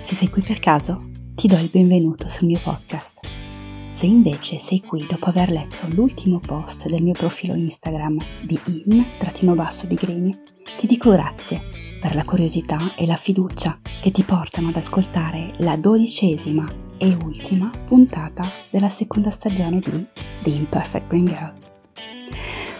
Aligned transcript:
Se 0.00 0.14
sei 0.14 0.28
qui 0.28 0.42
per 0.42 0.60
caso, 0.60 1.10
ti 1.34 1.48
do 1.48 1.56
il 1.56 1.68
benvenuto 1.68 2.28
sul 2.28 2.46
mio 2.46 2.60
podcast. 2.62 3.18
Se 3.88 4.06
invece 4.06 4.58
sei 4.58 4.80
qui 4.80 5.04
dopo 5.08 5.30
aver 5.30 5.50
letto 5.50 5.88
l'ultimo 5.88 6.38
post 6.38 6.86
del 6.86 7.02
mio 7.02 7.14
profilo 7.14 7.54
Instagram 7.54 8.18
di 8.46 8.60
in-bigrini, 8.84 10.38
ti 10.76 10.86
dico 10.86 11.10
grazie 11.10 11.60
per 12.00 12.14
la 12.14 12.24
curiosità 12.24 12.94
e 12.94 13.06
la 13.06 13.16
fiducia 13.16 13.80
che 14.00 14.12
ti 14.12 14.22
portano 14.22 14.68
ad 14.68 14.76
ascoltare 14.76 15.50
la 15.58 15.76
dodicesima 15.76 16.64
e 16.96 17.16
ultima 17.24 17.68
puntata 17.84 18.48
della 18.70 18.88
seconda 18.88 19.32
stagione 19.32 19.80
di 19.80 20.06
The 20.44 20.50
Imperfect 20.50 21.08
Green 21.08 21.24
Girl. 21.24 21.67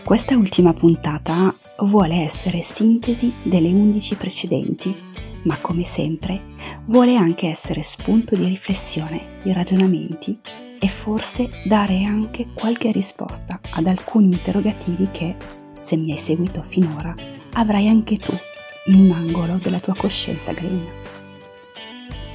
Questa 0.08 0.38
ultima 0.38 0.72
puntata 0.72 1.54
vuole 1.80 2.14
essere 2.22 2.62
sintesi 2.62 3.34
delle 3.44 3.70
11 3.70 4.14
precedenti, 4.14 4.96
ma 5.42 5.58
come 5.60 5.84
sempre 5.84 6.54
vuole 6.86 7.14
anche 7.14 7.46
essere 7.46 7.82
spunto 7.82 8.34
di 8.34 8.46
riflessione, 8.46 9.36
di 9.42 9.52
ragionamenti 9.52 10.40
e 10.80 10.88
forse 10.88 11.50
dare 11.66 12.04
anche 12.04 12.46
qualche 12.54 12.90
risposta 12.90 13.60
ad 13.70 13.86
alcuni 13.86 14.28
interrogativi 14.32 15.10
che, 15.10 15.36
se 15.74 15.98
mi 15.98 16.12
hai 16.12 16.18
seguito 16.18 16.62
finora, 16.62 17.14
avrai 17.52 17.86
anche 17.86 18.16
tu 18.16 18.32
in 18.86 19.00
un 19.00 19.10
angolo 19.10 19.58
della 19.58 19.78
tua 19.78 19.94
coscienza 19.94 20.52
green. 20.52 20.88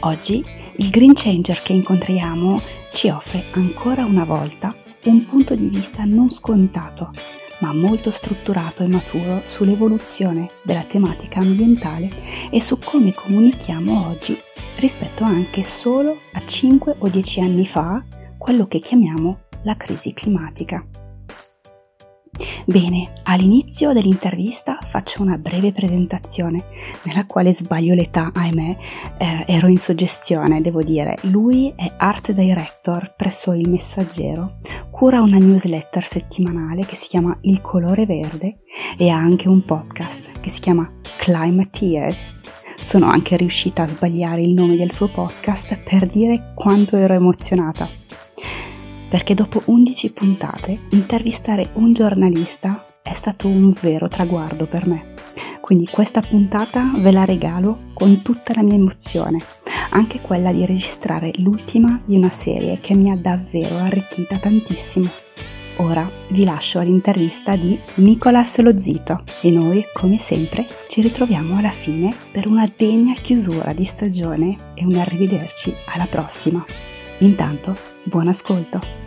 Oggi 0.02 0.46
il 0.78 0.90
Green 0.92 1.14
Changer 1.16 1.64
che 1.64 1.74
incontriamo 1.74 2.62
ci 2.92 3.10
offre 3.10 3.44
ancora 3.54 4.06
una 4.06 4.26
volta 4.26 4.76
un 5.06 5.26
punto 5.26 5.56
di 5.56 5.70
vista 5.70 6.04
non 6.06 6.30
scontato, 6.30 7.12
ma 7.64 7.74
molto 7.74 8.12
strutturato 8.12 8.84
e 8.84 8.88
maturo 8.88 9.44
sull'evoluzione 9.46 10.50
della 10.64 10.84
tematica 10.84 11.40
ambientale 11.40 12.10
e 12.52 12.62
su 12.62 12.78
come 12.78 13.14
comunichiamo 13.14 14.06
oggi 14.10 14.38
rispetto 14.76 15.24
anche 15.24 15.64
solo 15.64 16.18
a 16.34 16.44
5 16.44 16.98
o 17.00 17.08
10 17.08 17.40
anni 17.40 17.66
fa 17.66 18.04
quello 18.38 18.68
che 18.68 18.80
chiamiamo 18.80 19.46
la 19.64 19.78
crisi 19.78 20.14
climatica. 20.14 20.86
Bene, 22.66 23.12
all'inizio 23.24 23.94
dell'intervista 23.94 24.80
faccio 24.82 25.22
una 25.22 25.38
breve 25.38 25.72
presentazione 25.72 26.66
nella 27.04 27.26
quale 27.26 27.54
sbaglio 27.54 27.94
l'età, 27.94 28.32
ahimè, 28.34 28.78
eh, 29.20 29.44
ero 29.48 29.68
in 29.68 29.78
suggestione, 29.78 30.62
devo 30.62 30.82
dire. 30.82 31.18
Lui 31.24 31.74
è 31.76 31.94
art 31.98 32.32
director 32.32 33.16
presso 33.16 33.54
Il 33.54 33.70
Messaggero, 33.70 34.58
cura 34.90 35.22
una 35.22 35.38
newsletter 35.38 36.06
settimanale 36.06 36.86
che 36.86 36.96
si 36.96 37.10
chiama 37.10 37.38
Il 37.42 37.62
colore 37.62 38.06
verde 38.06 38.62
e 38.98 39.10
ha 39.10 39.18
anche 39.18 39.48
un 39.48 39.64
podcast 39.64 40.40
che 40.40 40.50
si 40.50 40.60
chiama 40.60 40.92
Climate 41.18 41.86
Years. 41.86 42.32
Sono 42.80 43.10
anche 43.10 43.38
riuscita 43.38 43.84
a 43.84 43.88
sbagliare 43.88 44.42
il 44.42 44.54
nome 44.54 44.76
del 44.76 44.92
suo 44.92 45.10
podcast 45.10 45.82
per 45.84 46.08
dire 46.08 46.54
quanto 46.56 46.98
ero 46.98 47.14
emozionata 47.14 48.02
perché 49.14 49.36
dopo 49.36 49.62
11 49.66 50.12
puntate 50.12 50.80
intervistare 50.90 51.70
un 51.76 51.94
giornalista 51.94 52.98
è 53.04 53.14
stato 53.14 53.48
un 53.48 53.72
vero 53.80 54.08
traguardo 54.08 54.66
per 54.66 54.88
me. 54.88 55.14
Quindi 55.62 55.86
questa 55.86 56.22
puntata 56.22 56.92
ve 56.96 57.12
la 57.12 57.24
regalo 57.24 57.92
con 57.94 58.24
tutta 58.24 58.54
la 58.56 58.64
mia 58.64 58.74
emozione, 58.74 59.40
anche 59.92 60.20
quella 60.20 60.52
di 60.52 60.66
registrare 60.66 61.32
l'ultima 61.36 62.02
di 62.04 62.16
una 62.16 62.32
serie 62.32 62.80
che 62.80 62.96
mi 62.96 63.12
ha 63.12 63.16
davvero 63.16 63.78
arricchita 63.78 64.40
tantissimo. 64.40 65.12
Ora 65.78 66.10
vi 66.32 66.44
lascio 66.44 66.80
all'intervista 66.80 67.56
di 67.56 67.80
Nicolas 67.98 68.58
Lozito 68.62 69.24
e 69.42 69.52
noi, 69.52 69.86
come 69.94 70.18
sempre, 70.18 70.66
ci 70.88 71.02
ritroviamo 71.02 71.60
alla 71.60 71.70
fine 71.70 72.12
per 72.32 72.48
una 72.48 72.68
degna 72.76 73.14
chiusura 73.14 73.74
di 73.74 73.86
stagione 73.86 74.58
e 74.74 74.84
un 74.84 74.96
arrivederci 74.96 75.72
alla 75.94 76.08
prossima. 76.08 76.66
Intanto, 77.20 77.78
buon 78.06 78.28
ascolto! 78.28 79.03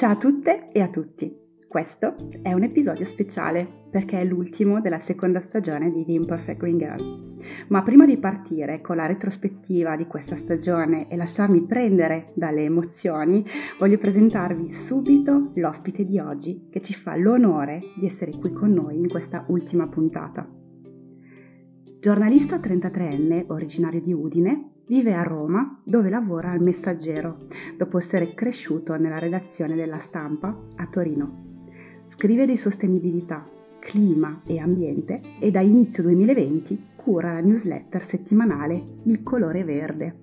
Ciao 0.00 0.12
a 0.12 0.16
tutte 0.16 0.70
e 0.72 0.80
a 0.80 0.88
tutti. 0.88 1.30
Questo 1.68 2.16
è 2.40 2.54
un 2.54 2.62
episodio 2.62 3.04
speciale 3.04 3.84
perché 3.90 4.18
è 4.18 4.24
l'ultimo 4.24 4.80
della 4.80 4.96
seconda 4.96 5.40
stagione 5.40 5.92
di 5.92 6.06
The 6.06 6.12
Imperfect 6.12 6.58
Green 6.58 6.78
Girl. 6.78 7.36
Ma 7.68 7.82
prima 7.82 8.06
di 8.06 8.16
partire 8.16 8.80
con 8.80 8.96
la 8.96 9.04
retrospettiva 9.04 9.96
di 9.96 10.06
questa 10.06 10.36
stagione 10.36 11.06
e 11.06 11.16
lasciarmi 11.16 11.66
prendere 11.66 12.32
dalle 12.34 12.64
emozioni, 12.64 13.44
voglio 13.78 13.98
presentarvi 13.98 14.72
subito 14.72 15.52
l'ospite 15.56 16.06
di 16.06 16.18
oggi 16.18 16.68
che 16.70 16.80
ci 16.80 16.94
fa 16.94 17.14
l'onore 17.14 17.82
di 17.98 18.06
essere 18.06 18.30
qui 18.38 18.52
con 18.52 18.70
noi 18.72 18.98
in 19.00 19.08
questa 19.10 19.44
ultima 19.48 19.86
puntata. 19.86 20.48
Giornalista 22.00 22.56
33enne, 22.56 23.44
originario 23.48 24.00
di 24.00 24.14
Udine, 24.14 24.69
Vive 24.90 25.14
a 25.14 25.22
Roma, 25.22 25.80
dove 25.84 26.10
lavora 26.10 26.50
al 26.50 26.60
Messaggero, 26.60 27.46
dopo 27.76 27.96
essere 27.96 28.34
cresciuto 28.34 28.96
nella 28.96 29.20
redazione 29.20 29.76
della 29.76 29.98
stampa 29.98 30.66
a 30.74 30.86
Torino. 30.86 31.68
Scrive 32.06 32.44
di 32.44 32.56
sostenibilità, 32.56 33.48
clima 33.78 34.42
e 34.44 34.58
ambiente 34.58 35.20
e 35.38 35.52
da 35.52 35.60
inizio 35.60 36.02
2020 36.02 36.86
cura 36.96 37.32
la 37.32 37.40
newsletter 37.40 38.02
settimanale 38.02 38.84
Il 39.04 39.22
colore 39.22 39.62
verde. 39.62 40.16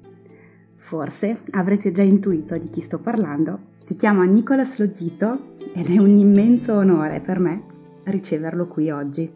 Forse 0.75 1.44
avrete 1.51 1.94
già 1.94 2.01
intuito 2.01 2.57
di 2.57 2.67
chi 2.67 2.81
sto 2.81 2.99
parlando. 2.99 3.75
Si 3.81 3.95
chiama 3.95 4.25
Nicolas 4.25 4.79
Lozito 4.79 5.55
ed 5.73 5.89
è 5.89 5.97
un 5.97 6.17
immenso 6.17 6.73
onore 6.73 7.22
per 7.22 7.39
me 7.39 7.63
riceverlo 8.03 8.67
qui 8.67 8.89
oggi. 8.89 9.31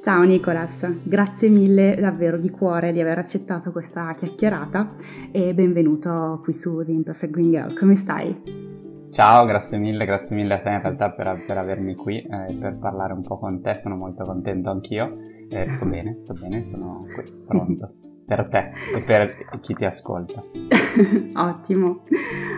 Ciao 0.00 0.22
Nicolas, 0.22 0.88
grazie 1.02 1.48
mille 1.48 1.96
davvero 1.96 2.38
di 2.38 2.50
cuore 2.50 2.92
di 2.92 3.00
aver 3.00 3.18
accettato 3.18 3.72
questa 3.72 4.14
chiacchierata 4.14 4.86
e 5.32 5.52
benvenuto 5.54 6.40
qui 6.42 6.52
su 6.52 6.84
The 6.84 6.92
Imperfect 6.92 7.32
Green 7.32 7.50
Girl. 7.50 7.76
Come 7.76 7.96
stai? 7.96 9.06
Ciao, 9.10 9.44
grazie 9.44 9.76
mille, 9.78 10.04
grazie 10.04 10.36
mille 10.36 10.54
a 10.54 10.60
te 10.60 10.70
in 10.70 10.80
realtà 10.80 11.10
per, 11.10 11.42
per 11.44 11.58
avermi 11.58 11.96
qui 11.96 12.20
e 12.20 12.50
eh, 12.50 12.54
per 12.54 12.78
parlare 12.78 13.12
un 13.12 13.22
po' 13.22 13.38
con 13.38 13.60
te, 13.60 13.76
sono 13.76 13.96
molto 13.96 14.24
contento 14.24 14.70
anch'io. 14.70 15.16
Eh, 15.48 15.68
sto 15.68 15.84
bene, 15.90 16.18
sto 16.20 16.34
bene, 16.34 16.62
sono 16.62 17.02
qui, 17.02 17.24
pronto 17.46 17.97
per 18.28 18.46
te 18.50 18.72
e 18.94 19.00
per 19.00 19.58
chi 19.60 19.72
ti 19.72 19.86
ascolta. 19.86 20.44
Ottimo. 21.34 22.02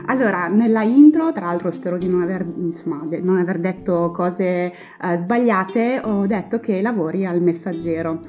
Allora, 0.07 0.49
nella 0.49 0.83
intro, 0.83 1.31
tra 1.31 1.47
l'altro 1.47 1.71
spero 1.71 1.97
di 1.97 2.09
non 2.09 2.23
aver, 2.23 2.45
insomma, 2.57 3.05
de- 3.07 3.21
non 3.21 3.39
aver 3.39 3.61
detto 3.61 4.11
cose 4.11 4.73
uh, 5.01 5.17
sbagliate, 5.17 6.01
ho 6.03 6.27
detto 6.27 6.59
che 6.59 6.83
lavori 6.83 7.25
al 7.25 7.41
messaggero. 7.41 8.23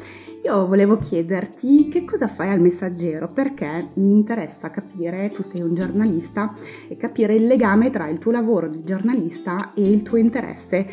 Io 0.43 0.67
volevo 0.67 0.97
chiederti 0.97 1.87
che 1.87 2.05
cosa 2.05 2.27
fai 2.27 2.51
al 2.51 2.61
messaggero, 2.61 3.29
perché 3.29 3.89
mi 3.95 4.11
interessa 4.11 4.69
capire, 4.69 5.31
tu 5.31 5.41
sei 5.41 5.61
un 5.61 5.73
giornalista, 5.73 6.53
e 6.87 6.95
capire 6.95 7.33
il 7.33 7.47
legame 7.47 7.89
tra 7.89 8.07
il 8.07 8.19
tuo 8.19 8.31
lavoro 8.31 8.67
di 8.67 8.83
giornalista 8.83 9.73
e 9.73 9.89
il 9.89 10.03
tuo 10.03 10.17
interesse 10.17 10.85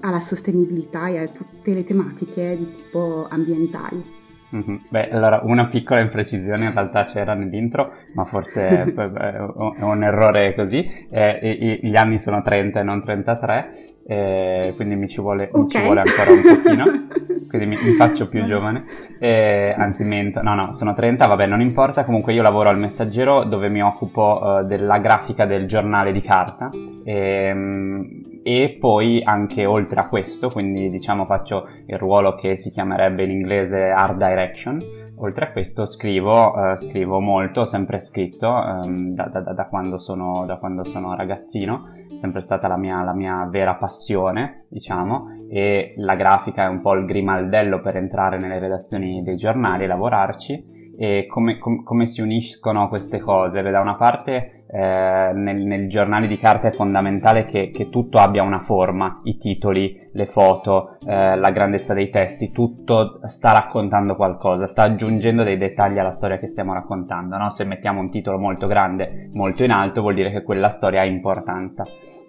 alla 0.00 0.20
sostenibilità 0.20 1.08
e 1.08 1.18
a 1.18 1.26
tutte 1.26 1.74
le 1.74 1.82
tematiche 1.82 2.56
di 2.56 2.70
tipo 2.70 3.26
ambientali. 3.28 4.15
Mm-hmm. 4.56 4.76
Beh, 4.88 5.08
allora 5.10 5.40
una 5.44 5.66
piccola 5.66 6.00
imprecisione 6.00 6.64
in 6.64 6.72
realtà 6.72 7.04
c'era 7.04 7.34
nell'intro, 7.34 7.92
ma 8.14 8.24
forse 8.24 8.84
è 8.84 9.38
un 9.84 10.02
errore 10.02 10.54
così. 10.54 10.84
Eh, 11.10 11.78
gli 11.82 11.96
anni 11.96 12.18
sono 12.18 12.40
30 12.40 12.80
e 12.80 12.82
non 12.82 13.02
33, 13.02 13.68
eh, 14.06 14.72
quindi 14.76 14.96
mi 14.96 15.08
ci, 15.08 15.20
vuole, 15.20 15.48
okay. 15.50 15.62
mi 15.62 15.68
ci, 15.68 15.80
vuole, 15.80 16.00
ancora 16.00 16.30
un 16.30 16.62
pochino, 16.62 16.84
quindi 17.48 17.66
mi, 17.66 17.76
mi 17.82 17.92
faccio 17.92 18.28
più 18.28 18.44
giovane. 18.44 18.84
Eh, 19.18 19.74
anzi, 19.76 20.04
mento, 20.04 20.40
no, 20.42 20.54
no, 20.54 20.72
sono 20.72 20.94
30, 20.94 21.26
vabbè, 21.26 21.46
non 21.46 21.60
importa. 21.60 22.04
Comunque 22.04 22.32
io 22.32 22.42
lavoro 22.42 22.70
al 22.70 22.78
Messaggero 22.78 23.44
dove 23.44 23.68
mi 23.68 23.82
occupo 23.82 24.40
uh, 24.42 24.64
della 24.64 24.98
grafica 24.98 25.44
del 25.44 25.66
giornale 25.66 26.12
di 26.12 26.20
carta. 26.22 26.70
E, 27.04 27.12
ehm, 27.12 28.35
e 28.48 28.76
poi 28.78 29.20
anche 29.24 29.66
oltre 29.66 29.98
a 29.98 30.06
questo, 30.06 30.52
quindi 30.52 30.88
diciamo 30.88 31.26
faccio 31.26 31.66
il 31.86 31.98
ruolo 31.98 32.36
che 32.36 32.54
si 32.54 32.70
chiamerebbe 32.70 33.24
in 33.24 33.30
inglese 33.30 33.90
art 33.90 34.16
direction, 34.16 34.80
oltre 35.16 35.46
a 35.46 35.50
questo 35.50 35.84
scrivo, 35.84 36.52
uh, 36.52 36.76
scrivo 36.76 37.18
molto, 37.18 37.62
ho 37.62 37.64
sempre 37.64 37.98
scritto 37.98 38.48
um, 38.48 39.14
da, 39.14 39.24
da, 39.24 39.40
da, 39.40 39.66
quando 39.66 39.98
sono, 39.98 40.46
da, 40.46 40.58
quando 40.58 40.84
sono, 40.84 41.16
ragazzino, 41.16 41.86
è 42.12 42.14
sempre 42.14 42.40
stata 42.40 42.68
la 42.68 42.76
mia, 42.76 43.02
la 43.02 43.14
mia 43.14 43.48
vera 43.50 43.74
passione, 43.74 44.66
diciamo, 44.68 45.48
e 45.50 45.94
la 45.96 46.14
grafica 46.14 46.66
è 46.66 46.68
un 46.68 46.80
po' 46.80 46.92
il 46.92 47.04
grimaldello 47.04 47.80
per 47.80 47.96
entrare 47.96 48.38
nelle 48.38 48.60
redazioni 48.60 49.24
dei 49.24 49.34
giornali 49.34 49.82
e 49.82 49.86
lavorarci. 49.88 50.84
E 50.98 51.26
come, 51.26 51.58
com, 51.58 51.82
come 51.82 52.06
si 52.06 52.22
uniscono 52.22 52.88
queste 52.88 53.18
cose? 53.18 53.62
Beh, 53.62 53.70
da 53.72 53.80
una 53.80 53.96
parte 53.96 54.55
eh, 54.68 55.32
nel, 55.32 55.62
nel 55.62 55.88
giornale 55.88 56.26
di 56.26 56.36
carta 56.36 56.68
è 56.68 56.72
fondamentale 56.72 57.44
che, 57.44 57.70
che, 57.70 57.88
tutto 57.88 58.18
abbia 58.18 58.42
una 58.42 58.58
forma, 58.58 59.20
i 59.24 59.36
titoli, 59.36 60.05
le 60.16 60.24
foto, 60.24 60.96
eh, 61.06 61.36
la 61.36 61.50
grandezza 61.50 61.92
dei 61.92 62.08
testi, 62.08 62.50
tutto 62.50 63.20
sta 63.24 63.52
raccontando 63.52 64.16
qualcosa, 64.16 64.66
sta 64.66 64.84
aggiungendo 64.84 65.42
dei 65.42 65.58
dettagli 65.58 65.98
alla 65.98 66.10
storia 66.10 66.38
che 66.38 66.46
stiamo 66.46 66.72
raccontando, 66.72 67.36
no? 67.36 67.50
Se 67.50 67.64
mettiamo 67.64 68.00
un 68.00 68.10
titolo 68.10 68.38
molto 68.38 68.66
grande, 68.66 69.28
molto 69.34 69.62
in 69.62 69.70
alto, 69.70 70.00
vuol 70.00 70.14
dire 70.14 70.30
che 70.30 70.42
quella 70.42 70.70
storia 70.70 71.02
ha 71.02 71.04
importanza. 71.04 71.84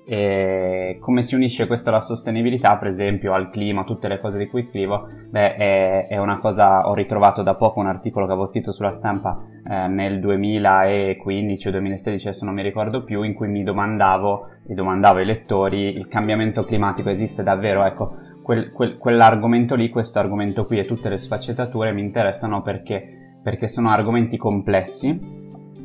E 0.10 0.98
come 1.00 1.22
si 1.22 1.36
unisce 1.36 1.68
questo 1.68 1.90
alla 1.90 2.00
sostenibilità, 2.00 2.78
per 2.78 2.88
esempio, 2.88 3.34
al 3.34 3.50
clima, 3.50 3.84
tutte 3.84 4.08
le 4.08 4.20
cose 4.20 4.38
di 4.38 4.48
cui 4.48 4.62
scrivo? 4.62 5.06
Beh, 5.30 5.56
è, 5.56 6.08
è 6.08 6.18
una 6.18 6.38
cosa, 6.38 6.88
ho 6.88 6.94
ritrovato 6.94 7.42
da 7.42 7.56
poco 7.56 7.80
un 7.80 7.88
articolo 7.88 8.26
che 8.26 8.32
avevo 8.32 8.48
scritto 8.48 8.72
sulla 8.72 8.92
stampa 8.92 9.38
eh, 9.70 9.88
nel 9.88 10.20
2015 10.20 11.68
o 11.68 11.72
2016, 11.72 12.28
adesso 12.28 12.46
non 12.46 12.54
mi 12.54 12.64
ricordo 12.64 13.04
più, 13.04 13.24
in 13.24 13.34
cui 13.34 13.48
mi 13.48 13.64
domandavo 13.64 14.48
e 14.68 14.74
domandavo 14.74 15.20
ai 15.20 15.26
lettori, 15.26 15.96
il 15.96 16.08
cambiamento 16.08 16.64
climatico 16.64 17.10
esiste 17.10 17.44
davvero? 17.44 17.86
Ecco, 17.86 18.16
quel, 18.44 18.72
quel, 18.72 18.98
quell'argomento 18.98 19.76
lì, 19.76 19.90
questo 19.90 20.20
argomento 20.20 20.66
qui 20.66 20.80
e 20.80 20.86
tutte 20.86 21.10
le 21.10 21.18
sfaccettature 21.18 21.94
mi 21.94 22.02
interessano 22.02 22.62
perché, 22.62 23.38
perché 23.42 23.68
sono 23.68 23.90
argomenti 23.90 24.38
complessi 24.38 25.36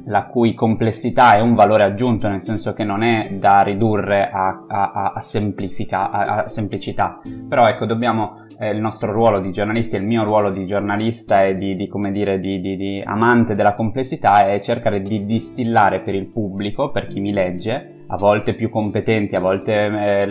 la 0.07 0.27
cui 0.27 0.55
complessità 0.55 1.37
è 1.37 1.41
un 1.41 1.55
valore 1.55 1.85
aggiunto, 1.85 2.29
nel 2.29 2.41
senso 2.41 2.73
che 2.73 2.85
non 2.85 3.03
è 3.03 3.37
da 3.39 3.63
ridurre 3.63 4.31
a, 4.31 4.65
a, 4.67 4.91
a, 4.91 5.13
a 5.15 5.21
semplicità. 5.21 7.21
Però 7.49 7.69
ecco, 7.69 7.87
dobbiamo, 7.87 8.35
eh, 8.59 8.71
il 8.71 8.81
nostro 8.81 9.13
ruolo 9.13 9.39
di 9.39 9.53
giornalisti, 9.53 9.97
il 9.97 10.05
mio 10.05 10.25
ruolo 10.25 10.51
di 10.51 10.67
giornalista 10.67 11.45
e 11.45 11.57
di, 11.57 11.77
di 11.77 11.87
come 11.87 12.11
dire, 12.11 12.39
di, 12.39 12.61
di, 12.61 12.77
di 12.77 13.03
amante 13.05 13.55
della 13.55 13.75
complessità 13.75 14.49
è 14.49 14.59
cercare 14.59 15.03
di 15.03 15.25
distillare 15.25 16.01
per 16.01 16.15
il 16.15 16.27
pubblico, 16.27 16.91
per 16.91 17.07
chi 17.07 17.21
mi 17.21 17.33
legge, 17.33 18.02
a 18.13 18.17
volte 18.19 18.55
più 18.55 18.69
competenti, 18.69 19.35
a 19.35 19.41
volte 19.41 19.73
eh, 19.73 20.27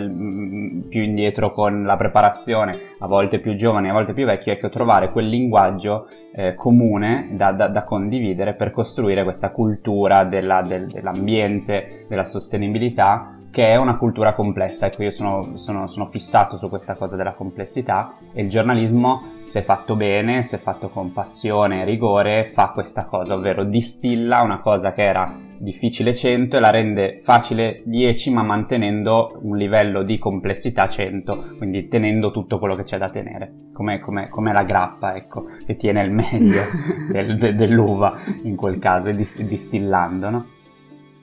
più 0.88 1.02
indietro 1.02 1.52
con 1.52 1.82
la 1.82 1.96
preparazione, 1.96 2.78
a 2.98 3.08
volte 3.08 3.40
più 3.40 3.54
giovani, 3.54 3.88
a 3.88 3.92
volte 3.92 4.14
più 4.14 4.24
vecchi, 4.24 4.50
ecco, 4.50 4.68
trovare 4.68 5.10
quel 5.10 5.26
linguaggio 5.26 6.06
eh, 6.32 6.54
comune 6.54 7.30
da, 7.32 7.50
da, 7.50 7.66
da, 7.66 7.82
condividere 7.84 8.54
per 8.54 8.70
costruire 8.70 9.24
questa 9.24 9.50
cultura 9.50 10.22
della, 10.24 10.62
del, 10.62 10.86
dell'ambiente, 10.86 12.06
della 12.08 12.24
sostenibilità 12.24 13.41
che 13.52 13.68
è 13.68 13.76
una 13.76 13.98
cultura 13.98 14.32
complessa. 14.32 14.86
Ecco, 14.86 15.02
io 15.02 15.10
sono, 15.10 15.56
sono, 15.56 15.86
sono, 15.86 16.06
fissato 16.06 16.56
su 16.56 16.70
questa 16.70 16.94
cosa 16.94 17.16
della 17.16 17.34
complessità 17.34 18.16
e 18.32 18.40
il 18.40 18.48
giornalismo, 18.48 19.34
se 19.40 19.60
fatto 19.60 19.94
bene, 19.94 20.42
se 20.42 20.56
fatto 20.56 20.88
con 20.88 21.12
passione 21.12 21.82
e 21.82 21.84
rigore, 21.84 22.46
fa 22.46 22.70
questa 22.70 23.04
cosa, 23.04 23.34
ovvero 23.34 23.64
distilla 23.64 24.40
una 24.40 24.58
cosa 24.58 24.92
che 24.92 25.02
era 25.02 25.36
difficile 25.58 26.14
100 26.14 26.56
e 26.56 26.60
la 26.60 26.70
rende 26.70 27.18
facile 27.20 27.82
10 27.84 28.32
ma 28.32 28.42
mantenendo 28.42 29.38
un 29.42 29.56
livello 29.56 30.02
di 30.02 30.18
complessità 30.18 30.88
100, 30.88 31.56
quindi 31.58 31.88
tenendo 31.88 32.30
tutto 32.30 32.58
quello 32.58 32.74
che 32.74 32.84
c'è 32.84 32.96
da 32.96 33.10
tenere, 33.10 33.68
come, 33.74 33.98
come, 33.98 34.30
come 34.30 34.52
la 34.54 34.64
grappa, 34.64 35.14
ecco, 35.14 35.44
che 35.66 35.76
tiene 35.76 36.00
il 36.00 36.10
meglio 36.10 36.62
del, 37.12 37.36
de, 37.36 37.54
dell'uva 37.54 38.16
in 38.44 38.56
quel 38.56 38.78
caso, 38.78 39.10
e 39.10 39.14
distillando, 39.14 40.30
no? 40.30 40.46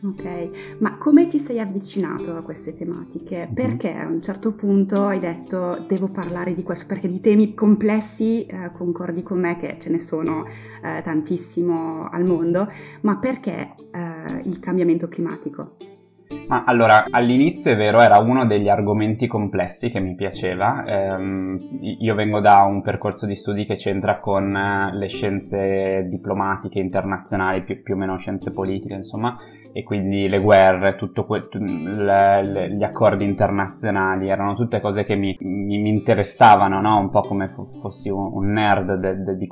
Ok, 0.01 0.77
ma 0.79 0.97
come 0.97 1.27
ti 1.27 1.39
sei 1.39 1.59
avvicinato 1.59 2.33
a 2.33 2.41
queste 2.41 2.73
tematiche? 2.73 3.39
Mm-hmm. 3.45 3.53
Perché 3.53 3.93
a 3.93 4.07
un 4.07 4.21
certo 4.21 4.53
punto 4.53 5.07
hai 5.07 5.19
detto 5.19 5.83
devo 5.87 6.07
parlare 6.09 6.53
di 6.53 6.63
questo? 6.63 6.85
Perché 6.85 7.09
di 7.09 7.19
temi 7.19 7.53
complessi 7.53 8.45
eh, 8.45 8.71
concordi 8.71 9.23
con 9.23 9.41
me 9.41 9.57
che 9.57 9.75
ce 9.77 9.89
ne 9.89 9.99
sono 9.99 10.45
eh, 10.45 11.01
tantissimo 11.01 12.07
al 12.09 12.23
mondo, 12.23 12.71
ma 13.01 13.17
perché 13.17 13.75
eh, 13.91 14.41
il 14.45 14.59
cambiamento 14.59 15.09
climatico? 15.09 15.88
Ma 16.47 16.63
allora, 16.63 17.05
all'inizio 17.09 17.71
è 17.71 17.75
vero, 17.75 18.01
era 18.01 18.19
uno 18.19 18.45
degli 18.45 18.69
argomenti 18.69 19.25
complessi 19.25 19.89
che 19.89 19.99
mi 19.99 20.13
piaceva. 20.13 20.83
Eh, 20.83 21.17
io 21.99 22.13
vengo 22.13 22.39
da 22.39 22.61
un 22.63 22.83
percorso 22.83 23.25
di 23.25 23.33
studi 23.33 23.65
che 23.65 23.75
c'entra 23.75 24.19
con 24.19 24.55
eh, 24.55 24.95
le 24.95 25.07
scienze 25.07 26.05
diplomatiche 26.07 26.79
internazionali, 26.79 27.63
più, 27.63 27.81
più 27.81 27.95
o 27.95 27.97
meno 27.97 28.17
scienze 28.17 28.51
politiche, 28.51 28.93
insomma, 28.93 29.37
e 29.71 29.83
quindi 29.83 30.27
le 30.29 30.39
guerre, 30.39 30.95
que- 30.95 31.47
le, 31.51 32.43
le, 32.43 32.75
gli 32.75 32.83
accordi 32.83 33.23
internazionali, 33.23 34.29
erano 34.29 34.53
tutte 34.53 34.81
cose 34.81 35.03
che 35.03 35.15
mi, 35.15 35.35
mi, 35.39 35.79
mi 35.79 35.89
interessavano, 35.89 36.79
no? 36.79 36.99
un 36.99 37.09
po' 37.09 37.21
come 37.21 37.49
f- 37.49 37.79
fossi 37.79 38.09
un, 38.09 38.29
un 38.33 38.51
nerd 38.51 38.95
de, 38.95 39.23
de, 39.23 39.35
di, 39.35 39.47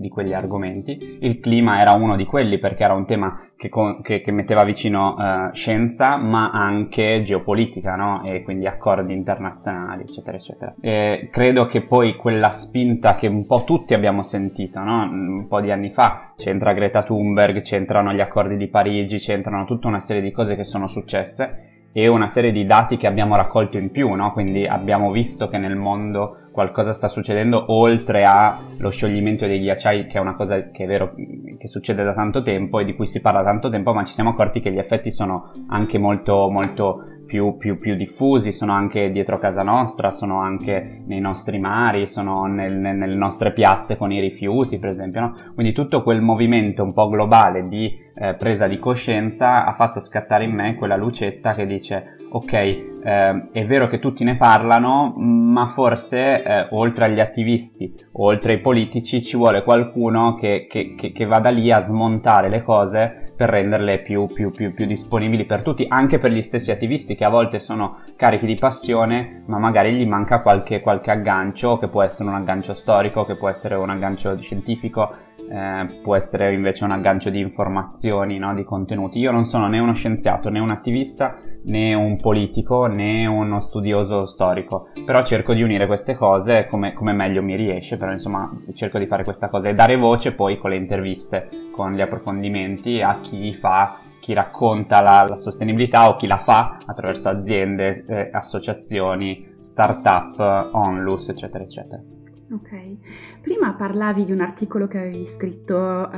di, 0.00 0.08
quegli 0.08 0.32
argomenti. 0.34 1.18
Il 1.20 1.40
clima 1.40 1.80
era 1.80 1.92
uno 1.92 2.16
di 2.16 2.24
quelli 2.24 2.58
perché 2.58 2.84
era 2.84 2.94
un 2.94 3.06
tema 3.06 3.38
che, 3.56 3.68
con, 3.68 4.00
che, 4.02 4.20
che 4.20 4.32
metteva 4.32 4.64
vicino 4.64 5.14
uh, 5.16 5.52
scienza 5.52 5.93
ma 6.16 6.50
anche 6.50 7.22
geopolitica 7.22 7.94
no? 7.94 8.22
e 8.24 8.42
quindi 8.42 8.66
accordi 8.66 9.12
internazionali 9.12 10.02
eccetera 10.02 10.36
eccetera. 10.36 10.74
E 10.80 11.28
credo 11.30 11.66
che 11.66 11.82
poi 11.82 12.16
quella 12.16 12.50
spinta 12.50 13.14
che 13.14 13.28
un 13.28 13.46
po' 13.46 13.64
tutti 13.64 13.94
abbiamo 13.94 14.22
sentito 14.22 14.80
no? 14.80 15.02
un 15.02 15.46
po' 15.48 15.60
di 15.60 15.70
anni 15.70 15.90
fa, 15.90 16.32
c'entra 16.36 16.72
Greta 16.72 17.02
Thunberg, 17.02 17.60
c'entrano 17.60 18.12
gli 18.12 18.20
accordi 18.20 18.56
di 18.56 18.68
Parigi, 18.68 19.18
c'entra 19.18 19.44
c'entrano 19.44 19.64
tutta 19.64 19.88
una 19.88 20.00
serie 20.00 20.22
di 20.22 20.30
cose 20.30 20.56
che 20.56 20.64
sono 20.64 20.86
successe 20.86 21.73
e 21.96 22.08
una 22.08 22.26
serie 22.26 22.50
di 22.50 22.64
dati 22.64 22.96
che 22.96 23.06
abbiamo 23.06 23.36
raccolto 23.36 23.78
in 23.78 23.92
più, 23.92 24.10
no? 24.14 24.32
Quindi 24.32 24.66
abbiamo 24.66 25.12
visto 25.12 25.46
che 25.46 25.58
nel 25.58 25.76
mondo 25.76 26.38
qualcosa 26.50 26.92
sta 26.92 27.06
succedendo 27.06 27.66
oltre 27.68 28.24
allo 28.24 28.90
scioglimento 28.90 29.46
dei 29.46 29.60
ghiacciai, 29.60 30.06
che 30.06 30.18
è 30.18 30.20
una 30.20 30.34
cosa 30.34 30.70
che 30.72 30.84
è 30.84 30.86
vero 30.88 31.14
che 31.56 31.68
succede 31.68 32.02
da 32.02 32.12
tanto 32.12 32.42
tempo 32.42 32.80
e 32.80 32.84
di 32.84 32.96
cui 32.96 33.06
si 33.06 33.20
parla 33.20 33.44
tanto 33.44 33.68
tempo, 33.68 33.94
ma 33.94 34.02
ci 34.02 34.12
siamo 34.12 34.30
accorti 34.30 34.58
che 34.58 34.72
gli 34.72 34.78
effetti 34.78 35.12
sono 35.12 35.52
anche 35.68 35.98
molto, 35.98 36.50
molto 36.50 37.13
più, 37.34 37.56
più, 37.56 37.80
più, 37.80 37.96
diffusi, 37.96 38.52
sono 38.52 38.72
anche 38.74 39.10
dietro 39.10 39.38
casa 39.38 39.64
nostra, 39.64 40.12
sono 40.12 40.38
anche 40.38 41.02
nei 41.04 41.18
nostri 41.18 41.58
mari, 41.58 42.06
sono 42.06 42.44
nel, 42.44 42.72
nelle 42.72 43.16
nostre 43.16 43.52
piazze 43.52 43.96
con 43.96 44.12
i 44.12 44.20
rifiuti, 44.20 44.78
per 44.78 44.90
esempio. 44.90 45.20
No? 45.20 45.36
Quindi 45.52 45.72
tutto 45.72 46.04
quel 46.04 46.20
movimento 46.20 46.84
un 46.84 46.92
po' 46.92 47.08
globale 47.08 47.66
di 47.66 47.92
eh, 48.14 48.36
presa 48.36 48.68
di 48.68 48.78
coscienza 48.78 49.66
ha 49.66 49.72
fatto 49.72 49.98
scattare 49.98 50.44
in 50.44 50.52
me 50.52 50.76
quella 50.76 50.94
lucetta 50.94 51.54
che 51.54 51.66
dice 51.66 52.18
ok, 52.30 52.52
eh, 52.52 53.48
è 53.50 53.66
vero 53.66 53.88
che 53.88 53.98
tutti 53.98 54.22
ne 54.22 54.36
parlano, 54.36 55.12
ma 55.16 55.66
forse 55.66 56.40
eh, 56.40 56.68
oltre 56.70 57.06
agli 57.06 57.18
attivisti, 57.18 57.92
oltre 58.12 58.52
ai 58.52 58.60
politici, 58.60 59.22
ci 59.24 59.36
vuole 59.36 59.64
qualcuno 59.64 60.34
che, 60.34 60.66
che, 60.68 60.94
che, 60.94 61.10
che 61.10 61.24
vada 61.24 61.50
lì 61.50 61.72
a 61.72 61.80
smontare 61.80 62.48
le 62.48 62.62
cose 62.62 63.23
per 63.36 63.48
renderle 63.48 64.00
più, 64.00 64.26
più, 64.26 64.50
più, 64.50 64.72
più, 64.72 64.86
disponibili 64.86 65.44
per 65.44 65.62
tutti, 65.62 65.86
anche 65.88 66.18
per 66.18 66.30
gli 66.30 66.42
stessi 66.42 66.70
attivisti 66.70 67.16
che 67.16 67.24
a 67.24 67.28
volte 67.28 67.58
sono 67.58 67.98
carichi 68.16 68.46
di 68.46 68.54
passione, 68.56 69.42
ma 69.46 69.58
magari 69.58 69.94
gli 69.94 70.06
manca 70.06 70.40
qualche, 70.40 70.80
qualche 70.80 71.10
aggancio, 71.10 71.78
che 71.78 71.88
può 71.88 72.02
essere 72.02 72.28
un 72.28 72.36
aggancio 72.36 72.74
storico, 72.74 73.24
che 73.24 73.36
può 73.36 73.48
essere 73.48 73.74
un 73.74 73.90
aggancio 73.90 74.40
scientifico, 74.40 75.12
eh, 75.50 76.00
può 76.02 76.16
essere 76.16 76.52
invece 76.52 76.84
un 76.84 76.90
aggancio 76.90 77.30
di 77.30 77.40
informazioni, 77.40 78.38
no? 78.38 78.54
di 78.54 78.64
contenuti. 78.64 79.18
Io 79.18 79.30
non 79.30 79.44
sono 79.44 79.68
né 79.68 79.78
uno 79.78 79.94
scienziato, 79.94 80.48
né 80.48 80.58
un 80.58 80.70
attivista, 80.70 81.36
né 81.64 81.94
un 81.94 82.18
politico, 82.20 82.86
né 82.86 83.26
uno 83.26 83.60
studioso 83.60 84.24
storico, 84.26 84.88
però 85.04 85.22
cerco 85.22 85.54
di 85.54 85.62
unire 85.62 85.86
queste 85.86 86.14
cose 86.14 86.66
come, 86.66 86.92
come 86.92 87.12
meglio 87.12 87.42
mi 87.42 87.56
riesce, 87.56 87.96
però 87.96 88.12
insomma 88.12 88.50
cerco 88.74 88.98
di 88.98 89.06
fare 89.06 89.24
questa 89.24 89.48
cosa 89.48 89.68
e 89.68 89.74
dare 89.74 89.96
voce 89.96 90.34
poi 90.34 90.56
con 90.56 90.70
le 90.70 90.76
interviste, 90.76 91.48
con 91.70 91.92
gli 91.92 92.00
approfondimenti 92.00 93.02
a 93.02 93.18
chi 93.20 93.52
fa, 93.52 93.96
chi 94.20 94.32
racconta 94.32 95.00
la, 95.00 95.26
la 95.28 95.36
sostenibilità 95.36 96.08
o 96.08 96.16
chi 96.16 96.26
la 96.26 96.38
fa 96.38 96.78
attraverso 96.84 97.28
aziende, 97.28 98.04
eh, 98.06 98.30
associazioni, 98.32 99.54
start-up, 99.58 100.70
onlus, 100.72 101.28
eccetera, 101.28 101.64
eccetera. 101.64 102.13
Ok, 102.50 102.98
prima 103.40 103.74
parlavi 103.74 104.24
di 104.24 104.32
un 104.32 104.40
articolo 104.40 104.86
che 104.86 104.98
avevi 104.98 105.24
scritto 105.24 105.76
uh, 105.76 106.10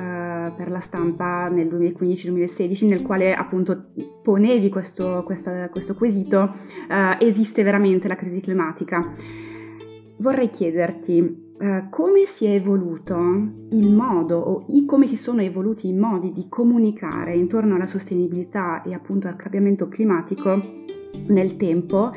per 0.57 0.69
la 0.69 0.81
stampa 0.81 1.49
nel 1.49 1.69
2015-2016 1.69 2.89
nel 2.89 3.03
quale 3.03 3.33
appunto 3.33 3.93
ponevi 4.23 4.69
questo, 4.69 5.23
questa, 5.25 5.69
questo 5.71 5.95
quesito, 5.95 6.53
uh, 6.89 7.25
esiste 7.25 7.63
veramente 7.63 8.09
la 8.09 8.17
crisi 8.17 8.41
climatica? 8.41 9.07
Vorrei 10.19 10.51
chiederti 10.51 11.45
Uh, 11.59 11.89
come 11.89 12.27
si 12.27 12.45
è 12.45 12.51
evoluto 12.51 13.17
il 13.71 13.91
modo 13.91 14.37
o 14.37 14.65
i, 14.69 14.85
come 14.85 15.07
si 15.07 15.17
sono 15.17 15.41
evoluti 15.41 15.89
i 15.89 15.95
modi 15.95 16.31
di 16.35 16.51
comunicare 16.51 17.35
intorno 17.35 17.77
alla 17.77 17.87
sostenibilità 17.87 18.83
e 18.83 18.93
appunto 18.93 19.27
al 19.27 19.37
cambiamento 19.37 19.89
climatico 19.89 20.61
nel 21.29 21.57
tempo 21.57 22.13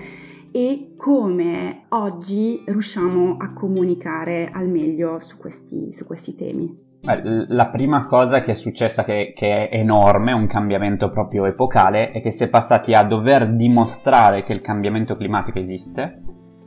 e 0.51 0.93
come 0.97 1.85
oggi 1.89 2.63
riusciamo 2.65 3.37
a 3.39 3.53
comunicare 3.53 4.49
al 4.51 4.67
meglio 4.67 5.19
su 5.19 5.37
questi, 5.37 5.93
su 5.93 6.05
questi 6.05 6.35
temi. 6.35 6.87
La 7.01 7.69
prima 7.69 8.03
cosa 8.03 8.41
che 8.41 8.51
è 8.51 8.55
successa, 8.55 9.03
che, 9.03 9.31
che, 9.33 9.69
è 9.69 9.77
enorme, 9.77 10.33
un 10.33 10.47
cambiamento 10.47 11.09
proprio 11.09 11.45
epocale, 11.45 12.11
è 12.11 12.21
che 12.21 12.31
si 12.31 12.43
è 12.43 12.49
passati 12.49 12.93
a 12.93 13.03
dover 13.03 13.55
dimostrare 13.55 14.43
che 14.43 14.51
il 14.51 14.59
cambiamento 14.59 15.15
climatico 15.15 15.59
esiste, 15.59 16.21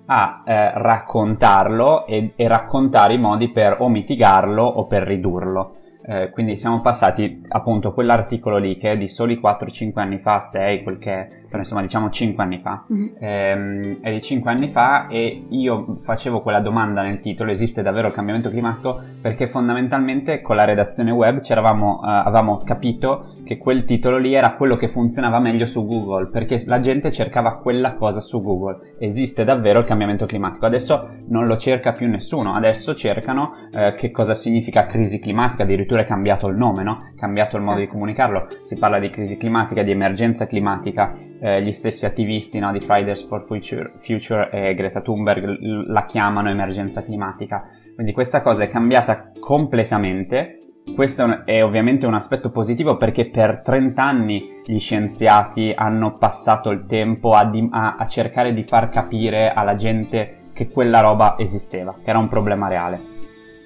a 0.07 0.43
eh, 0.47 0.73
raccontarlo 0.75 2.07
e, 2.07 2.33
e, 2.35 2.49
raccontare 2.49 3.15
i 3.15 3.19
modi 3.19 3.51
per 3.51 3.77
o 3.81 3.89
mitigarlo 3.89 4.65
o 4.65 4.87
per 4.87 5.03
ridurlo. 5.03 5.77
Eh, 6.05 6.31
quindi 6.31 6.57
siamo 6.57 6.81
passati 6.81 7.43
appunto 7.49 7.93
quell'articolo 7.93 8.59
lì 8.59 8.77
che 8.77 8.93
è 8.93 8.97
di 8.97 9.09
soli 9.09 9.39
4-5 9.41 9.93
anni 10.01 10.19
fa, 10.19 10.41
6, 10.41 10.83
quel 10.83 10.99
che 10.99 11.13
è, 11.13 11.29
però 11.49 11.59
insomma 11.59 11.81
diciamo 11.81 12.11
5 12.11 12.43
anni 12.43 12.59
fa, 12.59 12.85
mm-hmm. 12.93 13.09
ehm, 13.19 14.01
è 14.01 14.11
di 14.11 14.21
5 14.21 14.51
anni 14.51 14.69
fa 14.69 15.07
e 15.07 15.45
io 15.49 15.97
facevo 16.01 16.43
quella 16.43 16.61
domanda 16.61 17.03
nel 17.03 17.21
titolo, 17.21 17.51
esiste 17.51 17.83
davvero 17.83 18.09
il 18.09 18.15
cambiamento 18.15 18.51
climatico? 18.51 19.01
Perché 19.21 19.47
fondamentalmente 19.47 20.41
con 20.41 20.57
la 20.57 20.65
redazione 20.65 21.11
web 21.11 21.39
eh, 21.39 21.51
avevamo 21.51 22.63
capito 22.65 23.27
che 23.45 23.59
quel 23.59 23.85
titolo 23.85 24.19
lì 24.19 24.35
era 24.35 24.55
quello 24.55 24.77
che 24.77 24.89
funzionava 24.89 25.39
meglio 25.39 25.67
su 25.67 25.87
Google, 25.87 26.29
perché 26.29 26.63
la 26.67 26.81
gente 26.81 27.13
cercava 27.13 27.59
quella 27.59 27.93
cosa 27.93 28.21
su 28.21 28.43
Google, 28.43 28.95
esiste 28.99 29.45
davvero 29.45 29.79
il 29.79 29.85
cambiamento 29.85 30.27
climatico, 30.27 30.67
adesso 30.67 31.09
non 31.29 31.47
lo 31.47 31.57
cerca 31.57 31.93
più 31.93 32.09
nessuno, 32.09 32.55
adesso 32.55 32.95
cercano 32.95 33.53
eh, 33.73 33.95
che 33.95 34.11
cosa 34.11 34.35
significa 34.35 34.85
crisi 34.85 35.21
climatica, 35.21 35.63
addirittura 35.63 35.92
addirittura 35.93 36.03
è 36.03 36.05
cambiato 36.05 36.49
il 36.49 36.57
nome, 36.57 36.83
no? 36.83 37.13
Cambiato 37.17 37.57
il 37.57 37.63
modo 37.63 37.79
certo. 37.79 37.87
di 37.87 37.93
comunicarlo. 37.93 38.47
Si 38.63 38.77
parla 38.79 38.99
di 38.99 39.11
crisi 39.11 39.37
climatica, 39.37 39.83
di 39.83 39.91
emergenza 39.91 40.47
climatica. 40.47 41.11
Eh, 41.41 41.63
gli 41.63 41.73
stessi 41.73 42.07
attivisti 42.07 42.59
no, 42.59 42.73
di 42.73 42.81
Fridays 42.81 43.27
for 43.27 43.45
Future, 43.45 43.93
Future 43.99 44.51
e 44.51 44.75
Greta 44.75 45.01
Thunberg 45.01 45.59
la 45.87 46.05
chiamano 46.05 46.49
emergenza 46.49 47.03
climatica. 47.03 47.69
Quindi 47.95 48.13
questa 48.13 48.41
cosa 48.41 48.65
è 48.65 48.69
cambiata 48.69 49.31
completamente. 49.39 50.59
Questo 50.95 51.45
è 51.45 51.63
ovviamente 51.63 52.07
un 52.07 52.15
aspetto 52.15 52.51
positivo 52.51 52.97
perché 52.97 53.29
per 53.29 53.61
30 53.63 54.03
anni 54.03 54.61
gli 54.65 54.79
scienziati 54.79 55.73
hanno 55.75 56.17
passato 56.17 56.71
il 56.71 56.87
tempo 56.87 57.35
a, 57.35 57.45
di- 57.45 57.69
a, 57.71 57.95
a 57.97 58.07
cercare 58.07 58.53
di 58.53 58.65
far 58.65 58.89
capire 58.89 59.53
alla 59.53 59.77
gente 59.77 60.39
che 60.53 60.69
quella 60.69 61.01
roba 61.01 61.37
esisteva, 61.39 61.95
che 62.03 62.11
era 62.11 62.19
un 62.19 62.29
problema 62.29 62.69
reale. 62.69 63.12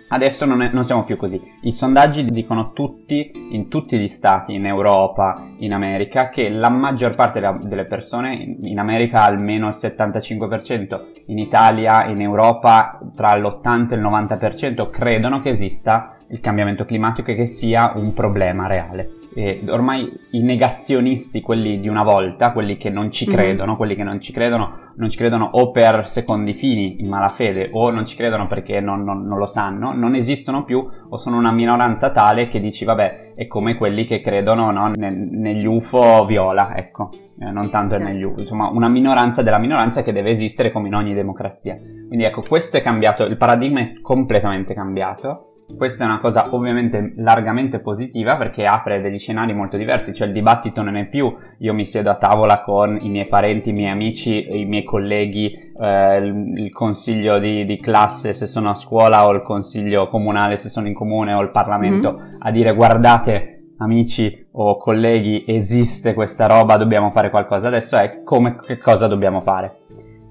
Adesso 0.09 0.45
non, 0.45 0.63
è, 0.63 0.71
non, 0.73 0.85
siamo 0.85 1.05
più 1.05 1.17
così. 1.17 1.41
I 1.63 1.73
sondaggi 1.73 2.25
dicono 2.25 2.73
tutti, 2.73 3.49
in 3.51 3.69
tutti 3.69 3.99
gli 3.99 4.07
stati, 4.07 4.55
in 4.55 4.65
Europa, 4.65 5.49
in 5.59 5.73
America, 5.73 6.29
che 6.29 6.49
la 6.49 6.69
maggior 6.69 7.15
parte 7.15 7.41
delle 7.63 7.87
persone, 7.87 8.35
in 8.35 8.79
America 8.79 9.23
almeno 9.23 9.67
il 9.67 9.75
75%, 9.77 11.01
in 11.27 11.39
Italia, 11.39 12.07
in 12.07 12.21
Europa 12.21 13.01
tra 13.17 13.37
l'80 13.37 13.93
e 13.93 13.95
il 13.97 14.03
90% 14.03 14.91
credono 14.91 15.41
che 15.41 15.51
esista 15.51 16.17
il 16.29 16.41
cambiamento 16.41 16.85
climatico 16.85 17.31
e 17.31 17.35
che 17.35 17.47
sia 17.47 17.93
un 17.97 18.13
problema 18.13 18.67
reale. 18.67 19.16
E 19.39 19.63
ormai 19.69 20.11
i 20.31 20.43
negazionisti, 20.43 21.43
quelli 21.43 21.79
di 21.79 21.89
una 21.89 22.03
volta, 22.03 22.53
quelli 22.53 22.79
che 22.79 22.89
non 22.89 23.11
ci 23.11 23.27
mhm. 23.27 23.35
credono, 23.35 23.67
mm-hmm. 23.67 23.77
quelli 23.77 23.95
che 23.95 24.03
non 24.03 24.19
ci 24.19 24.33
credono, 24.33 24.93
non 24.97 25.11
ci 25.11 25.19
credono 25.19 25.51
o 25.53 25.71
per 25.73 26.09
secondi 26.09 26.55
fini, 26.55 27.01
in 27.01 27.09
malafede, 27.09 27.69
o 27.73 27.91
non 27.91 28.07
ci 28.07 28.17
credono 28.17 28.47
perché 28.47 28.81
non, 28.81 29.05
non, 29.05 29.27
non, 29.27 29.37
lo 29.37 29.45
sanno, 29.45 29.93
non 29.93 30.15
esistono 30.15 30.65
più 30.65 30.89
o 31.07 31.17
sono 31.19 31.37
una 31.37 31.53
minoranza 31.53 32.11
tale 32.13 32.49
che 32.49 32.61
dici, 32.61 32.87
vabbè, 32.87 33.35
è 33.35 33.47
come 33.47 33.75
quelli 33.75 34.07
che 34.07 34.21
credono 34.21 34.71
no, 34.71 34.91
ne, 34.95 35.11
negli 35.11 35.67
UFO 35.67 36.25
viola, 36.25 36.75
ecco, 36.75 37.11
eh, 37.39 37.51
non 37.51 37.69
tanto 37.69 37.97
certo. 37.97 38.11
negli 38.11 38.23
UFO, 38.23 38.41
insomma, 38.41 38.71
una 38.71 38.89
minoranza 38.89 39.43
della 39.43 39.59
minoranza 39.59 40.03
che 40.03 40.13
deve 40.13 40.31
esistere 40.31 40.73
come 40.73 40.89
in 40.89 40.95
ogni 40.95 41.13
democrazia. 41.13 41.77
Quindi 41.77 42.25
ecco, 42.25 42.41
questo 42.41 42.79
è 42.79 42.81
cambiato, 42.81 43.25
il 43.25 43.37
paradigma 43.37 43.81
è 43.81 44.01
completamente 44.01 44.73
cambiato 44.73 45.46
questa 45.77 46.05
è 46.05 46.07
una 46.07 46.19
cosa 46.19 46.55
ovviamente 46.55 47.15
largamente 47.17 47.81
positiva 47.81 48.37
perché 48.37 48.67
apre 48.67 49.01
degli 49.01 49.19
scenari 49.19 49.53
molto 49.53 49.77
diversi, 49.77 50.15
cioè 50.15 50.29
il 50.29 50.33
dibattito 50.33 50.83
non 50.83 50.97
è 50.97 51.07
più 51.09 51.35
io 51.59 51.75
mi 51.75 51.85
siedo 51.85 52.11
a 52.11 52.17
tavola 52.17 52.61
con 52.63 52.99
i 53.01 53.09
miei 53.09 53.27
parenti, 53.27 53.71
i 53.71 53.73
miei 53.73 53.91
amici, 53.91 54.61
i 54.61 54.65
miei 54.65 54.85
colleghi, 54.85 55.53
eh, 55.81 56.19
il, 56.19 56.71
consiglio 56.71 57.39
di, 57.39 57.65
di, 57.65 57.79
classe 57.79 58.33
se 58.33 58.47
sono 58.47 58.71
a 58.71 58.75
scuola 58.75 59.27
o 59.27 59.33
il 59.33 59.43
consiglio 59.43 60.07
comunale 60.07 60.57
se 60.57 60.69
sono 60.69 60.87
in 60.87 60.95
comune 60.95 61.33
o 61.33 61.41
il 61.41 61.51
Parlamento 61.51 62.13
mm-hmm. 62.13 62.37
a 62.39 62.51
dire 62.51 62.75
guardate 62.75 63.57
amici 63.79 64.47
o 64.53 64.77
colleghi 64.79 65.45
esiste 65.47 66.15
questa 66.15 66.47
roba, 66.47 66.77
dobbiamo 66.77 67.11
fare 67.11 67.31
qualcosa, 67.31 67.69
adesso 67.69 67.97
è 67.97 68.23
come 68.23 68.57
che 68.57 68.79
cosa 68.79 69.07
dobbiamo 69.07 69.41
fare. 69.41 69.81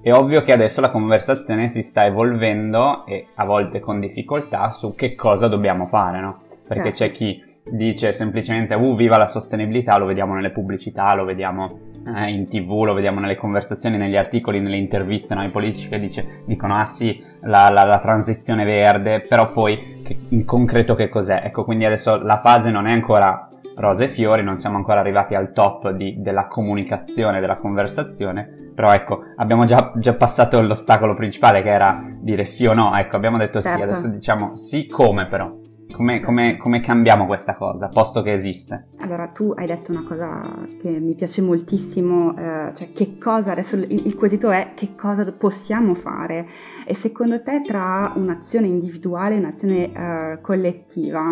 È 0.06 0.12
ovvio 0.12 0.40
che 0.42 0.52
adesso 0.52 0.80
la 0.80 0.92
conversazione 0.92 1.66
si 1.66 1.82
sta 1.82 2.04
evolvendo 2.04 3.04
e 3.06 3.26
a 3.34 3.44
volte 3.44 3.80
con 3.80 3.98
difficoltà 3.98 4.70
su 4.70 4.94
che 4.94 5.16
cosa 5.16 5.48
dobbiamo 5.48 5.86
fare, 5.86 6.20
no? 6.20 6.38
Perché 6.64 6.94
certo. 6.94 6.96
c'è 6.98 7.10
chi 7.10 7.42
dice 7.72 8.12
semplicemente 8.12 8.74
uh 8.74 8.94
viva 8.94 9.16
la 9.16 9.26
sostenibilità, 9.26 9.96
lo 9.96 10.06
vediamo 10.06 10.34
nelle 10.34 10.52
pubblicità, 10.52 11.12
lo 11.14 11.24
vediamo 11.24 11.80
eh, 12.18 12.30
in 12.30 12.46
tv, 12.46 12.84
lo 12.84 12.94
vediamo 12.94 13.18
nelle 13.18 13.34
conversazioni, 13.34 13.96
negli 13.96 14.14
articoli, 14.14 14.60
nelle 14.60 14.76
interviste, 14.76 15.34
no? 15.34 15.42
i 15.42 15.50
politici 15.50 15.88
che 15.88 15.98
dice, 15.98 16.44
dicono 16.46 16.78
ah 16.78 16.84
sì, 16.84 17.20
la, 17.40 17.68
la, 17.68 17.82
la 17.82 17.98
transizione 17.98 18.64
verde, 18.64 19.22
però 19.22 19.50
poi 19.50 20.02
che, 20.04 20.16
in 20.28 20.44
concreto 20.44 20.94
che 20.94 21.08
cos'è? 21.08 21.40
Ecco, 21.46 21.64
quindi 21.64 21.84
adesso 21.84 22.22
la 22.22 22.38
fase 22.38 22.70
non 22.70 22.86
è 22.86 22.92
ancora 22.92 23.50
rose 23.78 24.04
e 24.04 24.08
fiori, 24.08 24.44
non 24.44 24.56
siamo 24.56 24.76
ancora 24.76 25.00
arrivati 25.00 25.34
al 25.34 25.50
top 25.50 25.90
di, 25.90 26.14
della 26.20 26.46
comunicazione, 26.46 27.40
della 27.40 27.56
conversazione, 27.56 28.65
però 28.76 28.92
ecco, 28.92 29.22
abbiamo 29.36 29.64
già, 29.64 29.90
già, 29.96 30.12
passato 30.12 30.60
l'ostacolo 30.60 31.14
principale 31.14 31.62
che 31.62 31.70
era 31.70 31.98
dire 32.20 32.44
sì 32.44 32.66
o 32.66 32.74
no, 32.74 32.94
ecco, 32.94 33.16
abbiamo 33.16 33.38
detto 33.38 33.58
certo. 33.58 33.78
sì, 33.78 33.82
adesso 33.82 34.08
diciamo 34.08 34.54
sì 34.54 34.86
come 34.86 35.26
però. 35.26 35.64
Come, 35.90 36.20
come, 36.20 36.58
come, 36.58 36.80
cambiamo 36.80 37.24
questa 37.24 37.54
cosa, 37.54 37.88
posto 37.88 38.20
che 38.20 38.34
esiste? 38.34 38.88
Allora, 38.98 39.28
tu 39.28 39.54
hai 39.56 39.66
detto 39.66 39.92
una 39.92 40.04
cosa 40.04 40.68
che 40.78 40.90
mi 40.90 41.14
piace 41.14 41.40
moltissimo, 41.40 42.36
eh, 42.36 42.72
cioè 42.74 42.92
che 42.92 43.16
cosa, 43.16 43.52
adesso 43.52 43.76
il, 43.76 43.86
il, 43.90 44.14
quesito 44.14 44.50
è 44.50 44.72
che 44.74 44.94
cosa 44.94 45.24
possiamo 45.32 45.94
fare 45.94 46.46
e 46.84 46.94
secondo 46.94 47.40
te 47.40 47.62
tra 47.62 48.12
un'azione 48.14 48.66
individuale 48.66 49.36
e 49.36 49.38
un'azione 49.38 49.92
eh, 49.92 50.40
collettiva, 50.42 51.22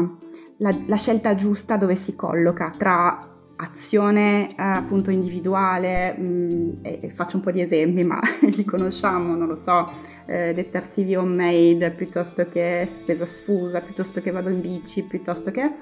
la, 0.58 0.74
la 0.86 0.96
scelta 0.96 1.34
giusta 1.34 1.76
dove 1.76 1.94
si 1.94 2.14
colloca 2.14 2.74
tra 2.78 3.33
azione 3.56 4.50
eh, 4.50 4.54
appunto 4.56 5.10
individuale, 5.10 6.14
mh, 6.16 6.24
mm, 6.24 6.70
e, 6.82 6.98
e, 7.02 7.08
faccio 7.08 7.36
un 7.36 7.42
po' 7.42 7.50
di 7.50 7.60
esempi, 7.60 8.04
ma 8.04 8.18
li 8.42 8.64
conosciamo, 8.64 9.34
non 9.36 9.46
lo 9.46 9.54
so, 9.54 9.90
eh, 10.26 10.52
detersivi 10.52 11.14
homemade 11.14 11.92
piuttosto 11.92 12.48
che 12.48 12.88
spesa 12.92 13.26
sfusa, 13.26 13.80
piuttosto 13.80 14.20
che 14.20 14.30
vado 14.30 14.48
in 14.48 14.60
bici, 14.60 15.02
piuttosto 15.02 15.50
che... 15.50 15.72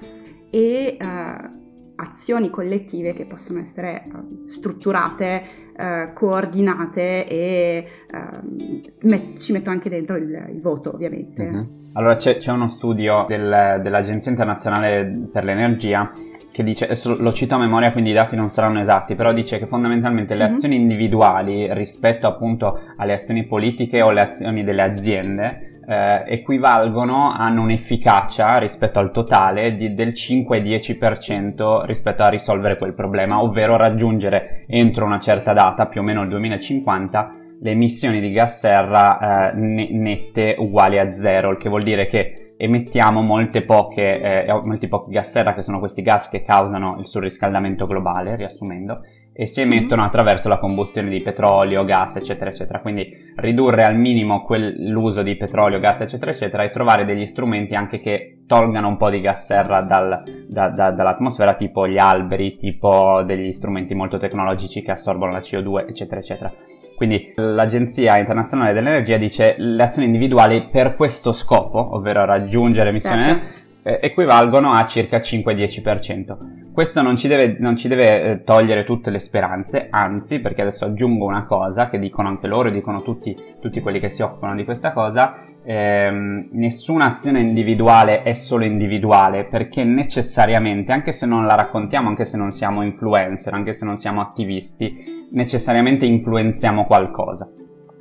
e 0.50 0.96
eh, 0.98 1.60
azioni 1.94 2.50
collettive 2.50 3.12
che 3.12 3.26
possono 3.26 3.60
essere 3.60 4.08
uh, 4.12 4.46
strutturate, 4.46 5.42
uh, 5.76 6.12
coordinate 6.14 7.26
e 7.28 7.86
uh, 8.12 9.06
met- 9.06 9.38
ci 9.38 9.52
metto 9.52 9.70
anche 9.70 9.88
dentro 9.88 10.16
il, 10.16 10.48
il 10.52 10.60
voto 10.60 10.92
ovviamente. 10.92 11.46
Uh-huh. 11.46 11.81
Allora 11.94 12.14
c'è, 12.14 12.38
c'è, 12.38 12.50
uno 12.50 12.68
studio 12.68 13.26
del, 13.28 13.80
dell'Agenzia 13.82 14.30
internazionale 14.30 15.28
per 15.30 15.44
l'energia 15.44 16.10
che 16.50 16.62
dice, 16.62 16.88
lo 17.04 17.32
cito 17.32 17.54
a 17.54 17.58
memoria 17.58 17.92
quindi 17.92 18.10
i 18.10 18.14
dati 18.14 18.36
non 18.36 18.48
saranno 18.48 18.80
esatti, 18.80 19.14
però 19.14 19.32
dice 19.32 19.58
che 19.58 19.66
fondamentalmente 19.66 20.34
le 20.34 20.44
mm-hmm. 20.44 20.54
azioni 20.54 20.76
individuali 20.76 21.72
rispetto 21.74 22.26
appunto 22.26 22.78
alle 22.96 23.14
azioni 23.14 23.44
politiche 23.44 24.02
o 24.02 24.08
alle 24.08 24.20
azioni 24.20 24.62
delle 24.62 24.82
aziende 24.82 25.80
eh, 25.86 26.24
equivalgono, 26.26 27.32
hanno 27.32 27.62
un'efficacia 27.62 28.58
rispetto 28.58 28.98
al 28.98 29.10
totale 29.10 29.74
di, 29.74 29.94
del 29.94 30.08
5-10% 30.08 31.84
rispetto 31.84 32.22
a 32.22 32.28
risolvere 32.28 32.78
quel 32.78 32.94
problema, 32.94 33.42
ovvero 33.42 33.76
raggiungere 33.76 34.64
entro 34.66 35.04
una 35.04 35.18
certa 35.18 35.52
data, 35.52 35.86
più 35.86 36.00
o 36.00 36.04
meno 36.04 36.22
il 36.22 36.28
2050, 36.28 37.34
le 37.62 37.70
emissioni 37.70 38.20
di 38.20 38.32
gas 38.32 38.58
serra 38.58 39.52
eh, 39.52 39.54
nette 39.54 40.56
uguali 40.58 40.98
a 40.98 41.14
zero, 41.14 41.50
il 41.50 41.58
che 41.58 41.68
vuol 41.68 41.84
dire 41.84 42.06
che 42.06 42.54
emettiamo 42.56 43.22
molte 43.22 43.62
poche, 43.62 44.20
eh, 44.44 44.52
molti 44.64 44.88
pochi 44.88 45.12
gas 45.12 45.30
serra, 45.30 45.54
che 45.54 45.62
sono 45.62 45.78
questi 45.78 46.02
gas 46.02 46.28
che 46.28 46.42
causano 46.42 46.96
il 46.98 47.06
surriscaldamento 47.06 47.86
globale, 47.86 48.34
riassumendo, 48.34 49.02
e 49.34 49.46
si 49.46 49.62
emettono 49.62 50.04
attraverso 50.04 50.48
la 50.48 50.58
combustione 50.58 51.08
di 51.08 51.22
petrolio, 51.22 51.84
gas, 51.84 52.16
eccetera, 52.16 52.50
eccetera. 52.50 52.80
Quindi 52.80 53.08
ridurre 53.36 53.84
al 53.84 53.96
minimo 53.96 54.42
quel, 54.42 54.90
l'uso 54.90 55.22
di 55.22 55.36
petrolio, 55.36 55.78
gas, 55.78 56.02
eccetera, 56.02 56.30
eccetera, 56.30 56.62
e 56.62 56.70
trovare 56.70 57.04
degli 57.04 57.24
strumenti 57.24 57.74
anche 57.74 57.98
che 57.98 58.42
tolgano 58.46 58.88
un 58.88 58.98
po' 58.98 59.08
di 59.08 59.20
gas 59.20 59.46
serra 59.46 59.80
dal, 59.80 60.22
da, 60.46 60.68
da, 60.68 60.90
dall'atmosfera, 60.90 61.54
tipo 61.54 61.88
gli 61.88 61.96
alberi, 61.96 62.54
tipo 62.54 63.22
degli 63.24 63.50
strumenti 63.52 63.94
molto 63.94 64.18
tecnologici 64.18 64.82
che 64.82 64.90
assorbono 64.90 65.32
la 65.32 65.38
CO2, 65.38 65.88
eccetera, 65.88 66.20
eccetera. 66.20 66.52
Quindi 66.96 67.32
l'Agenzia 67.36 68.18
Internazionale 68.18 68.74
dell'Energia 68.74 69.16
dice 69.16 69.54
le 69.56 69.82
azioni 69.82 70.06
individuali 70.06 70.68
per 70.70 70.94
questo 70.94 71.32
scopo, 71.32 71.94
ovvero 71.94 72.24
raggiungere 72.26 72.90
emissioni 72.90 73.24
certo 73.24 73.60
eh, 73.82 73.98
equivalgono 74.02 74.72
a 74.72 74.84
circa 74.84 75.18
5-10%. 75.18 76.70
Questo 76.72 77.02
non 77.02 77.16
ci 77.16 77.28
deve, 77.28 77.56
non 77.58 77.76
ci 77.76 77.88
deve 77.88 78.22
eh, 78.22 78.44
togliere 78.44 78.84
tutte 78.84 79.10
le 79.10 79.18
speranze, 79.18 79.88
anzi, 79.90 80.40
perché 80.40 80.62
adesso 80.62 80.84
aggiungo 80.84 81.26
una 81.26 81.44
cosa 81.44 81.88
che 81.88 81.98
dicono 81.98 82.28
anche 82.28 82.46
loro, 82.46 82.70
dicono 82.70 83.02
tutti, 83.02 83.36
tutti 83.60 83.80
quelli 83.80 84.00
che 84.00 84.08
si 84.08 84.22
occupano 84.22 84.54
di 84.54 84.64
questa 84.64 84.92
cosa, 84.92 85.34
ehm, 85.62 86.48
nessuna 86.52 87.06
azione 87.06 87.40
individuale 87.40 88.22
è 88.22 88.32
solo 88.32 88.64
individuale, 88.64 89.44
perché 89.44 89.84
necessariamente, 89.84 90.92
anche 90.92 91.12
se 91.12 91.26
non 91.26 91.44
la 91.44 91.54
raccontiamo, 91.54 92.08
anche 92.08 92.24
se 92.24 92.36
non 92.36 92.52
siamo 92.52 92.82
influencer, 92.82 93.52
anche 93.52 93.72
se 93.72 93.84
non 93.84 93.96
siamo 93.96 94.20
attivisti, 94.20 95.28
necessariamente 95.32 96.06
influenziamo 96.06 96.86
qualcosa 96.86 97.50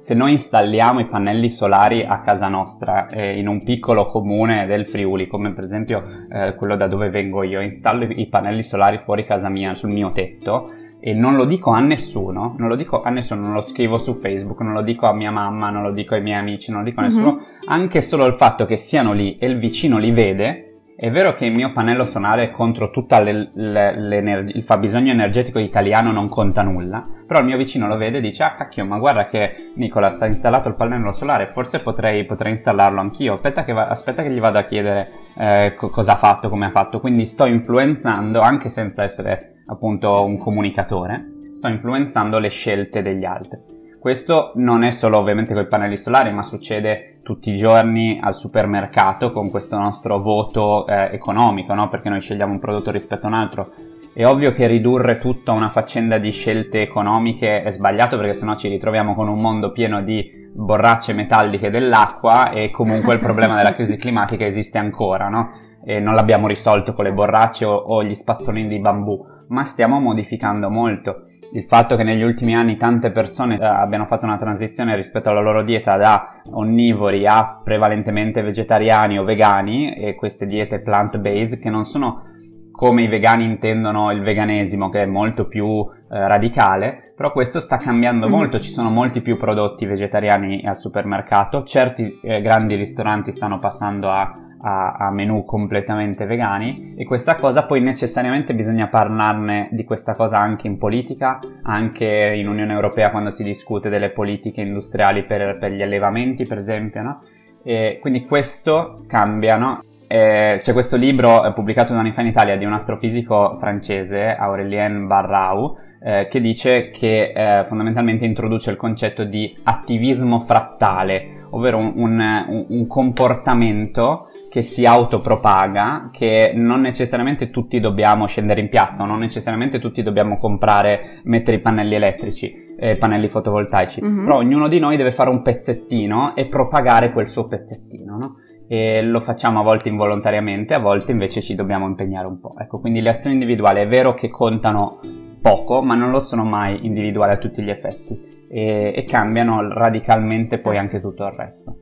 se 0.01 0.15
noi 0.15 0.31
installiamo 0.31 0.99
i 0.99 1.05
pannelli 1.05 1.47
solari 1.47 2.03
a 2.03 2.21
casa 2.21 2.47
nostra, 2.47 3.07
eh, 3.09 3.37
in 3.37 3.47
un 3.47 3.61
piccolo 3.61 4.03
comune 4.03 4.65
del 4.65 4.87
Friuli, 4.87 5.27
come 5.27 5.53
per 5.53 5.63
esempio 5.63 6.03
eh, 6.27 6.55
quello 6.55 6.75
da 6.75 6.87
dove 6.87 7.11
vengo 7.11 7.43
io, 7.43 7.61
installo 7.61 8.05
i 8.05 8.25
pannelli 8.25 8.63
solari 8.63 8.97
fuori 8.97 9.23
casa 9.23 9.47
mia, 9.47 9.75
sul 9.75 9.91
mio 9.91 10.11
tetto, 10.11 10.71
e 10.99 11.13
non 11.13 11.35
lo 11.35 11.45
dico 11.45 11.69
a 11.69 11.81
nessuno, 11.81 12.55
non 12.57 12.67
lo 12.67 12.75
dico 12.75 13.03
a 13.03 13.11
nessuno, 13.11 13.41
non 13.41 13.53
lo 13.53 13.61
scrivo 13.61 13.99
su 13.99 14.15
Facebook, 14.15 14.61
non 14.61 14.73
lo 14.73 14.81
dico 14.81 15.05
a 15.05 15.13
mia 15.13 15.29
mamma, 15.29 15.69
non 15.69 15.83
lo 15.83 15.91
dico 15.91 16.15
ai 16.15 16.23
miei 16.23 16.39
amici, 16.39 16.71
non 16.71 16.79
lo 16.79 16.89
dico 16.89 17.01
a 17.01 17.03
nessuno, 17.03 17.33
mm-hmm. 17.33 17.43
anche 17.67 18.01
solo 18.01 18.25
il 18.25 18.33
fatto 18.33 18.65
che 18.65 18.77
siano 18.77 19.13
lì 19.13 19.37
e 19.37 19.45
il 19.45 19.59
vicino 19.59 19.99
li 19.99 20.09
vede, 20.09 20.70
è 21.01 21.09
vero 21.09 21.33
che 21.33 21.47
il 21.47 21.51
mio 21.51 21.71
pannello 21.71 22.05
solare 22.05 22.51
contro 22.51 22.91
tutto 22.91 23.15
il 23.15 24.61
fabbisogno 24.63 25.11
energetico 25.11 25.57
italiano 25.57 26.11
non 26.11 26.29
conta 26.29 26.61
nulla, 26.61 27.03
però 27.25 27.39
il 27.39 27.47
mio 27.47 27.57
vicino 27.57 27.87
lo 27.87 27.97
vede 27.97 28.19
e 28.19 28.21
dice 28.21 28.43
ah 28.43 28.51
cacchio 28.51 28.85
ma 28.85 28.99
guarda 28.99 29.25
che 29.25 29.71
Nicolas 29.77 30.21
ha 30.21 30.27
installato 30.27 30.67
il 30.67 30.75
pannello 30.75 31.11
solare, 31.11 31.47
forse 31.47 31.79
potrei, 31.79 32.23
potrei 32.23 32.51
installarlo 32.51 32.99
anch'io, 32.99 33.33
aspetta 33.33 33.63
che, 33.63 33.73
va, 33.73 33.87
aspetta 33.87 34.21
che, 34.21 34.31
gli 34.31 34.39
vada 34.39 34.59
a 34.59 34.65
chiedere 34.65 35.09
eh, 35.35 35.73
co- 35.75 35.89
cosa 35.89 36.11
ha 36.11 36.17
fatto, 36.17 36.49
come 36.49 36.67
ha 36.67 36.71
fatto, 36.71 36.99
quindi 36.99 37.25
sto 37.25 37.47
influenzando 37.47 38.39
anche 38.41 38.69
senza 38.69 39.01
essere 39.01 39.63
appunto 39.65 40.23
un 40.23 40.37
comunicatore, 40.37 41.39
sto 41.51 41.67
influenzando 41.67 42.37
le 42.37 42.49
scelte 42.49 43.01
degli 43.01 43.25
altri. 43.25 43.70
Questo 44.01 44.53
non 44.55 44.81
è 44.81 44.89
solo 44.89 45.19
ovviamente 45.19 45.53
con 45.53 45.61
i 45.61 45.67
pannelli 45.67 45.95
solari, 45.95 46.33
ma 46.33 46.41
succede 46.41 47.19
tutti 47.21 47.51
i 47.51 47.55
giorni 47.55 48.17
al 48.19 48.33
supermercato 48.33 49.29
con 49.29 49.51
questo 49.51 49.77
nostro 49.77 50.19
voto 50.19 50.87
eh, 50.87 51.09
economico, 51.11 51.75
no? 51.75 51.87
Perché 51.87 52.09
noi 52.09 52.19
scegliamo 52.19 52.51
un 52.51 52.57
prodotto 52.57 52.89
rispetto 52.89 53.27
a 53.27 53.29
un 53.29 53.35
altro. 53.35 53.71
È 54.11 54.25
ovvio 54.25 54.53
che 54.53 54.65
ridurre 54.65 55.19
tutto 55.19 55.51
a 55.51 55.53
una 55.53 55.69
faccenda 55.69 56.17
di 56.17 56.31
scelte 56.31 56.81
economiche 56.81 57.61
è 57.61 57.69
sbagliato 57.69 58.17
perché 58.17 58.33
sennò 58.33 58.55
ci 58.55 58.69
ritroviamo 58.69 59.13
con 59.13 59.27
un 59.27 59.39
mondo 59.39 59.71
pieno 59.71 60.01
di 60.01 60.49
borracce 60.51 61.13
metalliche 61.13 61.69
dell'acqua 61.69 62.49
e 62.49 62.71
comunque 62.71 63.13
il 63.13 63.19
problema 63.19 63.55
della 63.55 63.75
crisi 63.75 63.97
climatica 63.97 64.47
esiste 64.47 64.79
ancora, 64.79 65.29
no? 65.29 65.51
E 65.85 65.99
non 65.99 66.15
l'abbiamo 66.15 66.47
risolto 66.47 66.93
con 66.93 67.03
le 67.03 67.13
borracce 67.13 67.65
o, 67.65 67.75
o 67.75 68.03
gli 68.03 68.15
spazzolini 68.15 68.67
di 68.67 68.79
bambù, 68.79 69.23
ma 69.51 69.63
stiamo 69.63 69.99
modificando 69.99 70.69
molto. 70.69 71.25
Il 71.53 71.63
fatto 71.63 71.95
che 71.95 72.03
negli 72.03 72.23
ultimi 72.23 72.55
anni 72.55 72.77
tante 72.77 73.11
persone 73.11 73.57
eh, 73.59 73.63
abbiano 73.63 74.05
fatto 74.05 74.25
una 74.25 74.37
transizione 74.37 74.95
rispetto 74.95 75.29
alla 75.29 75.41
loro 75.41 75.63
dieta 75.63 75.97
da 75.97 76.41
onnivori 76.51 77.27
a 77.27 77.59
prevalentemente 77.63 78.41
vegetariani 78.41 79.19
o 79.19 79.23
vegani 79.23 79.93
e 79.93 80.15
queste 80.15 80.47
diete 80.47 80.79
plant-based 80.79 81.59
che 81.59 81.69
non 81.69 81.85
sono 81.85 82.29
come 82.71 83.03
i 83.03 83.07
vegani 83.07 83.45
intendono 83.45 84.09
il 84.11 84.21
veganesimo 84.21 84.89
che 84.89 85.01
è 85.01 85.05
molto 85.05 85.47
più 85.47 85.85
eh, 85.85 86.27
radicale, 86.27 87.13
però 87.15 87.31
questo 87.31 87.59
sta 87.59 87.77
cambiando 87.77 88.27
mm. 88.27 88.31
molto, 88.31 88.59
ci 88.59 88.71
sono 88.71 88.89
molti 88.89 89.21
più 89.21 89.37
prodotti 89.37 89.85
vegetariani 89.85 90.63
al 90.65 90.77
supermercato, 90.77 91.63
certi 91.63 92.19
eh, 92.23 92.41
grandi 92.41 92.75
ristoranti 92.75 93.31
stanno 93.31 93.59
passando 93.59 94.09
a 94.09 94.33
a, 94.61 94.93
a 94.93 95.11
menù 95.11 95.43
completamente 95.43 96.25
vegani 96.25 96.93
e 96.97 97.03
questa 97.03 97.35
cosa 97.35 97.65
poi 97.65 97.81
necessariamente 97.81 98.53
bisogna 98.53 98.87
parlarne 98.87 99.69
di 99.71 99.83
questa 99.83 100.15
cosa 100.15 100.37
anche 100.37 100.67
in 100.67 100.77
politica, 100.77 101.39
anche 101.63 102.33
in 102.35 102.47
Unione 102.47 102.73
Europea 102.73 103.11
quando 103.11 103.31
si 103.31 103.43
discute 103.43 103.89
delle 103.89 104.11
politiche 104.11 104.61
industriali 104.61 105.23
per, 105.23 105.57
per 105.57 105.71
gli 105.71 105.81
allevamenti 105.81 106.45
per 106.45 106.57
esempio, 106.57 107.01
no? 107.01 107.21
E 107.63 107.99
quindi 108.01 108.25
questo 108.25 109.03
cambia, 109.07 109.57
no? 109.57 109.83
Eh, 110.07 110.57
c'è 110.59 110.73
questo 110.73 110.97
libro 110.97 111.45
eh, 111.45 111.53
pubblicato 111.53 111.93
un 111.93 111.99
anno 111.99 112.11
fa 112.11 112.19
in 112.19 112.27
Italia 112.27 112.57
di 112.57 112.65
un 112.65 112.73
astrofisico 112.73 113.55
francese, 113.55 114.35
Aurélien 114.35 115.07
Barrau, 115.07 115.77
eh, 116.03 116.27
che 116.29 116.41
dice 116.41 116.89
che 116.89 117.31
eh, 117.33 117.63
fondamentalmente 117.63 118.25
introduce 118.25 118.71
il 118.71 118.75
concetto 118.75 119.23
di 119.23 119.57
attivismo 119.63 120.41
frattale, 120.41 121.45
ovvero 121.51 121.77
un, 121.77 121.93
un, 121.95 122.65
un 122.67 122.87
comportamento 122.87 124.30
che 124.51 124.61
si 124.61 124.85
autopropaga, 124.85 126.09
che 126.11 126.51
non 126.53 126.81
necessariamente 126.81 127.51
tutti 127.51 127.79
dobbiamo 127.79 128.27
scendere 128.27 128.59
in 128.59 128.67
piazza, 128.67 129.05
non 129.05 129.19
necessariamente 129.19 129.79
tutti 129.79 130.03
dobbiamo 130.03 130.35
comprare, 130.35 131.21
mettere 131.23 131.55
i 131.55 131.59
pannelli 131.61 131.95
elettrici, 131.95 132.75
eh, 132.77 132.97
pannelli 132.97 133.29
fotovoltaici, 133.29 134.03
mm-hmm. 134.03 134.25
però 134.25 134.35
ognuno 134.35 134.67
di 134.67 134.77
noi 134.77 134.97
deve 134.97 135.13
fare 135.13 135.29
un 135.29 135.41
pezzettino 135.41 136.35
e 136.35 136.47
propagare 136.47 137.13
quel 137.13 137.29
suo 137.29 137.47
pezzettino, 137.47 138.17
no? 138.17 138.35
E 138.67 139.01
lo 139.01 139.21
facciamo 139.21 139.61
a 139.61 139.63
volte 139.63 139.87
involontariamente, 139.87 140.73
a 140.73 140.79
volte 140.79 141.13
invece 141.13 141.39
ci 141.39 141.55
dobbiamo 141.55 141.85
impegnare 141.85 142.27
un 142.27 142.41
po'. 142.41 142.53
Ecco, 142.57 142.81
quindi 142.81 142.99
le 142.99 143.09
azioni 143.09 143.37
individuali 143.37 143.79
è 143.79 143.87
vero 143.87 144.13
che 144.13 144.29
contano 144.29 144.99
poco, 145.41 145.81
ma 145.81 145.95
non 145.95 146.11
lo 146.11 146.19
sono 146.19 146.43
mai 146.43 146.85
individuali 146.85 147.31
a 147.31 147.37
tutti 147.37 147.63
gli 147.63 147.69
effetti 147.69 148.45
e, 148.49 148.91
e 148.93 149.05
cambiano 149.05 149.65
radicalmente 149.73 150.57
poi 150.57 150.75
certo. 150.75 150.79
anche 150.79 150.99
tutto 150.99 151.23
il 151.23 151.31
resto. 151.37 151.75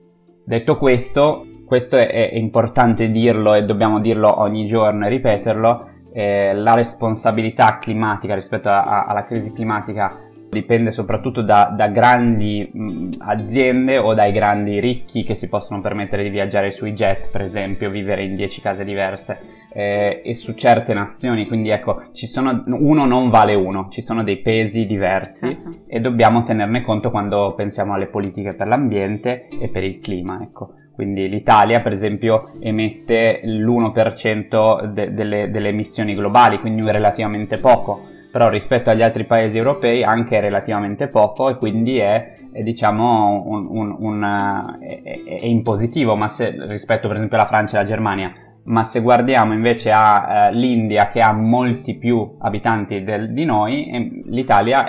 Detto 0.45 0.77
questo, 0.77 1.45
questo 1.69 1.97
è, 1.97 2.07
è, 2.07 2.35
importante 2.35 3.11
dirlo 3.11 3.53
e 3.53 3.63
dobbiamo 3.63 3.99
dirlo 3.99 4.41
ogni 4.41 4.65
giorno 4.65 5.05
e 5.05 5.09
ripeterlo, 5.09 5.87
eh, 6.11 6.51
la 6.55 6.73
responsabilità 6.73 7.77
climatica 7.77 8.33
rispetto 8.33 8.69
a, 8.69 8.83
a, 8.83 9.05
alla 9.05 9.23
crisi 9.23 9.53
climatica 9.53 10.17
dipende 10.49 10.89
soprattutto 10.89 11.43
da, 11.43 11.71
da 11.71 11.89
grandi 11.89 12.67
mh, 12.73 13.17
aziende 13.19 13.99
o 13.99 14.15
dai 14.15 14.31
grandi 14.31 14.79
ricchi 14.79 15.21
che 15.21 15.35
si 15.35 15.47
possono 15.47 15.79
permettere 15.79 16.23
di 16.23 16.29
viaggiare 16.29 16.71
sui 16.71 16.93
jet, 16.93 17.29
per 17.29 17.41
esempio, 17.41 17.91
vivere 17.91 18.23
in 18.23 18.33
10 18.33 18.61
case 18.61 18.83
diverse 18.83 19.39
eh, 19.71 20.23
e 20.25 20.33
su 20.33 20.55
certe 20.55 20.95
nazioni, 20.95 21.45
quindi 21.45 21.69
ecco, 21.69 22.01
ci 22.13 22.25
sono, 22.25 22.63
uno 22.65 23.05
non 23.05 23.29
vale 23.29 23.53
uno, 23.53 23.89
ci 23.91 24.01
sono 24.01 24.23
dei 24.23 24.39
pesi 24.39 24.87
diversi 24.87 25.53
certo. 25.53 25.81
e 25.85 25.99
dobbiamo 25.99 26.41
tenerne 26.41 26.81
conto 26.81 27.11
quando 27.11 27.53
pensiamo 27.53 27.93
alle 27.93 28.07
politiche 28.07 28.55
per 28.55 28.65
l'ambiente 28.65 29.47
e 29.47 29.69
per 29.69 29.83
il 29.83 29.99
clima, 29.99 30.39
ecco. 30.41 30.73
Quindi 30.99 31.29
l'Italia, 31.29 31.79
per 31.79 31.93
esempio, 31.93 32.51
emette 32.59 33.39
l'1% 33.45 34.83
de- 34.87 35.13
delle, 35.13 35.49
delle 35.49 35.69
emissioni 35.69 36.13
globali, 36.13 36.59
quindi 36.59 36.81
relativamente 36.91 37.57
poco. 37.57 38.01
Però 38.29 38.49
rispetto 38.49 38.89
agli 38.89 39.01
altri 39.01 39.23
paesi 39.23 39.57
europei 39.57 40.03
anche 40.03 40.41
relativamente 40.41 41.07
poco 41.07 41.47
e 41.47 41.55
quindi 41.55 41.99
è, 41.99 42.35
è 42.51 42.61
diciamo 42.63 43.43
un, 43.45 43.67
un, 43.69 43.95
un 43.97 44.77
è, 44.81 45.21
è, 45.23 45.45
in 45.45 45.63
positivo 45.63 46.19
se, 46.27 46.53
rispetto 46.67 47.07
per 47.07 47.15
esempio 47.15 47.37
alla 47.37 47.47
Francia 47.47 47.77
e 47.77 47.79
alla 47.79 47.87
Germania. 47.87 48.33
Ma 48.65 48.83
se 48.83 48.99
guardiamo 48.99 49.53
invece 49.53 49.91
all'India 49.91 51.07
eh, 51.07 51.11
che 51.13 51.21
ha 51.21 51.31
molti 51.31 51.95
più 51.95 52.35
abitanti 52.39 53.05
del, 53.05 53.31
di 53.31 53.45
noi 53.45 54.21
l'Italia 54.25 54.85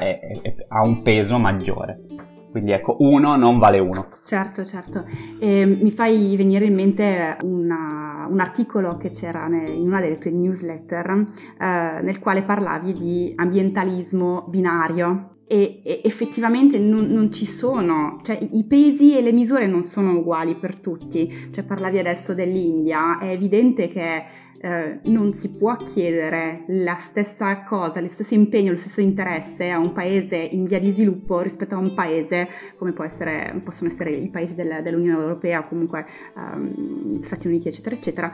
ha 0.66 0.82
un 0.82 1.02
peso 1.02 1.38
maggiore 1.38 2.00
quindi 2.50 2.72
ecco, 2.72 2.96
uno 3.00 3.36
non 3.36 3.58
vale 3.58 3.78
uno. 3.78 4.08
Certo, 4.24 4.64
certo. 4.64 5.04
E 5.38 5.64
mi 5.64 5.90
fai 5.90 6.34
venire 6.36 6.64
in 6.64 6.74
mente 6.74 7.36
una, 7.42 8.26
un 8.28 8.40
articolo 8.40 8.96
che 8.96 9.10
c'era 9.10 9.46
in 9.46 9.86
una 9.86 10.00
delle 10.00 10.18
tue 10.18 10.30
newsletter 10.30 11.10
eh, 11.58 12.02
nel 12.02 12.18
quale 12.18 12.42
parlavi 12.42 12.92
di 12.94 13.32
ambientalismo 13.36 14.46
binario. 14.48 15.36
E, 15.46 15.80
e 15.84 16.00
effettivamente 16.04 16.78
non, 16.78 17.06
non, 17.06 17.32
ci 17.32 17.44
sono, 17.44 18.20
cioè 18.22 18.38
i 18.52 18.64
pesi 18.66 19.18
e 19.18 19.20
le 19.20 19.32
misure 19.32 19.66
non 19.66 19.82
sono 19.82 20.18
uguali 20.18 20.54
per 20.54 20.78
tutti. 20.78 21.50
Cioè 21.50 21.64
parlavi 21.64 21.98
adesso 21.98 22.34
dell'India, 22.34 23.18
è 23.18 23.30
evidente 23.30 23.88
che 23.88 24.24
eh, 24.62 25.00
non 25.04 25.32
si 25.32 25.56
può 25.56 25.76
chiedere 25.76 26.64
la 26.68 26.96
stessa 26.96 27.62
cosa, 27.62 28.00
lo 28.00 28.08
stesso 28.08 28.34
impegno, 28.34 28.72
lo 28.72 28.76
stesso 28.76 29.00
interesse 29.00 29.70
a 29.70 29.78
un 29.78 29.92
paese 29.92 30.36
in 30.36 30.64
via 30.64 30.78
di 30.78 30.90
sviluppo 30.90 31.40
rispetto 31.40 31.76
a 31.76 31.78
un 31.78 31.94
paese 31.94 32.46
come 32.76 32.92
essere, 32.98 33.58
possono 33.64 33.88
essere 33.88 34.10
i 34.10 34.28
paesi 34.28 34.54
del, 34.54 34.80
dell'Unione 34.82 35.18
Europea 35.18 35.60
o 35.60 35.68
comunque 35.68 36.04
um, 36.34 37.20
Stati 37.20 37.46
Uniti, 37.46 37.68
eccetera, 37.68 37.96
eccetera. 37.96 38.32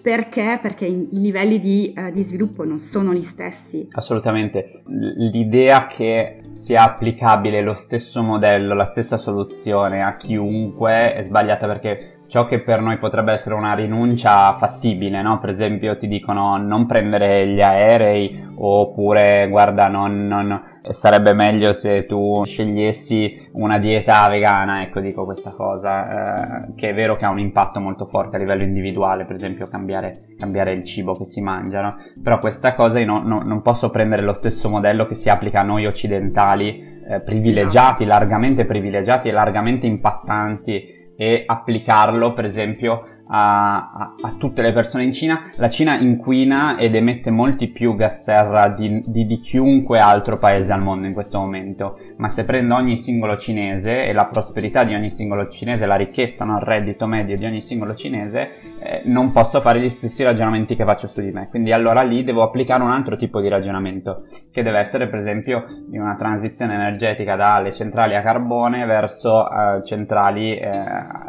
Perché? 0.00 0.60
Perché 0.62 0.86
i, 0.86 1.08
livelli 1.10 1.58
di, 1.58 1.92
uh, 1.96 2.12
di, 2.12 2.22
sviluppo 2.22 2.64
non 2.64 2.78
sono 2.78 3.12
gli 3.12 3.24
stessi. 3.24 3.88
Assolutamente. 3.90 4.82
L'idea 4.86 5.86
che 5.86 6.44
sia 6.52 6.84
applicabile 6.84 7.62
lo 7.62 7.74
stesso 7.74 8.22
modello, 8.22 8.74
la 8.74 8.84
stessa 8.84 9.18
soluzione 9.18 10.04
a 10.04 10.14
chiunque 10.14 11.14
è 11.14 11.22
sbagliata 11.22 11.66
perché 11.66 12.17
ciò 12.28 12.44
che 12.44 12.60
per 12.60 12.80
noi 12.80 12.98
potrebbe 12.98 13.32
essere 13.32 13.54
una 13.54 13.74
rinuncia 13.74 14.52
fattibile, 14.52 15.22
no? 15.22 15.38
Per 15.38 15.48
esempio 15.48 15.96
ti 15.96 16.06
dicono 16.06 16.58
non 16.58 16.86
prendere 16.86 17.46
gli 17.48 17.60
aerei 17.60 18.46
oppure 18.54 19.48
guarda 19.48 19.88
non, 19.88 20.26
non, 20.26 20.62
sarebbe 20.90 21.32
meglio 21.32 21.72
se 21.72 22.06
tu 22.06 22.42
scegliessi 22.44 23.48
una 23.52 23.78
dieta 23.78 24.28
vegana, 24.28 24.82
ecco 24.82 25.00
dico 25.00 25.24
questa 25.24 25.50
cosa, 25.50 26.66
eh, 26.66 26.74
che 26.74 26.90
è 26.90 26.94
vero 26.94 27.16
che 27.16 27.24
ha 27.24 27.30
un 27.30 27.38
impatto 27.38 27.80
molto 27.80 28.04
forte 28.04 28.36
a 28.36 28.38
livello 28.38 28.62
individuale, 28.62 29.24
per 29.24 29.36
esempio 29.36 29.66
cambiare, 29.68 30.34
cambiare 30.38 30.72
il 30.72 30.84
cibo 30.84 31.16
che 31.16 31.24
si 31.24 31.40
mangia, 31.40 31.80
no? 31.80 31.94
Però 32.22 32.38
questa 32.38 32.74
cosa 32.74 32.98
io 32.98 33.06
no, 33.06 33.22
no, 33.22 33.42
non 33.42 33.62
posso 33.62 33.90
prendere 33.90 34.22
lo 34.22 34.34
stesso 34.34 34.68
modello 34.68 35.06
che 35.06 35.14
si 35.14 35.30
applica 35.30 35.60
a 35.60 35.64
noi 35.64 35.86
occidentali 35.86 37.00
eh, 37.08 37.20
privilegiati, 37.20 38.04
largamente 38.04 38.66
privilegiati 38.66 39.28
e 39.28 39.32
largamente 39.32 39.86
impattanti 39.86 40.97
e 41.20 41.42
applicarlo 41.44 42.32
per 42.32 42.44
esempio 42.44 43.02
a, 43.28 44.14
a, 44.20 44.34
tutte 44.38 44.62
le 44.62 44.72
persone 44.72 45.04
in 45.04 45.12
Cina, 45.12 45.40
la 45.56 45.68
Cina 45.68 45.98
inquina 45.98 46.78
ed 46.78 46.94
emette 46.94 47.30
molti 47.30 47.68
più 47.68 47.94
gas 47.94 48.22
serra 48.22 48.68
di, 48.68 49.02
di, 49.04 49.26
di, 49.26 49.36
chiunque 49.36 49.98
altro 49.98 50.38
paese 50.38 50.72
al 50.72 50.82
mondo 50.82 51.06
in 51.06 51.12
questo 51.12 51.38
momento. 51.38 51.98
Ma 52.16 52.28
se 52.28 52.44
prendo 52.44 52.74
ogni 52.74 52.96
singolo 52.96 53.36
cinese 53.36 54.06
e 54.06 54.12
la 54.12 54.26
prosperità 54.26 54.84
di 54.84 54.94
ogni 54.94 55.10
singolo 55.10 55.48
cinese, 55.48 55.86
la 55.86 55.96
ricchezza, 55.96 56.44
no? 56.44 56.56
il 56.56 56.64
reddito 56.64 57.06
medio 57.06 57.36
di 57.36 57.44
ogni 57.44 57.60
singolo 57.60 57.94
cinese, 57.94 58.50
eh, 58.80 59.02
non 59.04 59.30
posso 59.32 59.60
fare 59.60 59.80
gli 59.80 59.90
stessi 59.90 60.22
ragionamenti 60.22 60.74
che 60.74 60.84
faccio 60.84 61.08
su 61.08 61.20
di 61.20 61.30
me. 61.30 61.48
Quindi 61.48 61.72
allora 61.72 62.02
lì 62.02 62.22
devo 62.22 62.42
applicare 62.42 62.82
un 62.82 62.90
altro 62.90 63.16
tipo 63.16 63.40
di 63.40 63.48
ragionamento, 63.48 64.24
che 64.50 64.62
deve 64.62 64.78
essere 64.78 65.08
per 65.08 65.18
esempio 65.18 65.64
di 65.86 65.98
una 65.98 66.14
transizione 66.14 66.74
energetica 66.74 67.36
dalle 67.36 67.72
centrali 67.72 68.14
a 68.14 68.22
carbone 68.22 68.86
verso 68.86 69.48
eh, 69.50 69.82
centrali 69.84 70.56
eh, 70.56 70.84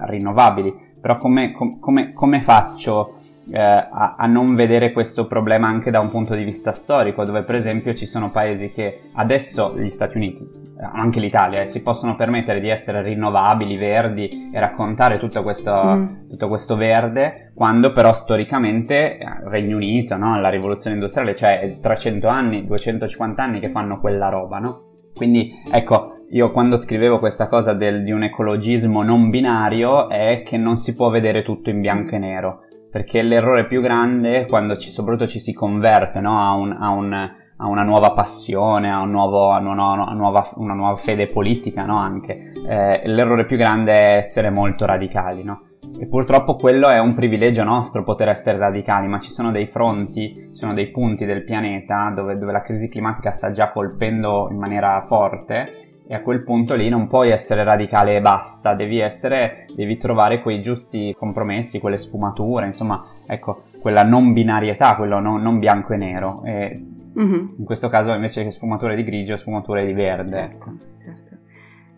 rinnovabili 0.06 0.88
però 1.00 1.18
come, 1.18 1.52
com, 1.52 1.80
come, 1.80 2.14
come 2.14 2.42
faccio 2.42 3.16
eh, 3.52 3.60
a, 3.60 4.16
a, 4.18 4.28
non 4.28 4.56
vedere 4.56 4.92
questo 4.92 5.28
problema 5.28 5.68
anche 5.68 5.92
da 5.92 6.00
un 6.00 6.10
punto 6.10 6.36
di 6.36 6.44
vista 6.44 6.72
storico, 6.72 7.26
dove 7.26 7.44
per 7.44 7.56
esempio 7.56 7.94
ci 7.94 8.06
sono 8.06 8.32
paesi 8.32 8.70
che 8.70 9.10
adesso, 9.14 9.78
gli 9.78 9.90
Stati 9.90 10.18
Uniti, 10.18 10.60
anche 10.82 11.20
l'Italia, 11.20 11.62
eh, 11.62 11.66
si 11.66 11.82
possono 11.82 12.16
permettere 12.16 12.60
di 12.60 12.70
essere 12.70 13.02
rinnovabili, 13.02 13.76
verdi 13.76 14.50
e 14.54 14.60
raccontare 14.60 15.18
tutto 15.18 15.44
questo, 15.44 15.74
mm. 15.74 16.28
tutto 16.30 16.48
questo 16.48 16.76
verde, 16.76 17.52
quando 17.54 17.92
però 17.92 18.14
storicamente 18.14 19.18
il 19.20 19.28
eh, 19.28 19.50
Regno 19.50 19.76
Unito, 19.76 20.16
no? 20.16 20.40
la 20.40 20.50
rivoluzione 20.50 20.96
industriale, 20.96 21.36
cioè 21.36 21.78
300 21.82 22.28
anni, 22.28 22.66
250 22.66 23.44
anni 23.44 23.60
che 23.60 23.70
fanno 23.70 24.00
quella 24.00 24.30
roba, 24.30 24.60
no? 24.60 24.84
Quindi 25.14 25.52
ecco, 25.70 26.19
io 26.32 26.52
quando 26.52 26.78
scrivevo 26.78 27.18
questa 27.18 27.48
cosa 27.48 27.74
del, 27.74 28.04
di 28.04 28.12
un 28.12 28.22
ecologismo 28.22 29.02
non 29.02 29.32
binario 29.32 30.10
è 30.10 30.44
che 30.46 30.58
non 30.58 30.76
si 30.76 30.94
può 30.94 31.10
vedere 31.10 31.42
tutto 31.42 31.72
in 31.72 31.82
bianco 31.82 32.16
e 32.16 32.20
nero, 32.20 32.60
perché 32.92 33.24
l'errore 33.24 33.66
più 33.66 33.82
grande 33.82 34.46
quando 34.46 34.78
ci, 34.78 34.92
soprattutto 34.92 35.28
ci 35.28 35.40
si 35.40 35.54
converte 35.54 36.22
no, 36.22 36.40
a, 36.40 36.54
un, 36.54 36.72
a, 36.72 36.92
un, 36.92 37.14
a, 37.14 37.68
una 37.68 37.82
nuova 37.82 38.12
passione, 38.12 38.92
a, 38.92 39.00
un 39.00 39.10
nuovo, 39.10 39.52
a 39.52 39.58
una, 39.58 39.74
nuova, 40.14 40.48
una, 40.58 40.74
nuova, 40.76 40.96
fede 40.98 41.28
politica 41.28 41.86
no, 41.86 41.98
anche, 41.98 42.52
eh, 42.68 43.02
l'errore 43.06 43.46
più 43.46 43.58
grande 43.58 43.92
è 43.92 44.18
essere 44.18 44.52
molto 44.52 44.86
radicali, 44.86 45.44
no? 45.44 45.64
E 46.00 46.08
purtroppo 46.08 46.56
quello 46.56 46.90
è 46.90 47.00
un 47.00 47.16
privilegio 47.16 47.64
nostro 47.64 48.04
poter 48.04 48.30
essere 48.30 48.60
radicali, 48.60 49.08
ma 49.08 49.18
ci 49.18 49.32
sono 49.32 49.50
dei 49.50 49.66
fronti, 49.66 50.34
ci 50.36 50.56
sono 50.56 50.74
dei 50.74 50.92
punti 50.92 51.26
del 51.26 51.44
pianeta 51.44 52.12
dove, 52.16 52.38
dove 52.38 52.52
la 52.52 52.62
crisi 52.62 52.88
climatica 52.88 53.32
sta 53.32 53.52
già 53.52 53.72
colpendo 53.72 54.48
in 54.52 54.58
maniera 54.58 55.02
forte 55.06 55.88
e 56.12 56.16
a 56.16 56.22
quel 56.22 56.42
punto 56.42 56.74
lì 56.74 56.90
non 56.90 57.06
puoi 57.06 57.30
essere 57.30 57.64
radicale 57.64 58.16
e 58.16 58.20
basta, 58.20 58.74
devi 58.74 58.98
essere, 58.98 59.68
devi 59.76 59.96
trovare 59.98 60.42
quei 60.42 60.60
giusti 60.60 61.14
compromessi, 61.16 61.80
quelle 61.80 62.00
sfumature, 62.00 62.66
insomma, 62.66 63.06
ecco, 63.28 63.66
quella 63.80 64.04
non 64.04 64.34
binarietà, 64.34 64.96
quello 64.96 65.20
non, 65.20 65.40
non 65.40 65.60
bianco 65.60 65.94
e 65.94 65.98
nero. 65.98 66.42
E 66.46 66.84
mm-hmm. 67.16 67.48
In 67.58 67.64
questo 67.64 67.90
caso 67.90 68.12
invece 68.12 68.44
che 68.44 68.50
sfumature 68.50 68.96
di 68.96 69.04
grigio, 69.04 69.38
sfumature 69.38 69.86
di 69.86 69.94
verde. 69.94 70.32
Certo, 70.32 70.78
certo. 71.00 71.38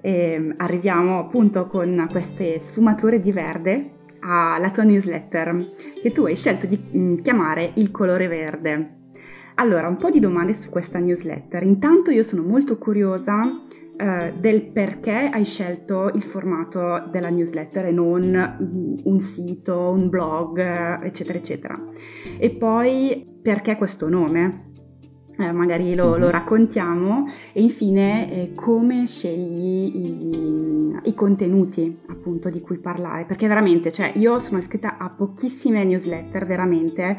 E 0.01 0.55
arriviamo 0.57 1.17
appunto 1.17 1.67
con 1.67 2.09
queste 2.11 2.59
sfumature 2.59 3.17
di 3.21 3.31
verde 3.31 3.91
alla 4.19 4.71
tua 4.71 4.83
newsletter 4.83 5.71
che 6.01 6.11
tu 6.11 6.25
hai 6.25 6.35
scelto 6.35 6.65
di 6.65 6.77
mm, 6.77 7.15
chiamare 7.19 7.71
il 7.75 7.91
colore 7.91 8.27
verde. 8.27 8.95
Allora, 9.55 9.87
un 9.87 9.95
po' 9.95 10.09
di 10.09 10.19
domande 10.19 10.51
su 10.51 10.69
questa 10.69 10.99
newsletter. 10.99 11.63
Intanto 11.63 12.11
io 12.11 12.23
sono 12.23 12.43
molto 12.43 12.77
curiosa 12.77 13.69
eh, 13.97 14.33
del 14.39 14.71
perché 14.71 15.29
hai 15.31 15.45
scelto 15.45 16.09
il 16.13 16.23
formato 16.23 17.07
della 17.11 17.29
newsletter 17.29 17.85
e 17.85 17.91
non 17.91 18.99
un 19.03 19.19
sito, 19.19 19.91
un 19.91 20.09
blog, 20.09 20.59
eccetera, 21.03 21.37
eccetera. 21.37 21.79
E 22.39 22.49
poi 22.51 23.39
perché 23.41 23.77
questo 23.77 24.09
nome? 24.09 24.69
Eh, 25.37 25.51
magari 25.51 25.95
lo, 25.95 26.17
lo, 26.17 26.25
mhm. 26.25 26.31
raccontiamo 26.31 27.23
e 27.53 27.61
infine 27.61 28.31
eh, 28.31 28.53
come 28.53 29.05
scegli 29.05 29.95
i, 29.95 30.99
i, 31.03 31.13
contenuti 31.15 31.99
appunto 32.09 32.49
di 32.49 32.59
cui 32.59 32.79
parlare 32.79 33.25
perché 33.25 33.47
veramente 33.47 33.93
cioè 33.93 34.11
io 34.15 34.39
sono 34.39 34.59
iscritta 34.59 34.97
a 34.97 35.09
pochissime 35.09 35.85
newsletter 35.85 36.45
veramente 36.45 37.17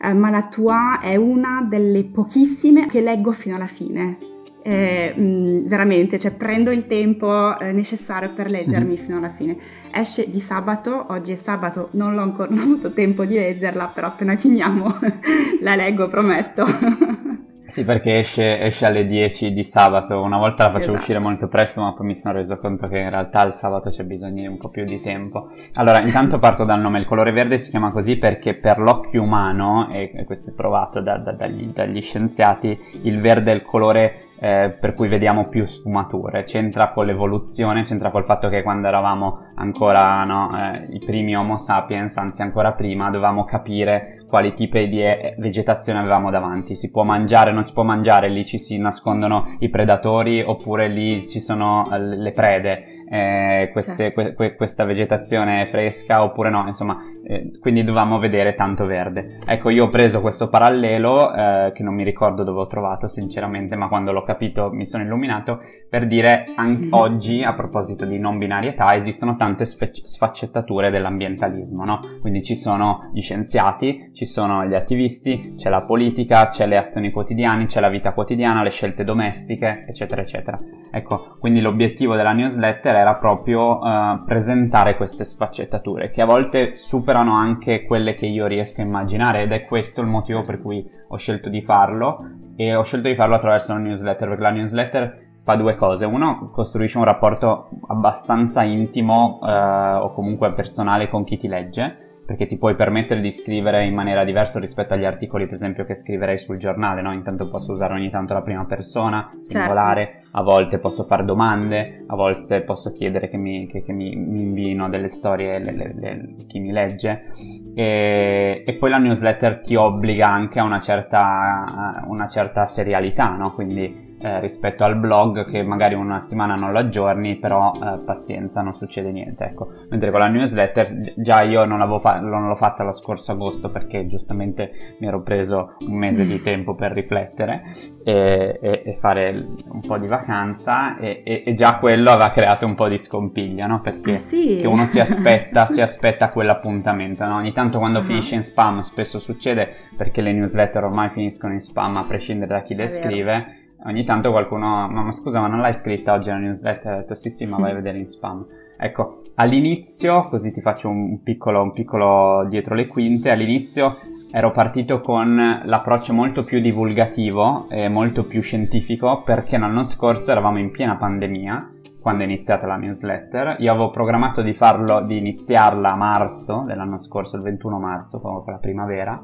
eh, 0.00 0.14
ma 0.14 0.30
la 0.30 0.48
tua 0.48 1.00
è 1.00 1.16
una 1.16 1.66
delle 1.68 2.06
pochissime 2.06 2.86
che 2.86 3.02
leggo 3.02 3.30
fino 3.30 3.56
alla 3.56 3.66
fine 3.66 4.29
eh, 4.62 5.12
mh, 5.16 5.22
mm, 5.22 5.66
veramente, 5.66 6.18
cioè 6.18 6.32
prendo 6.32 6.70
il 6.70 6.86
tempo 6.86 7.58
eh, 7.58 7.72
necessario 7.72 8.32
per 8.32 8.50
leggermi 8.50 8.96
sì. 8.96 9.04
fino 9.04 9.16
alla 9.18 9.28
fine. 9.28 9.56
Esce 9.92 10.28
di 10.28 10.40
sabato, 10.40 11.06
oggi 11.08 11.32
è 11.32 11.36
sabato, 11.36 11.88
non 11.92 12.14
l'ho 12.14 12.22
ancora 12.22 12.48
non 12.54 12.58
ho 12.58 12.62
avuto 12.64 12.92
tempo 12.92 13.24
di 13.24 13.34
leggerla, 13.34 13.90
però 13.94 14.08
appena 14.08 14.36
finiamo 14.36 14.98
la 15.62 15.74
leggo, 15.74 16.06
prometto. 16.06 16.64
Sì, 17.70 17.84
perché 17.84 18.18
esce, 18.18 18.60
esce, 18.60 18.84
alle 18.84 19.06
10 19.06 19.52
di 19.52 19.62
sabato. 19.62 20.20
Una 20.20 20.38
volta 20.38 20.64
la 20.64 20.70
facevo 20.70 20.90
esatto. 20.90 20.98
uscire 20.98 21.20
molto 21.20 21.46
presto, 21.46 21.80
ma 21.80 21.92
poi 21.94 22.04
mi 22.04 22.16
sono 22.16 22.34
reso 22.34 22.56
conto 22.56 22.88
che 22.88 22.98
in 22.98 23.10
realtà 23.10 23.42
il 23.42 23.52
sabato 23.52 23.90
c'è 23.90 24.02
bisogno 24.02 24.40
di 24.40 24.48
un 24.48 24.58
po' 24.58 24.70
più 24.70 24.84
di 24.84 25.00
tempo. 25.00 25.50
Allora, 25.74 26.00
intanto 26.00 26.40
parto 26.40 26.64
dal 26.64 26.80
nome. 26.80 26.98
Il 26.98 27.04
colore 27.04 27.30
verde 27.30 27.58
si 27.58 27.70
chiama 27.70 27.92
così 27.92 28.18
perché 28.18 28.54
per 28.56 28.80
l'occhio 28.80 29.22
umano, 29.22 29.88
e 29.92 30.24
questo 30.26 30.50
è 30.50 30.54
provato 30.54 31.00
da, 31.00 31.18
da, 31.18 31.30
dagli, 31.30 31.66
dagli 31.66 32.02
scienziati, 32.02 32.76
il 33.02 33.20
verde 33.20 33.52
è 33.52 33.54
il 33.54 33.62
colore 33.62 34.29
eh, 34.40 34.74
per 34.78 34.94
cui 34.94 35.08
vediamo 35.08 35.48
più 35.48 35.64
sfumature. 35.66 36.42
C'entra 36.42 36.90
con 36.92 37.04
l'evoluzione, 37.04 37.82
c'entra 37.82 38.10
col 38.10 38.24
fatto 38.24 38.48
che 38.48 38.62
quando 38.62 38.88
eravamo 38.88 39.50
ancora 39.56 40.24
no, 40.24 40.50
eh, 40.56 40.86
i 40.90 40.98
primi 40.98 41.36
Homo 41.36 41.58
sapiens, 41.58 42.16
anzi 42.16 42.40
ancora 42.40 42.72
prima, 42.72 43.10
dovevamo 43.10 43.44
capire 43.44 44.19
quali 44.30 44.54
tipi 44.54 44.88
di 44.88 45.02
eh, 45.02 45.34
vegetazione 45.36 45.98
avevamo 45.98 46.30
davanti. 46.30 46.74
Si 46.74 46.90
può 46.90 47.02
mangiare, 47.02 47.52
non 47.52 47.62
si 47.62 47.74
può 47.74 47.82
mangiare, 47.82 48.30
lì 48.30 48.46
ci 48.46 48.58
si 48.58 48.78
nascondono 48.78 49.56
i 49.58 49.68
predatori 49.68 50.40
oppure 50.40 50.88
lì 50.88 51.28
ci 51.28 51.40
sono 51.40 51.86
eh, 51.92 51.98
le 51.98 52.32
prede, 52.32 53.04
eh, 53.10 53.68
queste, 53.72 54.12
certo. 54.12 54.32
que- 54.34 54.54
questa 54.54 54.84
vegetazione 54.84 55.60
è 55.60 55.66
fresca 55.66 56.22
oppure 56.22 56.48
no, 56.48 56.64
insomma, 56.66 56.96
eh, 57.26 57.58
quindi 57.60 57.82
dovevamo 57.82 58.18
vedere 58.18 58.54
tanto 58.54 58.86
verde. 58.86 59.38
Ecco, 59.44 59.68
io 59.70 59.84
ho 59.84 59.88
preso 59.88 60.20
questo 60.20 60.48
parallelo, 60.48 61.34
eh, 61.34 61.72
che 61.74 61.82
non 61.82 61.94
mi 61.94 62.04
ricordo 62.04 62.44
dove 62.44 62.60
ho 62.60 62.66
trovato 62.66 63.08
sinceramente, 63.08 63.76
ma 63.76 63.88
quando 63.88 64.12
l'ho 64.12 64.22
capito 64.22 64.70
mi 64.70 64.86
sono 64.86 65.02
illuminato, 65.02 65.58
per 65.88 66.06
dire 66.06 66.52
anche 66.54 66.84
mm-hmm. 66.84 66.92
oggi, 66.92 67.42
a 67.42 67.52
proposito 67.54 68.04
di 68.04 68.18
non 68.18 68.38
binarietà, 68.38 68.94
esistono 68.94 69.34
tante 69.34 69.64
sfe- 69.64 69.90
sfaccettature 69.92 70.90
dell'ambientalismo, 70.90 71.84
no? 71.84 72.00
Quindi 72.20 72.42
ci 72.42 72.56
sono 72.56 73.10
gli 73.12 73.20
scienziati, 73.20 74.10
ci 74.20 74.26
sono 74.26 74.66
gli 74.66 74.74
attivisti, 74.74 75.54
c'è 75.56 75.70
la 75.70 75.80
politica, 75.80 76.48
c'è 76.48 76.66
le 76.66 76.76
azioni 76.76 77.10
quotidiane, 77.10 77.64
c'è 77.64 77.80
la 77.80 77.88
vita 77.88 78.12
quotidiana, 78.12 78.62
le 78.62 78.68
scelte 78.68 79.02
domestiche, 79.02 79.86
eccetera, 79.88 80.20
eccetera. 80.20 80.60
Ecco, 80.92 81.38
quindi 81.38 81.62
l'obiettivo 81.62 82.16
della 82.16 82.34
newsletter 82.34 82.96
era 82.96 83.14
proprio 83.14 83.78
uh, 83.78 84.22
presentare 84.26 84.98
queste 84.98 85.24
sfaccettature, 85.24 86.10
che 86.10 86.20
a 86.20 86.26
volte 86.26 86.74
superano 86.74 87.34
anche 87.34 87.86
quelle 87.86 88.12
che 88.12 88.26
io 88.26 88.46
riesco 88.46 88.82
a 88.82 88.84
immaginare 88.84 89.40
ed 89.40 89.52
è 89.52 89.64
questo 89.64 90.02
il 90.02 90.08
motivo 90.08 90.42
per 90.42 90.60
cui 90.60 90.86
ho 91.08 91.16
scelto 91.16 91.48
di 91.48 91.62
farlo 91.62 92.18
e 92.56 92.74
ho 92.74 92.82
scelto 92.82 93.08
di 93.08 93.14
farlo 93.14 93.36
attraverso 93.36 93.72
una 93.72 93.80
newsletter, 93.80 94.28
perché 94.28 94.42
la 94.42 94.50
newsletter 94.50 95.28
fa 95.42 95.56
due 95.56 95.76
cose. 95.76 96.04
Uno, 96.04 96.50
costruisce 96.52 96.98
un 96.98 97.04
rapporto 97.04 97.70
abbastanza 97.86 98.64
intimo 98.64 99.38
uh, 99.40 100.02
o 100.02 100.12
comunque 100.12 100.52
personale 100.52 101.08
con 101.08 101.24
chi 101.24 101.38
ti 101.38 101.48
legge, 101.48 102.09
perché 102.30 102.46
ti 102.46 102.58
puoi 102.58 102.76
permettere 102.76 103.20
di 103.20 103.32
scrivere 103.32 103.84
in 103.84 103.92
maniera 103.92 104.22
diversa 104.22 104.60
rispetto 104.60 104.94
agli 104.94 105.04
articoli, 105.04 105.46
per 105.46 105.54
esempio, 105.54 105.84
che 105.84 105.96
scriverei 105.96 106.38
sul 106.38 106.58
giornale, 106.58 107.02
no? 107.02 107.12
Intanto 107.12 107.48
posso 107.48 107.72
usare 107.72 107.94
ogni 107.94 108.08
tanto 108.08 108.34
la 108.34 108.42
prima 108.42 108.64
persona, 108.66 109.36
singolare, 109.40 110.20
certo. 110.22 110.36
a 110.36 110.42
volte 110.42 110.78
posso 110.78 111.02
fare 111.02 111.24
domande, 111.24 112.04
a 112.06 112.14
volte 112.14 112.60
posso 112.60 112.92
chiedere 112.92 113.28
che 113.28 113.36
mi, 113.36 113.66
che, 113.66 113.82
che 113.82 113.92
mi, 113.92 114.14
mi 114.14 114.42
invino 114.42 114.88
delle 114.88 115.08
storie 115.08 115.58
le, 115.58 115.72
le, 115.72 115.92
le, 115.92 116.34
chi 116.46 116.60
mi 116.60 116.70
legge. 116.70 117.32
E, 117.74 118.62
e, 118.64 118.74
poi 118.74 118.90
la 118.90 118.98
newsletter 118.98 119.58
ti 119.58 119.74
obbliga 119.74 120.28
anche 120.28 120.60
a 120.60 120.62
una 120.62 120.78
certa, 120.78 122.04
una 122.06 122.26
certa 122.26 122.64
serialità, 122.64 123.34
no? 123.34 123.52
Quindi 123.54 124.09
eh, 124.22 124.38
rispetto 124.40 124.84
al 124.84 124.96
blog 124.96 125.46
che 125.46 125.62
magari 125.62 125.94
una 125.94 126.20
settimana 126.20 126.54
non 126.54 126.72
lo 126.72 126.78
aggiorni, 126.78 127.36
però 127.36 127.72
eh, 127.72 127.98
pazienza, 128.04 128.60
non 128.60 128.74
succede 128.74 129.12
niente. 129.12 129.44
Ecco. 129.44 129.68
Mentre 129.88 130.10
con 130.10 130.20
la 130.20 130.26
newsletter 130.26 131.14
già 131.16 131.40
io 131.40 131.64
non, 131.64 131.98
fa- 132.00 132.20
non 132.20 132.46
l'ho 132.46 132.54
fatta 132.54 132.84
lo 132.84 132.92
scorso 132.92 133.32
agosto 133.32 133.70
perché 133.70 134.06
giustamente 134.06 134.96
mi 134.98 135.06
ero 135.06 135.22
preso 135.22 135.74
un 135.80 135.96
mese 135.96 136.26
di 136.26 136.42
tempo 136.42 136.74
per 136.74 136.92
riflettere 136.92 137.62
e, 138.04 138.58
e, 138.60 138.82
e 138.84 138.94
fare 138.94 139.30
un 139.68 139.80
po' 139.80 139.96
di 139.96 140.06
vacanza 140.06 140.98
e, 140.98 141.22
e, 141.24 141.54
già 141.54 141.78
quello 141.78 142.10
aveva 142.10 142.30
creato 142.30 142.66
un 142.66 142.74
po' 142.74 142.88
di 142.88 142.98
scompiglio, 142.98 143.66
no? 143.66 143.80
Perché 143.80 144.14
ah, 144.14 144.18
sì. 144.18 144.62
uno 144.66 144.84
si 144.84 145.00
aspetta, 145.00 145.64
si 145.64 145.80
aspetta 145.82 146.28
quell'appuntamento, 146.28 147.24
no? 147.24 147.36
Ogni 147.36 147.52
tanto 147.52 147.78
quando 147.78 148.00
uh-huh. 148.00 148.04
finisce 148.04 148.34
in 148.34 148.42
spam, 148.42 148.80
spesso 148.80 149.18
succede 149.18 149.72
perché 149.96 150.20
le 150.20 150.32
newsletter 150.32 150.84
ormai 150.84 151.08
finiscono 151.08 151.54
in 151.54 151.60
spam 151.60 151.96
a 151.96 152.04
prescindere 152.04 152.52
da 152.52 152.62
chi 152.62 152.74
le 152.74 152.86
scrive 152.86 153.59
ogni 153.84 154.04
tanto 154.04 154.30
qualcuno, 154.30 154.88
ma, 154.88 155.02
ma 155.02 155.12
scusa 155.12 155.40
ma 155.40 155.46
non 155.46 155.60
l'hai 155.60 155.74
scritta 155.74 156.12
oggi 156.14 156.28
nella 156.28 156.40
newsletter? 156.40 156.92
Ho 156.92 156.96
detto 156.98 157.14
sì 157.14 157.30
sì 157.30 157.46
ma 157.46 157.56
vai 157.60 157.72
a 157.72 157.74
vedere 157.74 157.98
in 157.98 158.08
spam. 158.08 158.46
Ecco, 158.78 159.12
all'inizio, 159.34 160.28
così 160.28 160.50
ti 160.50 160.60
faccio 160.60 160.88
un 160.88 161.22
piccolo, 161.22 161.62
un 161.62 161.72
piccolo 161.72 162.46
dietro 162.48 162.74
le 162.74 162.86
quinte, 162.86 163.30
all'inizio 163.30 163.98
ero 164.32 164.52
partito 164.52 165.00
con 165.00 165.60
l'approccio 165.64 166.14
molto 166.14 166.44
più 166.44 166.60
divulgativo 166.60 167.66
e 167.68 167.88
molto 167.88 168.24
più 168.24 168.40
scientifico 168.40 169.22
perché 169.22 169.58
l'anno 169.58 169.82
scorso 169.84 170.30
eravamo 170.30 170.58
in 170.58 170.70
piena 170.70 170.96
pandemia 170.96 171.72
quando 172.00 172.22
è 172.22 172.26
iniziata 172.26 172.66
la 172.66 172.76
newsletter. 172.76 173.56
Io 173.58 173.70
avevo 173.70 173.90
programmato 173.90 174.40
di 174.40 174.54
farlo, 174.54 175.02
di 175.02 175.18
iniziarla 175.18 175.92
a 175.92 175.96
marzo 175.96 176.64
dell'anno 176.66 176.98
scorso, 176.98 177.36
il 177.36 177.42
21 177.42 177.78
marzo, 177.78 178.20
con 178.20 178.42
la 178.46 178.58
primavera, 178.58 179.22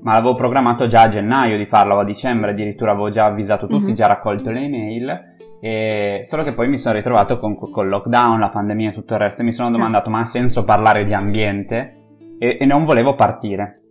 ma 0.00 0.12
l'avevo 0.14 0.34
programmato 0.34 0.86
già 0.86 1.02
a 1.02 1.08
gennaio 1.08 1.56
di 1.56 1.66
farlo, 1.66 1.98
a 1.98 2.04
dicembre 2.04 2.50
addirittura 2.50 2.92
avevo 2.92 3.10
già 3.10 3.26
avvisato 3.26 3.66
tutti, 3.66 3.84
mm-hmm. 3.84 3.94
già 3.94 4.06
raccolto 4.06 4.50
le 4.50 4.60
email. 4.60 5.36
E 5.60 6.20
solo 6.22 6.44
che 6.44 6.52
poi 6.52 6.68
mi 6.68 6.78
sono 6.78 6.94
ritrovato 6.94 7.38
con, 7.38 7.58
con 7.58 7.84
il 7.84 7.90
lockdown, 7.90 8.38
la 8.38 8.48
pandemia 8.48 8.90
e 8.90 8.92
tutto 8.92 9.14
il 9.14 9.20
resto 9.20 9.42
e 9.42 9.44
mi 9.44 9.52
sono 9.52 9.70
domandato 9.70 10.08
ma 10.08 10.20
ha 10.20 10.24
senso 10.24 10.64
parlare 10.64 11.04
di 11.04 11.12
ambiente? 11.12 11.96
E, 12.38 12.58
e 12.60 12.64
non 12.64 12.84
volevo 12.84 13.14
partire. 13.14 13.87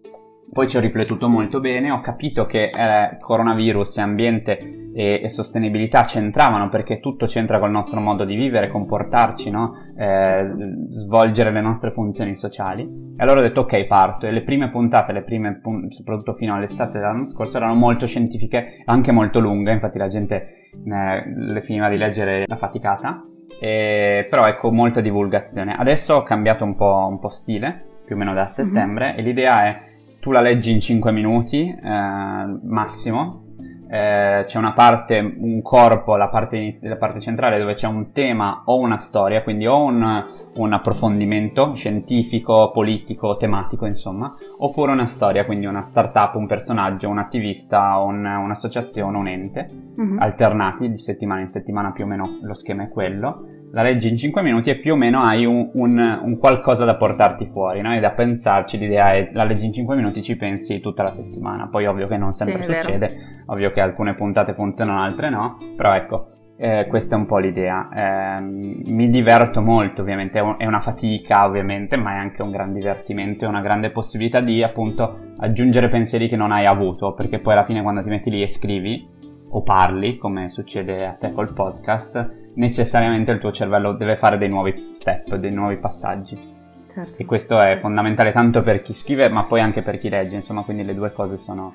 Poi 0.52 0.68
ci 0.68 0.78
ho 0.78 0.80
riflettuto 0.80 1.28
molto 1.28 1.60
bene, 1.60 1.92
ho 1.92 2.00
capito 2.00 2.46
che 2.46 2.70
eh, 2.74 3.18
coronavirus 3.20 3.98
e 3.98 4.02
ambiente 4.02 4.58
e, 4.94 5.20
e, 5.22 5.30
sostenibilità 5.30 6.02
c'entravano 6.02 6.70
perché 6.70 7.00
tutto 7.00 7.28
c'entra 7.28 7.60
col 7.60 7.70
nostro 7.70 8.00
modo 8.00 8.26
di 8.26 8.36
vivere, 8.36 8.68
comportarci, 8.68 9.52
no? 9.52 9.74
eh, 9.96 10.44
svolgere 10.90 11.52
le 11.52 11.62
nostre 11.62 11.92
funzioni 11.92 12.36
sociali. 12.36 12.82
E 12.84 13.22
allora 13.22 13.42
ho 13.42 13.44
detto 13.44 13.62
ok 13.62 13.86
parto 13.86 14.26
e 14.26 14.32
le 14.32 14.42
prime 14.42 14.70
puntate, 14.70 15.12
le 15.12 15.22
prime 15.22 15.62
soprattutto 15.90 16.34
fino 16.34 16.56
all'estate 16.56 16.98
dell'anno 16.98 17.28
scorso 17.28 17.58
erano 17.58 17.76
molto 17.76 18.08
scientifiche, 18.08 18.82
anche 18.86 19.12
molto 19.12 19.40
lunghe, 19.40 19.72
infatti 19.72 20.00
la 20.00 20.08
gente 20.08 20.70
eh, 20.84 21.24
le 21.36 21.62
finiva 21.62 21.90
di 21.90 21.98
leggere 21.98 22.46
la 22.48 22.56
faticata. 22.56 23.24
E, 23.60 24.26
però 24.30 24.48
ecco 24.48 24.72
molta 24.72 25.02
divulgazione. 25.02 25.76
Adesso 25.76 26.16
ho 26.16 26.24
cambiato 26.24 26.64
un 26.64 26.74
po', 26.74 27.08
un 27.08 27.20
po 27.20 27.30
stile, 27.30 27.86
più 28.06 28.16
o 28.16 28.18
meno 28.18 28.34
da 28.34 28.48
settembre, 28.48 29.10
mm-hmm. 29.10 29.20
e 29.20 29.22
l'idea 29.22 29.66
è 29.66 29.87
tu 30.28 30.34
la 30.34 30.42
leggi 30.42 30.74
in 30.74 30.82
5 30.82 31.14
minuti 31.14 31.70
eh, 31.70 32.60
massimo. 32.64 33.46
Eh, 33.90 34.44
c'è 34.46 34.58
una 34.58 34.74
parte, 34.74 35.20
un 35.20 35.62
corpo, 35.62 36.18
la 36.18 36.28
parte, 36.28 36.58
iniz- 36.58 36.84
la 36.84 36.98
parte, 36.98 37.22
centrale 37.22 37.58
dove 37.58 37.74
c'è 37.76 37.88
un 37.88 38.12
tema 38.12 38.64
o 38.66 38.78
una 38.78 38.98
storia, 38.98 39.42
quindi 39.42 39.66
o 39.66 39.82
un, 39.82 40.26
un, 40.56 40.74
approfondimento 40.74 41.74
scientifico, 41.76 42.72
politico, 42.72 43.38
tematico, 43.38 43.86
insomma, 43.86 44.36
oppure 44.58 44.92
una 44.92 45.06
storia, 45.06 45.46
quindi 45.46 45.66
una 45.66 45.82
startup, 45.82 46.36
un 46.36 46.46
personaggio, 46.46 47.08
un 47.08 47.20
attivista, 47.20 47.98
un, 48.00 48.26
un'associazione, 48.26 49.18
un 49.18 49.28
ente, 49.30 49.72
mm-hmm. 49.98 50.20
alternati 50.20 50.90
di 50.90 50.98
settimana 50.98 51.40
in 51.40 51.48
settimana 51.48 51.94
più 51.94 52.04
o 52.04 52.08
meno 52.08 52.40
lo 52.42 52.54
schema 52.54 52.84
è 52.84 52.90
quello 52.90 53.57
la 53.72 53.82
leggi 53.82 54.10
in 54.10 54.18
5 54.18 54.42
minuti 54.42 54.70
e 54.70 54.78
più 54.78 54.94
o 54.94 54.96
meno 54.96 55.24
hai 55.24 55.46
un, 55.46 55.70
un, 55.74 56.20
un 56.24 56.38
qualcosa 56.38 56.86
da 56.86 56.96
portarti 56.96 57.46
fuori, 57.48 57.82
no? 57.82 57.94
E 57.94 58.00
da 58.00 58.12
pensarci, 58.12 58.78
l'idea 58.78 59.14
è 59.14 59.28
la 59.32 59.44
leggi 59.44 59.66
in 59.66 59.74
5 59.74 59.96
minuti, 59.96 60.24
ci 60.24 60.38
pensi 60.38 60.80
tutta 60.80 61.04
la 61.04 61.12
settimana. 61.12 61.68
Poi 61.68 61.86
ovvio 61.86 62.08
che 62.08 62.18
non 62.18 62.34
sempre 62.34 62.64
sì, 62.64 62.74
succede, 62.74 63.44
ovvio 63.48 63.72
che 63.72 63.82
alcune 63.82 64.14
puntate 64.14 64.54
funzionano, 64.54 65.02
altre 65.02 65.30
no, 65.30 65.58
però 65.76 65.94
ecco, 65.94 66.26
eh, 66.58 66.88
questa 66.88 67.16
è 67.16 67.20
un 67.20 67.26
po' 67.26 67.38
l'idea. 67.38 67.90
Eh, 67.94 68.42
mi 68.42 69.10
diverto 69.10 69.62
molto, 69.62 70.02
ovviamente, 70.02 70.40
è, 70.40 70.42
un, 70.42 70.56
è, 70.58 70.66
una 70.66 70.80
fatica, 70.80 71.46
ovviamente, 71.46 71.98
ma 71.98 72.14
è 72.14 72.18
anche 72.18 72.42
un 72.42 72.52
gran 72.52 72.72
divertimento 72.72 73.46
e 73.46 73.48
una 73.48 73.62
grande 73.62 73.92
possibilità 73.92 74.40
di 74.40 74.64
appunto 74.64 75.34
aggiungere 75.40 75.88
pensieri 75.90 76.28
che 76.28 76.36
non 76.36 76.52
hai 76.52 76.66
avuto, 76.66 77.14
perché 77.14 77.40
poi 77.40 77.54
alla 77.54 77.66
fine 77.66 77.82
quando 77.82 78.02
ti 78.02 78.10
metti 78.10 78.30
lì 78.30 78.42
e 78.42 78.48
scrivi 78.48 79.16
o 79.50 79.62
parli, 79.62 80.18
come 80.18 80.50
succede 80.50 81.06
a 81.06 81.14
te 81.14 81.32
col 81.32 81.54
podcast, 81.54 82.52
necessariamente 82.56 83.32
il 83.32 83.40
tuo 83.40 83.52
cervello 83.52 83.94
deve 83.94 84.16
fare 84.16 84.38
dei 84.38 84.50
nuovi 84.50 84.90
step, 84.92 85.36
dei 85.36 85.52
nuovi 85.52 85.78
passaggi. 85.78 86.56
Certo. 86.88 87.22
E 87.22 87.26
questo 87.26 87.60
è 87.60 87.78
fondamentale 87.78 88.32
tanto 88.32 88.64
per 88.64 88.82
chi 88.82 88.94
scrive, 88.94 89.30
ma 89.30 89.46
poi 89.46 89.62
anche 89.62 89.84
per 89.84 90.00
chi 90.00 90.10
legge, 90.10 90.36
insomma, 90.36 90.64
quindi 90.64 90.84
le 90.84 90.96
due 90.96 91.12
cose 91.12 91.38
sono... 91.38 91.72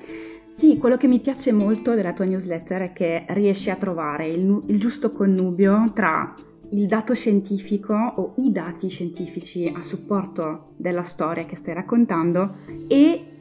Sì, 0.47 0.77
quello 0.77 0.97
che 0.97 1.07
mi 1.07 1.19
piace 1.19 1.51
molto 1.51 1.95
della 1.95 2.13
tua 2.13 2.25
newsletter 2.25 2.81
è 2.81 2.93
che 2.93 3.25
riesci 3.29 3.69
a 3.69 3.75
trovare 3.75 4.27
il, 4.27 4.63
il 4.67 4.79
giusto 4.79 5.11
connubio 5.11 5.91
tra 5.93 6.35
il 6.71 6.87
dato 6.87 7.13
scientifico 7.13 7.93
o 7.93 8.33
i 8.37 8.51
dati 8.51 8.89
scientifici 8.89 9.71
a 9.73 9.81
supporto 9.81 10.73
della 10.77 11.03
storia 11.03 11.45
che 11.45 11.55
stai 11.55 11.73
raccontando 11.73 12.55
e 12.87 13.32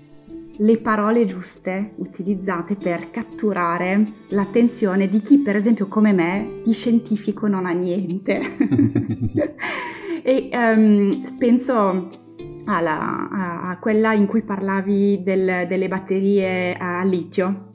le 0.59 0.79
parole 0.79 1.25
giuste 1.27 1.95
utilizzate 1.97 2.77
per 2.77 3.11
catturare 3.11 4.13
l'attenzione 4.29 5.09
di 5.09 5.21
chi, 5.21 5.39
per 5.39 5.57
esempio, 5.57 5.89
come 5.89 6.13
me, 6.13 6.61
di 6.63 6.73
scientifico 6.73 7.47
non 7.47 7.67
ha 7.67 7.73
niente. 7.73 8.41
e 10.23 10.51
um, 10.53 11.23
penso 11.39 12.11
alla, 12.67 13.29
a, 13.31 13.71
a, 13.71 13.79
quella 13.79 14.13
in 14.13 14.27
cui 14.27 14.43
parlavi 14.43 15.23
del, 15.23 15.67
delle 15.67 15.89
batterie 15.89 16.75
a 16.75 17.03
litio 17.03 17.72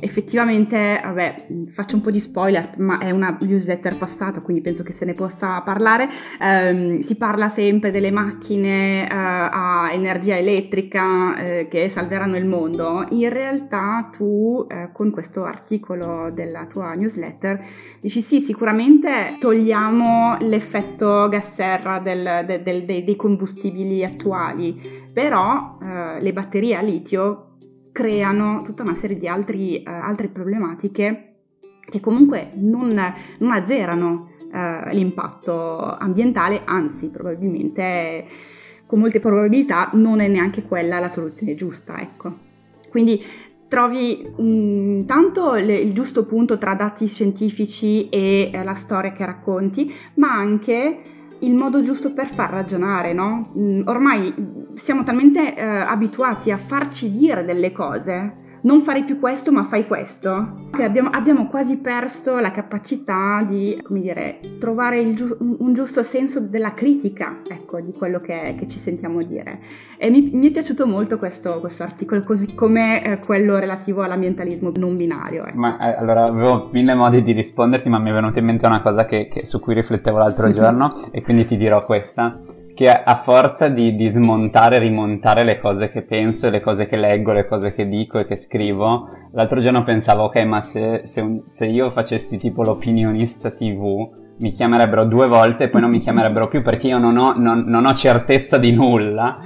Effettivamente, 0.00 1.00
vabbè, 1.02 1.46
faccio 1.66 1.96
un 1.96 2.02
po' 2.02 2.10
di 2.10 2.18
spoiler, 2.18 2.72
ma 2.78 2.98
è 2.98 3.10
una 3.12 3.36
newsletter 3.40 3.96
passata, 3.96 4.40
quindi 4.40 4.60
penso 4.62 4.82
che 4.82 4.92
se 4.92 5.04
ne 5.04 5.14
possa 5.14 5.60
parlare. 5.62 6.08
Um, 6.40 7.00
si 7.00 7.16
parla 7.16 7.48
sempre 7.48 7.90
delle 7.90 8.10
macchine 8.10 9.04
uh, 9.04 9.06
a 9.10 9.88
energia 9.92 10.36
elettrica 10.36 11.04
uh, 11.30 11.68
che 11.68 11.88
salveranno 11.88 12.36
il 12.36 12.46
mondo. 12.46 13.06
In 13.10 13.30
realtà 13.30 14.10
tu, 14.10 14.66
uh, 14.68 14.92
con 14.92 15.10
questo 15.10 15.44
articolo 15.44 16.30
della 16.30 16.66
tua 16.66 16.92
newsletter, 16.94 17.64
dici 18.00 18.20
sì, 18.20 18.40
sicuramente 18.40 19.36
togliamo 19.38 20.38
l'effetto 20.40 21.28
gas 21.28 21.54
serra 21.54 22.00
del, 22.00 22.44
del, 22.44 22.62
del, 22.62 22.84
dei 22.84 23.16
combustibili 23.16 24.04
attuali, 24.04 25.04
però 25.12 25.78
le 26.18 26.32
batterie 26.32 26.76
a 26.76 26.80
litio 26.80 27.55
creano 27.96 28.60
tutta 28.60 28.82
una 28.82 28.94
serie 28.94 29.16
di 29.16 29.26
altri, 29.26 29.82
uh, 29.82 29.88
altre 29.88 30.28
problematiche 30.28 31.36
che 31.80 31.98
comunque 31.98 32.50
non, 32.56 32.92
non 33.38 33.50
azzerano 33.50 34.28
uh, 34.52 34.90
l'impatto 34.90 35.80
ambientale, 35.80 36.60
anzi 36.66 37.08
probabilmente, 37.08 38.26
con 38.84 38.98
molte 38.98 39.18
probabilità, 39.18 39.88
non 39.94 40.20
è 40.20 40.28
neanche 40.28 40.62
quella 40.64 40.98
la 40.98 41.10
soluzione 41.10 41.54
giusta, 41.54 41.98
ecco. 41.98 42.36
Quindi 42.90 43.18
trovi 43.66 44.30
um, 44.36 45.06
tanto 45.06 45.54
le, 45.54 45.76
il 45.76 45.94
giusto 45.94 46.26
punto 46.26 46.58
tra 46.58 46.74
dati 46.74 47.06
scientifici 47.06 48.10
e 48.10 48.50
eh, 48.52 48.62
la 48.62 48.74
storia 48.74 49.12
che 49.12 49.24
racconti, 49.24 49.90
ma 50.16 50.34
anche 50.34 50.98
il 51.38 51.54
modo 51.54 51.82
giusto 51.82 52.12
per 52.12 52.26
far 52.26 52.50
ragionare, 52.50 53.14
no? 53.14 53.52
Mm, 53.56 53.82
ormai 53.86 54.34
siamo 54.76 55.02
talmente 55.02 55.54
eh, 55.56 55.62
abituati 55.62 56.50
a 56.50 56.58
farci 56.58 57.10
dire 57.10 57.44
delle 57.44 57.72
cose 57.72 58.44
non 58.66 58.80
fare 58.80 59.04
più 59.04 59.18
questo 59.18 59.52
ma 59.52 59.62
fai 59.62 59.86
questo. 59.86 60.64
Abbiamo, 60.72 61.08
abbiamo, 61.10 61.46
quasi 61.46 61.78
perso 61.78 62.38
la 62.38 62.50
capacità 62.50 63.42
di, 63.46 63.80
come 63.82 64.00
dire, 64.00 64.40
trovare 64.58 65.14
giu- 65.14 65.36
un 65.40 65.72
giusto 65.72 66.02
senso 66.02 66.40
della 66.40 66.74
critica, 66.74 67.42
ecco, 67.48 67.80
di 67.80 67.92
quello 67.92 68.20
che, 68.20 68.56
che 68.58 68.66
ci 68.66 68.78
sentiamo 68.78 69.22
dire. 69.22 69.60
E 69.96 70.10
mi, 70.10 70.28
mi, 70.32 70.48
è 70.48 70.50
piaciuto 70.50 70.86
molto 70.86 71.16
questo, 71.16 71.60
questo 71.60 71.84
articolo, 71.84 72.24
così 72.24 72.54
come 72.54 73.02
eh, 73.02 73.18
quello 73.20 73.56
relativo 73.58 74.02
all'ambientalismo 74.02 74.72
non 74.76 74.96
binario. 74.96 75.46
Ecco. 75.46 75.58
Ma 75.58 75.78
eh, 75.78 75.96
allora, 75.96 76.24
avevo 76.24 76.68
mille 76.72 76.94
modi 76.94 77.22
di 77.22 77.32
risponderti, 77.32 77.88
ma 77.88 77.98
mi 77.98 78.10
è 78.10 78.12
venuta 78.12 78.40
in 78.40 78.46
mente 78.46 78.66
una 78.66 78.82
cosa 78.82 79.04
che, 79.04 79.28
che, 79.28 79.46
su 79.46 79.60
cui 79.60 79.74
riflettevo 79.74 80.18
l'altro 80.18 80.50
giorno 80.52 80.92
e 81.12 81.22
quindi 81.22 81.46
ti 81.46 81.56
dirò 81.56 81.84
questa 81.84 82.40
che 82.76 82.90
a 82.90 83.14
forza 83.14 83.68
di, 83.68 83.94
di, 83.94 84.06
smontare 84.08 84.76
e 84.76 84.80
rimontare 84.80 85.44
le 85.44 85.56
cose 85.56 85.88
che 85.88 86.02
penso, 86.02 86.50
le 86.50 86.60
cose 86.60 86.86
che 86.86 86.96
leggo, 86.96 87.32
le 87.32 87.46
cose 87.46 87.72
che 87.72 87.88
dico 87.88 88.18
e 88.18 88.26
che 88.26 88.36
scrivo, 88.36 89.08
l'altro 89.32 89.60
giorno 89.60 89.82
pensavo, 89.82 90.24
ok, 90.24 90.36
ma 90.44 90.60
se, 90.60 91.00
se, 91.04 91.40
se 91.46 91.66
io 91.66 91.88
facessi 91.88 92.36
tipo 92.36 92.62
l'opinionista 92.62 93.50
TV, 93.50 94.10
mi 94.38 94.50
chiamerebbero 94.50 95.06
due 95.06 95.26
volte 95.26 95.64
e 95.64 95.68
poi 95.70 95.80
non 95.80 95.90
mi 95.90 96.00
chiamerebbero 96.00 96.48
più 96.48 96.60
perché 96.60 96.88
io 96.88 96.98
non 96.98 97.16
ho, 97.16 97.32
non, 97.34 97.64
non 97.66 97.86
ho 97.86 97.94
certezza 97.94 98.58
di 98.58 98.72
nulla 98.72 99.38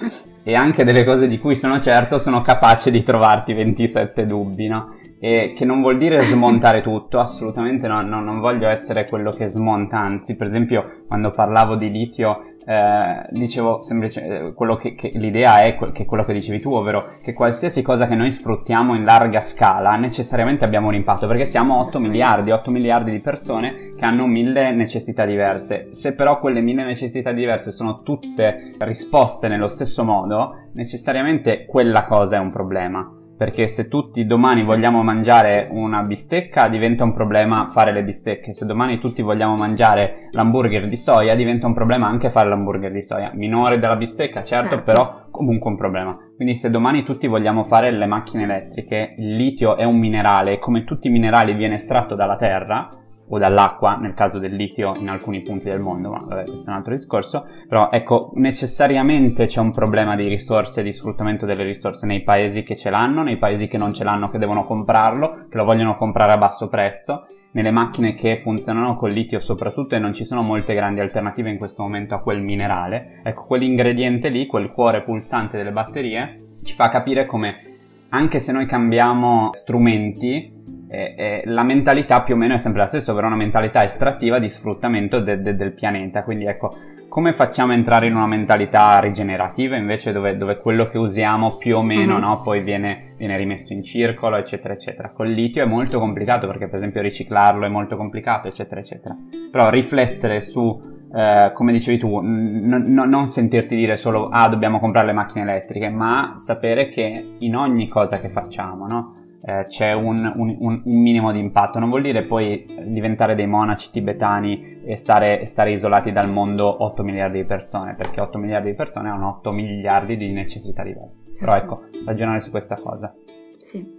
e 0.42 0.54
anche 0.54 0.84
delle 0.84 1.04
cose 1.04 1.28
di 1.28 1.38
cui 1.38 1.54
sono 1.54 1.78
certo 1.78 2.18
sono 2.18 2.40
capace 2.40 2.90
di 2.90 3.02
trovarti 3.02 3.52
27 3.52 4.26
dubbi, 4.26 4.68
no? 4.68 4.88
E 5.20 5.52
che 5.54 5.66
non 5.66 5.82
vuol 5.82 5.98
dire 5.98 6.20
smontare 6.20 6.80
tutto, 6.80 7.20
assolutamente 7.20 7.86
no, 7.86 8.00
no, 8.00 8.22
non 8.22 8.40
voglio 8.40 8.68
essere 8.68 9.06
quello 9.06 9.32
che 9.32 9.48
smonta, 9.48 9.98
anzi, 9.98 10.34
per 10.34 10.46
esempio, 10.46 11.04
quando 11.06 11.30
parlavo 11.30 11.76
di 11.76 11.90
litio, 11.90 12.40
eh, 12.70 13.26
dicevo 13.30 13.80
semplicemente 13.80 14.46
eh, 14.46 14.54
quello 14.54 14.76
che, 14.76 14.94
che, 14.94 15.10
l'idea 15.14 15.64
è 15.64 15.74
que- 15.74 15.90
che 15.90 16.04
quello 16.04 16.22
che 16.22 16.32
dicevi 16.32 16.60
tu, 16.60 16.72
ovvero 16.72 17.16
che 17.20 17.32
qualsiasi 17.32 17.82
cosa 17.82 18.06
che 18.06 18.14
noi 18.14 18.30
sfruttiamo 18.30 18.94
in 18.94 19.02
larga 19.02 19.40
scala 19.40 19.96
necessariamente 19.96 20.64
abbiamo 20.64 20.86
un 20.86 20.94
impatto, 20.94 21.26
perché 21.26 21.46
siamo 21.46 21.80
8 21.80 21.98
miliardi, 21.98 22.52
8 22.52 22.70
miliardi 22.70 23.10
di 23.10 23.18
persone 23.18 23.94
che 23.96 24.04
hanno 24.04 24.26
mille 24.26 24.70
necessità 24.70 25.24
diverse. 25.24 25.88
Se 25.90 26.14
però 26.14 26.38
quelle 26.38 26.60
mille 26.60 26.84
necessità 26.84 27.32
diverse 27.32 27.72
sono 27.72 28.02
tutte 28.02 28.76
risposte 28.78 29.48
nello 29.48 29.66
stesso 29.66 30.04
modo, 30.04 30.68
necessariamente 30.74 31.64
quella 31.64 32.04
cosa 32.04 32.36
è 32.36 32.38
un 32.38 32.50
problema 32.50 33.19
perché 33.40 33.68
se 33.68 33.88
tutti 33.88 34.26
domani 34.26 34.62
vogliamo 34.62 35.02
mangiare 35.02 35.66
una 35.70 36.02
bistecca 36.02 36.68
diventa 36.68 37.04
un 37.04 37.14
problema 37.14 37.68
fare 37.70 37.90
le 37.90 38.04
bistecche, 38.04 38.52
se 38.52 38.66
domani 38.66 38.98
tutti 38.98 39.22
vogliamo 39.22 39.56
mangiare 39.56 40.28
l'hamburger 40.32 40.86
di 40.86 40.98
soia 40.98 41.34
diventa 41.34 41.66
un 41.66 41.72
problema 41.72 42.06
anche 42.06 42.28
fare 42.28 42.50
l'hamburger 42.50 42.92
di 42.92 43.02
soia, 43.02 43.30
minore 43.32 43.78
della 43.78 43.96
bistecca 43.96 44.42
certo, 44.42 44.68
certo. 44.68 44.84
però 44.84 45.28
comunque 45.30 45.70
un 45.70 45.78
problema. 45.78 46.18
Quindi 46.36 46.54
se 46.54 46.68
domani 46.68 47.02
tutti 47.02 47.26
vogliamo 47.28 47.64
fare 47.64 47.90
le 47.90 48.04
macchine 48.04 48.42
elettriche, 48.42 49.14
il 49.16 49.34
litio 49.34 49.78
è 49.78 49.84
un 49.84 49.96
minerale 49.96 50.58
come 50.58 50.84
tutti 50.84 51.08
i 51.08 51.10
minerali 51.10 51.54
viene 51.54 51.76
estratto 51.76 52.14
dalla 52.14 52.36
terra, 52.36 52.90
o 53.32 53.38
dall'acqua 53.38 53.96
nel 53.96 54.14
caso 54.14 54.38
del 54.38 54.54
litio 54.54 54.94
in 54.96 55.08
alcuni 55.08 55.40
punti 55.42 55.68
del 55.68 55.80
mondo, 55.80 56.10
ma 56.10 56.24
vabbè, 56.26 56.44
questo 56.44 56.66
è 56.66 56.70
un 56.72 56.78
altro 56.78 56.94
discorso. 56.94 57.46
Però 57.68 57.88
ecco, 57.90 58.32
necessariamente 58.34 59.46
c'è 59.46 59.60
un 59.60 59.72
problema 59.72 60.16
di 60.16 60.28
risorse, 60.28 60.82
di 60.82 60.92
sfruttamento 60.92 61.46
delle 61.46 61.64
risorse 61.64 62.06
nei 62.06 62.22
paesi 62.22 62.62
che 62.62 62.76
ce 62.76 62.90
l'hanno, 62.90 63.22
nei 63.22 63.38
paesi 63.38 63.68
che 63.68 63.78
non 63.78 63.92
ce 63.92 64.04
l'hanno, 64.04 64.30
che 64.30 64.38
devono 64.38 64.64
comprarlo, 64.64 65.46
che 65.48 65.56
lo 65.56 65.64
vogliono 65.64 65.94
comprare 65.94 66.32
a 66.32 66.38
basso 66.38 66.68
prezzo. 66.68 67.26
Nelle 67.52 67.72
macchine 67.72 68.14
che 68.14 68.36
funzionano 68.36 68.94
col 68.94 69.10
litio 69.10 69.40
soprattutto 69.40 69.96
e 69.96 69.98
non 69.98 70.12
ci 70.12 70.24
sono 70.24 70.42
molte 70.42 70.72
grandi 70.72 71.00
alternative 71.00 71.50
in 71.50 71.58
questo 71.58 71.82
momento 71.82 72.14
a 72.14 72.20
quel 72.20 72.40
minerale, 72.40 73.20
ecco 73.24 73.44
quell'ingrediente 73.44 74.28
lì, 74.28 74.46
quel 74.46 74.70
cuore 74.70 75.02
pulsante 75.02 75.56
delle 75.56 75.72
batterie, 75.72 76.58
ci 76.62 76.74
fa 76.74 76.88
capire 76.88 77.26
come 77.26 77.70
anche 78.10 78.40
se 78.40 78.52
noi 78.52 78.66
cambiamo 78.66 79.50
strumenti, 79.52 80.59
e, 80.90 81.14
e 81.16 81.42
la 81.44 81.62
mentalità 81.62 82.22
più 82.22 82.34
o 82.34 82.36
meno 82.36 82.54
è 82.54 82.58
sempre 82.58 82.80
la 82.80 82.88
stessa, 82.88 83.12
ovvero 83.12 83.28
una 83.28 83.36
mentalità 83.36 83.84
estrattiva 83.84 84.40
di 84.40 84.48
sfruttamento 84.48 85.20
de, 85.20 85.40
de, 85.40 85.54
del 85.54 85.72
pianeta. 85.72 86.24
Quindi 86.24 86.46
ecco, 86.46 86.76
come 87.08 87.32
facciamo 87.32 87.70
a 87.70 87.76
entrare 87.76 88.08
in 88.08 88.16
una 88.16 88.26
mentalità 88.26 88.98
rigenerativa 88.98 89.76
invece 89.76 90.10
dove, 90.10 90.36
dove 90.36 90.58
quello 90.58 90.86
che 90.86 90.98
usiamo 90.98 91.56
più 91.56 91.76
o 91.76 91.82
meno 91.82 92.14
mm-hmm. 92.14 92.22
no, 92.22 92.42
poi 92.42 92.62
viene, 92.62 93.14
viene, 93.16 93.36
rimesso 93.36 93.72
in 93.72 93.84
circolo, 93.84 94.36
eccetera, 94.36 94.74
eccetera. 94.74 95.10
Col 95.10 95.28
litio 95.28 95.62
è 95.62 95.66
molto 95.66 96.00
complicato 96.00 96.48
perché 96.48 96.66
per 96.66 96.76
esempio 96.76 97.00
riciclarlo 97.00 97.64
è 97.64 97.68
molto 97.68 97.96
complicato, 97.96 98.48
eccetera, 98.48 98.80
eccetera. 98.80 99.16
Però 99.50 99.70
riflettere 99.70 100.40
su 100.40 100.88
Uh, 101.10 101.52
come 101.54 101.72
dicevi 101.72 101.98
tu, 101.98 102.20
n- 102.20 102.68
n- 102.68 103.08
non 103.08 103.26
sentirti 103.26 103.74
dire 103.74 103.96
solo 103.96 104.28
ah 104.28 104.48
dobbiamo 104.48 104.78
comprare 104.78 105.08
le 105.08 105.12
macchine 105.12 105.42
elettriche, 105.42 105.88
ma 105.88 106.34
sapere 106.36 106.88
che 106.88 107.34
in 107.36 107.56
ogni 107.56 107.88
cosa 107.88 108.20
che 108.20 108.28
facciamo, 108.28 108.86
no? 108.86 109.19
Eh, 109.42 109.64
c'è 109.66 109.92
un, 109.92 110.30
un, 110.36 110.56
un, 110.58 110.82
minimo 110.84 111.32
di 111.32 111.38
impatto. 111.38 111.78
Non 111.78 111.88
vuol 111.88 112.02
dire 112.02 112.24
poi 112.24 112.66
diventare 112.86 113.34
dei 113.34 113.46
monaci 113.46 113.90
tibetani 113.90 114.82
e 114.84 114.96
stare, 114.96 115.46
stare, 115.46 115.72
isolati 115.72 116.12
dal 116.12 116.28
mondo 116.28 116.84
8 116.84 117.02
miliardi 117.02 117.38
di 117.38 117.44
persone, 117.44 117.94
perché 117.94 118.20
8 118.20 118.38
miliardi 118.38 118.70
di 118.70 118.76
persone 118.76 119.08
hanno 119.08 119.28
8 119.38 119.50
miliardi 119.52 120.16
di 120.16 120.30
necessità 120.30 120.82
diverse. 120.82 121.24
Certo. 121.24 121.40
Però 121.40 121.56
ecco, 121.56 121.82
ragionare 122.04 122.40
su 122.40 122.50
questa 122.50 122.76
cosa. 122.76 123.14
Sì. 123.56 123.98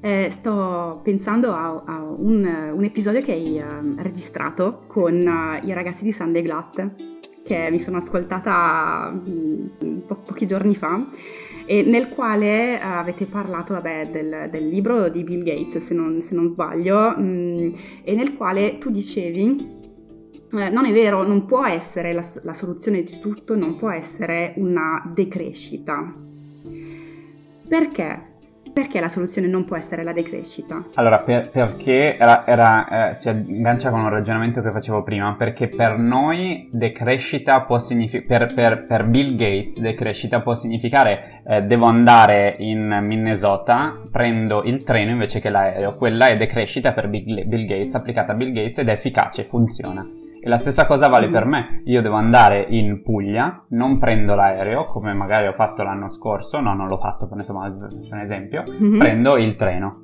Eh, 0.00 0.28
sto 0.30 1.00
pensando 1.02 1.52
a, 1.52 1.82
a 1.86 2.02
un, 2.02 2.72
un, 2.74 2.84
episodio 2.84 3.22
che 3.22 3.32
hai 3.32 3.58
uh, 3.58 3.94
registrato 3.96 4.82
con 4.86 5.14
uh, 5.14 5.66
i 5.66 5.72
ragazzi 5.72 6.04
di 6.04 6.12
Sunday 6.12 6.42
Glut 6.42 6.94
che 7.42 7.68
mi 7.70 7.78
sono 7.78 7.96
ascoltata 7.98 9.10
um, 9.12 9.70
po- 10.06 10.16
pochi 10.16 10.46
giorni 10.46 10.74
fa 10.74 11.06
nel 11.66 12.08
quale 12.08 12.74
uh, 12.74 12.78
avete 12.82 13.26
parlato 13.26 13.72
vabbè, 13.74 14.10
del, 14.10 14.48
del, 14.50 14.68
libro 14.68 15.08
di 15.08 15.24
Bill 15.24 15.42
Gates, 15.42 15.78
se 15.78 15.94
non, 15.94 16.22
se 16.22 16.34
non 16.34 16.48
sbaglio, 16.48 17.14
mh, 17.16 17.22
mm, 17.22 17.70
e 18.04 18.14
nel 18.14 18.34
quale 18.34 18.78
tu 18.78 18.90
dicevi 18.90 19.82
eh, 20.52 20.68
non 20.68 20.84
è 20.84 20.92
vero, 20.92 21.26
non 21.26 21.46
può 21.46 21.64
essere 21.66 22.12
la, 22.12 22.24
la, 22.42 22.52
soluzione 22.52 23.00
di 23.02 23.18
tutto, 23.18 23.56
non 23.56 23.76
può 23.76 23.90
essere 23.90 24.54
una 24.56 25.10
decrescita. 25.12 26.14
Perché? 27.66 28.33
Perché 28.74 28.98
la 28.98 29.08
soluzione 29.08 29.46
non 29.46 29.64
può 29.64 29.76
essere 29.76 30.02
la 30.02 30.12
decrescita? 30.12 30.82
Allora, 30.94 31.20
per, 31.20 31.48
perché 31.48 32.16
era, 32.18 32.44
era, 32.44 33.10
eh, 33.10 33.14
si 33.14 33.28
aggancia 33.28 33.90
con 33.90 34.00
un 34.00 34.08
ragionamento 34.08 34.60
che 34.62 34.72
facevo 34.72 35.04
prima, 35.04 35.36
perché 35.38 35.68
per 35.68 35.96
noi 35.96 36.68
decrescita 36.72 37.62
può 37.62 37.78
significare, 37.78 38.26
per, 38.26 38.54
per, 38.54 38.86
per, 38.86 39.06
Bill 39.06 39.36
Gates 39.36 39.78
decrescita 39.78 40.40
può 40.40 40.56
significare 40.56 41.42
eh, 41.46 41.62
devo 41.62 41.86
andare 41.86 42.56
in 42.58 42.98
Minnesota, 43.02 43.96
prendo 44.10 44.64
il 44.64 44.82
treno 44.82 45.12
invece 45.12 45.38
che 45.38 45.50
l'aereo, 45.50 45.94
quella 45.94 46.26
è 46.26 46.36
decrescita 46.36 46.92
per 46.92 47.08
Bill, 47.08 47.66
Gates, 47.66 47.94
applicata 47.94 48.32
a 48.32 48.34
Bill 48.34 48.50
Gates 48.50 48.78
ed 48.78 48.88
è 48.88 48.92
efficace, 48.92 49.44
funziona. 49.44 50.04
E 50.44 50.48
la 50.50 50.58
stessa 50.58 50.84
cosa 50.84 51.08
vale 51.08 51.28
mm. 51.28 51.32
per 51.32 51.46
me. 51.46 51.80
Io 51.86 52.02
devo 52.02 52.16
andare 52.16 52.66
in 52.68 53.00
Puglia, 53.00 53.64
non 53.68 53.98
prendo 53.98 54.34
l'aereo, 54.34 54.84
come 54.84 55.14
magari 55.14 55.46
ho 55.46 55.52
fatto 55.52 55.82
l'anno 55.82 56.10
scorso, 56.10 56.60
no, 56.60 56.74
non 56.74 56.86
l'ho 56.86 56.98
fatto, 56.98 57.26
insomma, 57.34 57.66
un 57.66 58.18
esempio, 58.20 58.62
mm-hmm. 58.70 58.98
prendo 58.98 59.38
il 59.38 59.54
treno. 59.54 60.02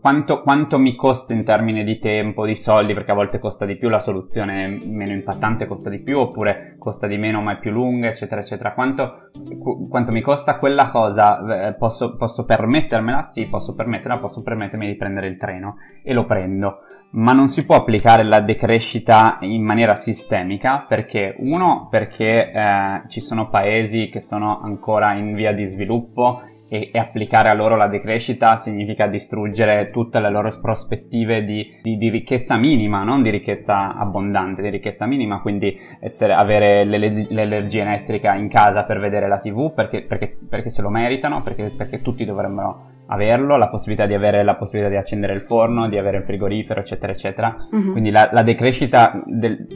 Quanto, 0.00 0.42
quanto, 0.42 0.80
mi 0.80 0.96
costa 0.96 1.32
in 1.32 1.44
termini 1.44 1.84
di 1.84 2.00
tempo, 2.00 2.44
di 2.44 2.56
soldi, 2.56 2.92
perché 2.92 3.12
a 3.12 3.14
volte 3.14 3.38
costa 3.38 3.64
di 3.66 3.76
più, 3.76 3.88
la 3.88 4.00
soluzione 4.00 4.66
meno 4.66 5.12
impattante 5.12 5.66
costa 5.66 5.88
di 5.88 6.00
più, 6.00 6.18
oppure 6.18 6.74
costa 6.76 7.06
di 7.06 7.16
meno 7.16 7.40
ma 7.40 7.52
è 7.52 7.58
più 7.60 7.70
lunga, 7.70 8.08
eccetera, 8.08 8.40
eccetera. 8.40 8.74
Quanto, 8.74 9.30
qu- 9.60 9.88
quanto 9.88 10.10
mi 10.10 10.22
costa 10.22 10.58
quella 10.58 10.90
cosa? 10.90 11.68
Eh, 11.68 11.74
posso, 11.74 12.16
posso 12.16 12.44
permettermela? 12.44 13.22
Sì, 13.22 13.46
posso 13.46 13.76
permetterla, 13.76 14.18
posso 14.18 14.42
permettermi 14.42 14.88
di 14.88 14.96
prendere 14.96 15.28
il 15.28 15.36
treno 15.36 15.76
e 16.02 16.12
lo 16.12 16.26
prendo 16.26 16.80
ma 17.10 17.32
non 17.32 17.48
si 17.48 17.64
può 17.64 17.76
applicare 17.76 18.22
la 18.22 18.40
decrescita 18.40 19.38
in 19.40 19.62
maniera 19.62 19.94
sistemica 19.94 20.84
perché 20.86 21.34
uno 21.38 21.88
perché 21.90 22.50
eh, 22.50 23.02
ci 23.08 23.20
sono 23.20 23.48
paesi 23.48 24.08
che 24.08 24.20
sono 24.20 24.60
ancora 24.60 25.14
in 25.14 25.34
via 25.34 25.52
di 25.52 25.64
sviluppo 25.64 26.40
e, 26.68 26.90
e, 26.92 26.98
applicare 26.98 27.48
a 27.48 27.54
loro 27.54 27.76
la 27.76 27.86
decrescita 27.86 28.56
significa 28.56 29.06
distruggere 29.06 29.90
tutte 29.90 30.20
le 30.20 30.30
loro 30.30 30.50
prospettive 30.60 31.44
di, 31.44 31.66
di, 31.82 31.96
di 31.96 32.08
ricchezza 32.08 32.56
minima, 32.56 33.02
non 33.02 33.22
di 33.22 33.30
ricchezza 33.30 33.96
abbondante, 33.96 34.62
di 34.62 34.70
ricchezza 34.70 35.06
minima, 35.06 35.40
quindi 35.40 35.78
essere, 36.00 36.34
avere 36.34 36.84
l'energia 36.84 37.82
elettrica 37.82 38.34
in 38.34 38.48
casa 38.48 38.84
per 38.84 38.98
vedere 38.98 39.28
la 39.28 39.38
tv 39.38 39.72
perché, 39.72 40.02
perché, 40.02 40.36
perché 40.48 40.70
se 40.70 40.82
lo 40.82 40.90
meritano, 40.90 41.42
perché, 41.42 41.72
perché 41.76 42.02
tutti 42.02 42.24
dovrebbero 42.24 42.96
averlo, 43.06 43.56
la 43.56 43.68
possibilità 43.68 44.06
di 44.06 44.14
avere 44.14 44.42
la 44.42 44.56
possibilità 44.56 44.90
di 44.90 44.98
accendere 44.98 45.32
il 45.32 45.40
forno, 45.40 45.88
di 45.88 45.96
avere 45.96 46.18
il 46.18 46.24
frigorifero, 46.24 46.80
eccetera, 46.80 47.12
eccetera. 47.12 47.56
Uh-huh. 47.70 47.92
Quindi 47.92 48.10
la, 48.10 48.28
la 48.32 48.42
decrescita 48.42 49.22
del, 49.24 49.66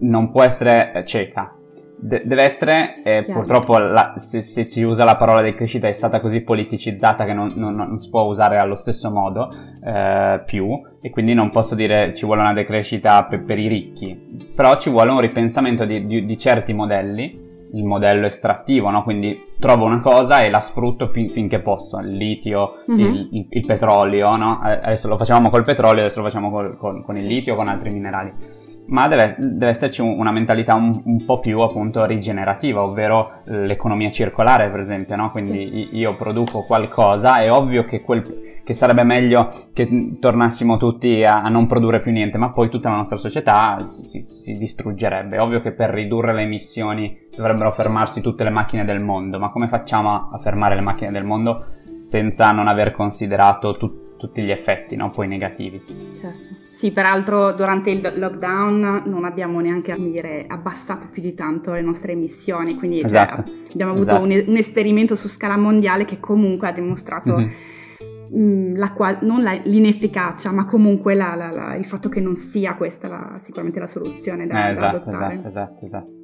non 0.00 0.30
può 0.30 0.42
essere 0.42 1.02
cieca. 1.04 1.56
De- 2.04 2.22
deve 2.24 2.42
essere, 2.42 3.00
eh, 3.04 3.22
purtroppo 3.22 3.78
la, 3.78 4.14
se, 4.16 4.42
se, 4.42 4.64
si 4.64 4.82
usa 4.82 5.04
la 5.04 5.14
parola 5.14 5.40
decrescita 5.40 5.86
è 5.86 5.92
stata 5.92 6.18
così 6.18 6.40
politicizzata 6.40 7.24
che 7.24 7.32
non, 7.32 7.52
non, 7.54 7.76
non 7.76 7.96
si 7.96 8.10
può 8.10 8.22
usare 8.22 8.56
allo 8.56 8.74
stesso 8.74 9.08
modo 9.12 9.54
eh, 9.84 10.42
più 10.44 10.80
e 11.00 11.10
quindi 11.10 11.32
non 11.32 11.50
posso 11.50 11.76
dire 11.76 12.12
ci 12.12 12.26
vuole 12.26 12.40
una 12.40 12.54
decrescita 12.54 13.22
per, 13.26 13.44
per 13.44 13.60
i 13.60 13.68
ricchi, 13.68 14.50
però 14.52 14.76
ci 14.78 14.90
vuole 14.90 15.12
un 15.12 15.20
ripensamento 15.20 15.84
di, 15.84 16.04
di, 16.04 16.24
di 16.24 16.36
certi 16.36 16.72
modelli 16.72 17.50
il 17.74 17.84
modello 17.84 18.26
estrattivo, 18.26 18.90
no? 18.90 19.04
Quindi 19.04 19.52
trovo 19.58 19.84
una 19.84 20.00
cosa 20.00 20.42
e 20.42 20.50
la 20.50 20.60
sfrutto 20.60 21.08
fin- 21.08 21.30
finché 21.30 21.60
posso, 21.60 21.98
il 22.00 22.16
litio, 22.16 22.82
mm-hmm. 22.90 23.14
il, 23.14 23.28
il, 23.30 23.46
il, 23.48 23.64
petrolio, 23.64 24.36
no? 24.36 24.58
Adesso 24.60 25.08
lo 25.08 25.16
facciamo 25.16 25.50
col 25.50 25.64
petrolio, 25.64 26.00
adesso 26.00 26.20
lo 26.20 26.26
facciamo 26.26 26.50
col, 26.50 26.76
con, 26.76 27.02
con 27.02 27.16
il 27.16 27.26
litio, 27.26 27.54
con 27.54 27.68
altri 27.68 27.90
minerali 27.90 28.32
ma 28.86 29.08
deve, 29.08 29.36
deve 29.38 29.68
esserci 29.68 30.00
una 30.00 30.32
mentalità 30.32 30.74
un, 30.74 31.00
un, 31.04 31.24
po' 31.24 31.38
più 31.38 31.60
appunto 31.60 32.04
rigenerativa, 32.04 32.82
ovvero 32.82 33.42
l'economia 33.44 34.10
circolare 34.10 34.70
per 34.70 34.80
esempio, 34.80 35.16
no? 35.16 35.30
quindi 35.30 35.88
sì. 35.90 35.96
io 35.96 36.16
produco 36.16 36.64
qualcosa, 36.64 37.40
è 37.40 37.50
ovvio 37.50 37.84
che, 37.84 38.02
quel, 38.02 38.60
che, 38.64 38.74
sarebbe 38.74 39.04
meglio 39.04 39.48
che 39.72 40.16
tornassimo 40.18 40.76
tutti 40.76 41.24
a, 41.24 41.42
a, 41.42 41.48
non 41.48 41.66
produrre 41.66 42.00
più 42.00 42.12
niente, 42.12 42.38
ma 42.38 42.50
poi 42.50 42.68
tutta 42.68 42.90
la 42.90 42.96
nostra 42.96 43.18
società 43.18 43.84
si, 43.84 44.04
si, 44.04 44.22
si 44.22 44.56
distruggerebbe, 44.56 45.36
è 45.36 45.40
ovvio 45.40 45.60
che 45.60 45.72
per 45.72 45.90
ridurre 45.90 46.34
le 46.34 46.42
emissioni 46.42 47.28
dovrebbero 47.34 47.70
fermarsi 47.70 48.20
tutte 48.20 48.44
le 48.44 48.50
macchine 48.50 48.84
del 48.84 49.00
mondo, 49.00 49.38
ma 49.38 49.50
come 49.50 49.68
facciamo 49.68 50.30
a 50.32 50.38
fermare 50.38 50.74
le 50.74 50.82
macchine 50.82 51.10
del 51.10 51.24
mondo 51.24 51.66
senza 52.00 52.50
non 52.50 52.66
aver 52.66 52.90
considerato 52.90 53.76
tutto 53.76 54.01
tutti 54.22 54.40
gli 54.42 54.52
effetti 54.52 54.94
no? 54.94 55.10
poi 55.10 55.26
negativi. 55.26 55.82
Certo. 56.12 56.48
Sì, 56.70 56.92
peraltro 56.92 57.50
durante 57.52 57.90
il 57.90 58.12
lockdown 58.14 59.02
non 59.06 59.24
abbiamo 59.24 59.58
neanche 59.58 59.96
dire, 59.98 60.44
abbassato 60.46 61.08
più 61.10 61.20
di 61.20 61.34
tanto 61.34 61.72
le 61.72 61.82
nostre 61.82 62.12
emissioni, 62.12 62.76
quindi 62.76 62.98
cioè, 62.98 63.06
esatto. 63.06 63.42
cioè, 63.44 63.72
abbiamo 63.72 63.92
avuto 63.92 64.10
esatto. 64.10 64.22
un, 64.22 64.44
un, 64.46 64.56
esperimento 64.56 65.16
su 65.16 65.26
scala 65.26 65.56
mondiale 65.56 66.04
che 66.04 66.20
comunque 66.20 66.68
ha 66.68 66.72
dimostrato 66.72 67.36
mm-hmm. 67.36 68.76
la 68.76 68.92
qual- 68.92 69.18
non 69.22 69.42
la, 69.42 69.58
l'inefficacia, 69.64 70.52
ma 70.52 70.66
comunque 70.66 71.14
la, 71.14 71.74
il 71.76 71.84
fatto 71.84 72.08
che 72.08 72.20
non 72.20 72.36
sia 72.36 72.76
questa 72.76 73.38
sicuramente 73.40 73.80
la 73.80 73.88
soluzione 73.88 74.46
da, 74.46 74.68
eh, 74.68 74.70
esatto, 74.70 74.98
da 74.98 75.02
adottare. 75.02 75.34
Esatto, 75.34 75.48
esatto, 75.48 75.84
esatto 75.84 76.21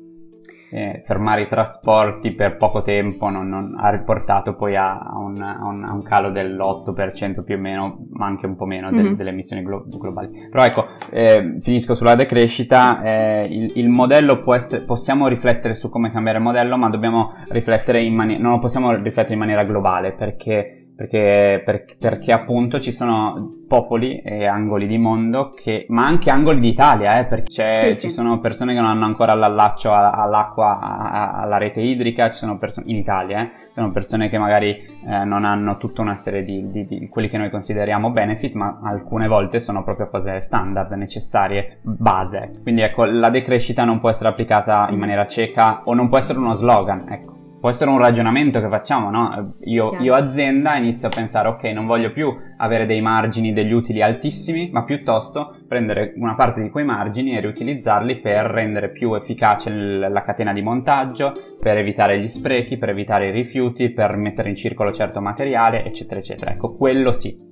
eh, 0.70 1.00
fermare 1.04 1.42
i 1.42 1.46
trasporti 1.46 2.32
per 2.32 2.56
poco 2.56 2.82
tempo 2.82 3.28
non, 3.28 3.48
non 3.48 3.74
ha 3.78 3.90
riportato 3.90 4.54
poi 4.54 4.76
a, 4.76 4.98
a, 4.98 5.18
un, 5.18 5.40
a, 5.40 5.64
un, 5.66 5.84
a, 5.84 5.92
un, 5.92 6.02
calo 6.02 6.30
dell'8% 6.30 7.42
più 7.42 7.54
o 7.54 7.58
meno, 7.58 8.06
ma 8.10 8.26
anche 8.26 8.46
un 8.46 8.56
po' 8.56 8.66
meno 8.66 8.90
del, 8.90 9.04
mm-hmm. 9.04 9.14
delle 9.14 9.30
emissioni 9.30 9.62
glo- 9.62 9.84
globali. 9.86 10.48
Però 10.50 10.64
ecco, 10.64 10.86
eh, 11.10 11.56
finisco 11.60 11.94
sulla 11.94 12.14
decrescita, 12.14 13.02
eh, 13.02 13.44
il, 13.44 13.72
il, 13.76 13.88
modello 13.88 14.42
può 14.42 14.54
essere, 14.54 14.82
possiamo 14.82 15.26
riflettere 15.28 15.74
su 15.74 15.88
come 15.88 16.10
cambiare 16.10 16.38
il 16.38 16.44
modello, 16.44 16.76
ma 16.76 16.88
dobbiamo 16.90 17.32
riflettere 17.48 18.02
in 18.02 18.14
maniera, 18.14 18.42
non 18.42 18.52
lo 18.52 18.58
possiamo 18.58 18.92
riflettere 18.94 19.34
in 19.34 19.40
maniera 19.40 19.64
globale 19.64 20.12
perché 20.12 20.77
perché, 20.98 21.62
per, 21.64 21.84
perché, 21.96 22.32
appunto 22.32 22.80
ci 22.80 22.90
sono 22.90 23.58
popoli 23.68 24.18
e 24.18 24.46
angoli 24.46 24.88
di 24.88 24.98
mondo, 24.98 25.52
che, 25.52 25.86
ma 25.90 26.04
anche 26.04 26.28
angoli 26.28 26.58
d'Italia, 26.58 27.20
eh, 27.20 27.26
perché 27.26 27.92
sì, 27.92 28.00
ci 28.00 28.08
sì. 28.08 28.10
sono 28.10 28.40
persone 28.40 28.74
che 28.74 28.80
non 28.80 28.90
hanno 28.90 29.04
ancora 29.04 29.34
l'allaccio 29.34 29.94
all'acqua, 29.94 30.80
alla 30.80 31.56
rete 31.56 31.82
idrica, 31.82 32.30
ci 32.30 32.38
sono 32.38 32.58
persone 32.58 32.90
in 32.90 32.96
Italia, 32.96 33.42
eh, 33.42 33.50
ci 33.52 33.74
sono 33.74 33.92
persone 33.92 34.28
che 34.28 34.38
magari 34.38 34.70
eh, 34.70 35.24
non 35.24 35.44
hanno 35.44 35.76
tutta 35.76 36.02
una 36.02 36.16
serie 36.16 36.42
di, 36.42 36.68
di, 36.68 36.84
di, 36.84 37.08
quelli 37.08 37.28
che 37.28 37.38
noi 37.38 37.50
consideriamo 37.50 38.10
benefit, 38.10 38.54
ma 38.54 38.80
alcune 38.82 39.28
volte 39.28 39.60
sono 39.60 39.84
proprio 39.84 40.08
cose 40.08 40.40
standard, 40.40 40.90
necessarie, 40.94 41.78
base. 41.82 42.58
Quindi 42.60 42.80
ecco, 42.80 43.04
la 43.04 43.30
decrescita 43.30 43.84
non 43.84 44.00
può 44.00 44.10
essere 44.10 44.30
applicata 44.30 44.88
in 44.90 44.98
maniera 44.98 45.28
cieca 45.28 45.82
o 45.84 45.94
non 45.94 46.08
può 46.08 46.18
essere 46.18 46.40
uno 46.40 46.54
slogan, 46.54 47.06
ecco 47.08 47.37
può 47.60 47.68
essere 47.68 47.90
un 47.90 47.98
ragionamento 47.98 48.60
che 48.60 48.68
facciamo, 48.68 49.10
no? 49.10 49.54
Io, 49.64 49.96
io, 50.00 50.14
azienda 50.14 50.76
inizio 50.76 51.08
a 51.08 51.10
pensare, 51.10 51.48
ok, 51.48 51.64
non 51.64 51.86
voglio 51.86 52.12
più 52.12 52.34
avere 52.56 52.86
dei 52.86 53.00
margini, 53.00 53.52
degli 53.52 53.72
utili 53.72 54.02
altissimi, 54.02 54.70
ma 54.72 54.84
piuttosto 54.84 55.56
prendere 55.66 56.12
una 56.16 56.34
parte 56.34 56.62
di 56.62 56.70
quei 56.70 56.84
margini 56.84 57.36
e 57.36 57.40
riutilizzarli 57.40 58.20
per 58.20 58.46
rendere 58.46 58.90
più 58.90 59.14
efficace 59.14 59.70
l- 59.70 60.10
la 60.10 60.22
catena 60.22 60.52
di 60.52 60.62
montaggio, 60.62 61.32
per 61.60 61.76
evitare 61.76 62.18
gli 62.20 62.28
sprechi, 62.28 62.78
per 62.78 62.90
evitare 62.90 63.28
i 63.28 63.32
rifiuti, 63.32 63.90
per 63.90 64.16
mettere 64.16 64.48
in 64.48 64.56
circolo 64.56 64.92
certo 64.92 65.20
materiale, 65.20 65.84
eccetera, 65.84 66.20
eccetera. 66.20 66.52
Ecco, 66.52 66.76
quello 66.76 67.12
sì. 67.12 67.46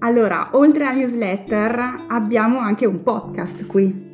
Allora, 0.00 0.48
oltre 0.52 0.84
alla 0.84 0.94
newsletter 0.94 2.04
abbiamo 2.08 2.58
anche 2.58 2.84
un 2.86 3.02
podcast 3.02 3.66
qui 3.66 4.13